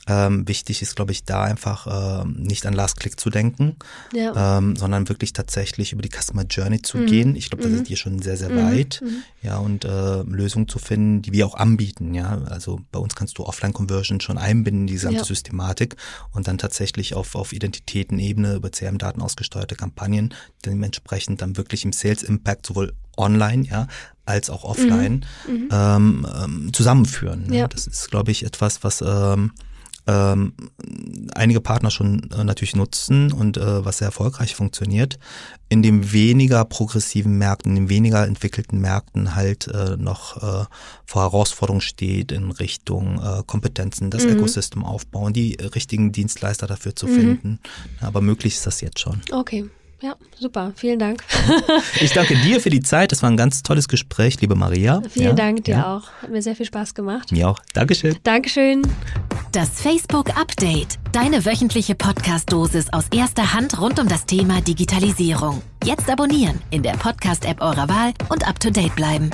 Ähm, 0.08 0.48
wichtig 0.48 0.82
ist, 0.82 0.96
glaube 0.96 1.12
ich, 1.12 1.24
da 1.24 1.44
einfach 1.44 2.24
ähm, 2.24 2.34
nicht 2.42 2.66
an 2.66 2.72
Last 2.72 2.98
Click 2.98 3.20
zu 3.20 3.30
denken, 3.30 3.76
ja. 4.12 4.58
ähm, 4.58 4.74
sondern 4.74 5.08
wirklich 5.08 5.32
tatsächlich 5.32 5.92
über 5.92 6.02
die 6.02 6.10
Customer 6.10 6.42
Journey 6.42 6.82
zu 6.82 6.98
mhm. 6.98 7.06
gehen. 7.06 7.36
Ich 7.36 7.50
glaube, 7.50 7.62
da 7.62 7.70
sind 7.70 7.88
wir 7.88 7.94
mhm. 7.94 7.98
schon 7.98 8.22
sehr, 8.22 8.36
sehr 8.36 8.48
mhm. 8.48 8.56
weit. 8.56 9.00
Mhm. 9.00 9.22
Ja, 9.42 9.58
und 9.58 9.84
äh, 9.84 10.22
Lösungen 10.22 10.66
zu 10.66 10.80
finden, 10.80 11.22
die 11.22 11.32
wir 11.32 11.46
auch 11.46 11.54
anbieten. 11.54 12.14
Ja, 12.14 12.42
also 12.46 12.80
bei 12.90 12.98
uns 12.98 13.14
kannst 13.14 13.38
du 13.38 13.44
Offline-Conversion 13.44 14.20
schon 14.20 14.38
einbinden, 14.38 14.88
die 14.88 14.94
gesamte 14.94 15.18
ja. 15.18 15.24
Systematik 15.24 15.94
und 16.32 16.48
dann 16.48 16.58
tatsächlich 16.58 17.14
auf, 17.14 17.36
auf 17.36 17.52
Identitätenebene 17.52 18.54
über 18.54 18.70
CRM-Daten 18.70 19.22
ausgesteuerte 19.22 19.76
Kampagnen 19.76 20.34
dementsprechend 20.66 21.42
dann 21.42 21.56
wirklich 21.56 21.84
im 21.84 21.92
Sales 21.92 22.24
Impact 22.24 22.66
sowohl 22.66 22.92
online, 23.16 23.66
ja, 23.66 23.86
als 24.24 24.50
auch 24.50 24.64
offline 24.64 25.24
mhm. 25.46 25.68
ähm, 25.70 26.26
ähm, 26.42 26.72
zusammenführen. 26.72 27.46
Ne? 27.46 27.58
Ja. 27.58 27.68
Das 27.68 27.86
ist, 27.86 28.10
glaube 28.10 28.32
ich, 28.32 28.44
etwas, 28.44 28.82
was 28.82 29.00
ähm, 29.00 29.52
ähm, 30.06 30.54
einige 31.34 31.60
Partner 31.60 31.90
schon 31.90 32.30
äh, 32.30 32.44
natürlich 32.44 32.74
nutzen 32.74 33.32
und 33.32 33.56
äh, 33.56 33.84
was 33.84 33.98
sehr 33.98 34.06
erfolgreich 34.06 34.54
funktioniert, 34.54 35.18
in 35.68 35.82
den 35.82 36.12
weniger 36.12 36.64
progressiven 36.64 37.38
Märkten, 37.38 37.76
in 37.76 37.84
den 37.84 37.88
weniger 37.88 38.26
entwickelten 38.26 38.80
Märkten 38.80 39.34
halt 39.34 39.68
äh, 39.68 39.96
noch 39.96 40.36
äh, 40.36 40.66
vor 41.06 41.22
Herausforderungen 41.22 41.80
steht 41.80 42.32
in 42.32 42.50
Richtung 42.50 43.20
äh, 43.22 43.42
Kompetenzen, 43.46 44.10
das 44.10 44.24
mhm. 44.24 44.32
Ökosystem 44.32 44.84
aufbauen, 44.84 45.32
die 45.32 45.54
richtigen 45.54 46.12
Dienstleister 46.12 46.66
dafür 46.66 46.96
zu 46.96 47.06
mhm. 47.06 47.14
finden. 47.14 47.58
Aber 48.00 48.20
möglich 48.20 48.54
ist 48.54 48.66
das 48.66 48.80
jetzt 48.80 48.98
schon. 48.98 49.20
Okay. 49.30 49.70
Ja, 50.02 50.16
super. 50.36 50.72
Vielen 50.74 50.98
Dank. 50.98 51.22
Ich 52.00 52.12
danke 52.12 52.34
dir 52.36 52.60
für 52.60 52.70
die 52.70 52.80
Zeit. 52.80 53.12
Das 53.12 53.22
war 53.22 53.30
ein 53.30 53.36
ganz 53.36 53.62
tolles 53.62 53.86
Gespräch, 53.86 54.40
liebe 54.40 54.56
Maria. 54.56 55.02
Vielen 55.08 55.28
ja, 55.28 55.32
Dank 55.32 55.64
dir 55.64 55.76
ja. 55.76 55.96
auch. 55.96 56.10
Hat 56.20 56.30
mir 56.30 56.42
sehr 56.42 56.56
viel 56.56 56.66
Spaß 56.66 56.94
gemacht. 56.94 57.30
Mir 57.30 57.48
auch. 57.48 57.60
Dankeschön. 57.74 58.16
Dankeschön. 58.24 58.82
Das 59.52 59.80
Facebook 59.80 60.36
Update. 60.36 60.98
Deine 61.12 61.44
wöchentliche 61.44 61.94
Podcast-Dosis 61.94 62.92
aus 62.92 63.04
erster 63.14 63.52
Hand 63.52 63.80
rund 63.80 64.00
um 64.00 64.08
das 64.08 64.26
Thema 64.26 64.60
Digitalisierung. 64.60 65.62
Jetzt 65.84 66.10
abonnieren 66.10 66.60
in 66.70 66.82
der 66.82 66.92
Podcast-App 66.92 67.60
eurer 67.60 67.88
Wahl 67.88 68.12
und 68.28 68.48
up 68.48 68.58
to 68.58 68.70
date 68.70 68.96
bleiben. 68.96 69.30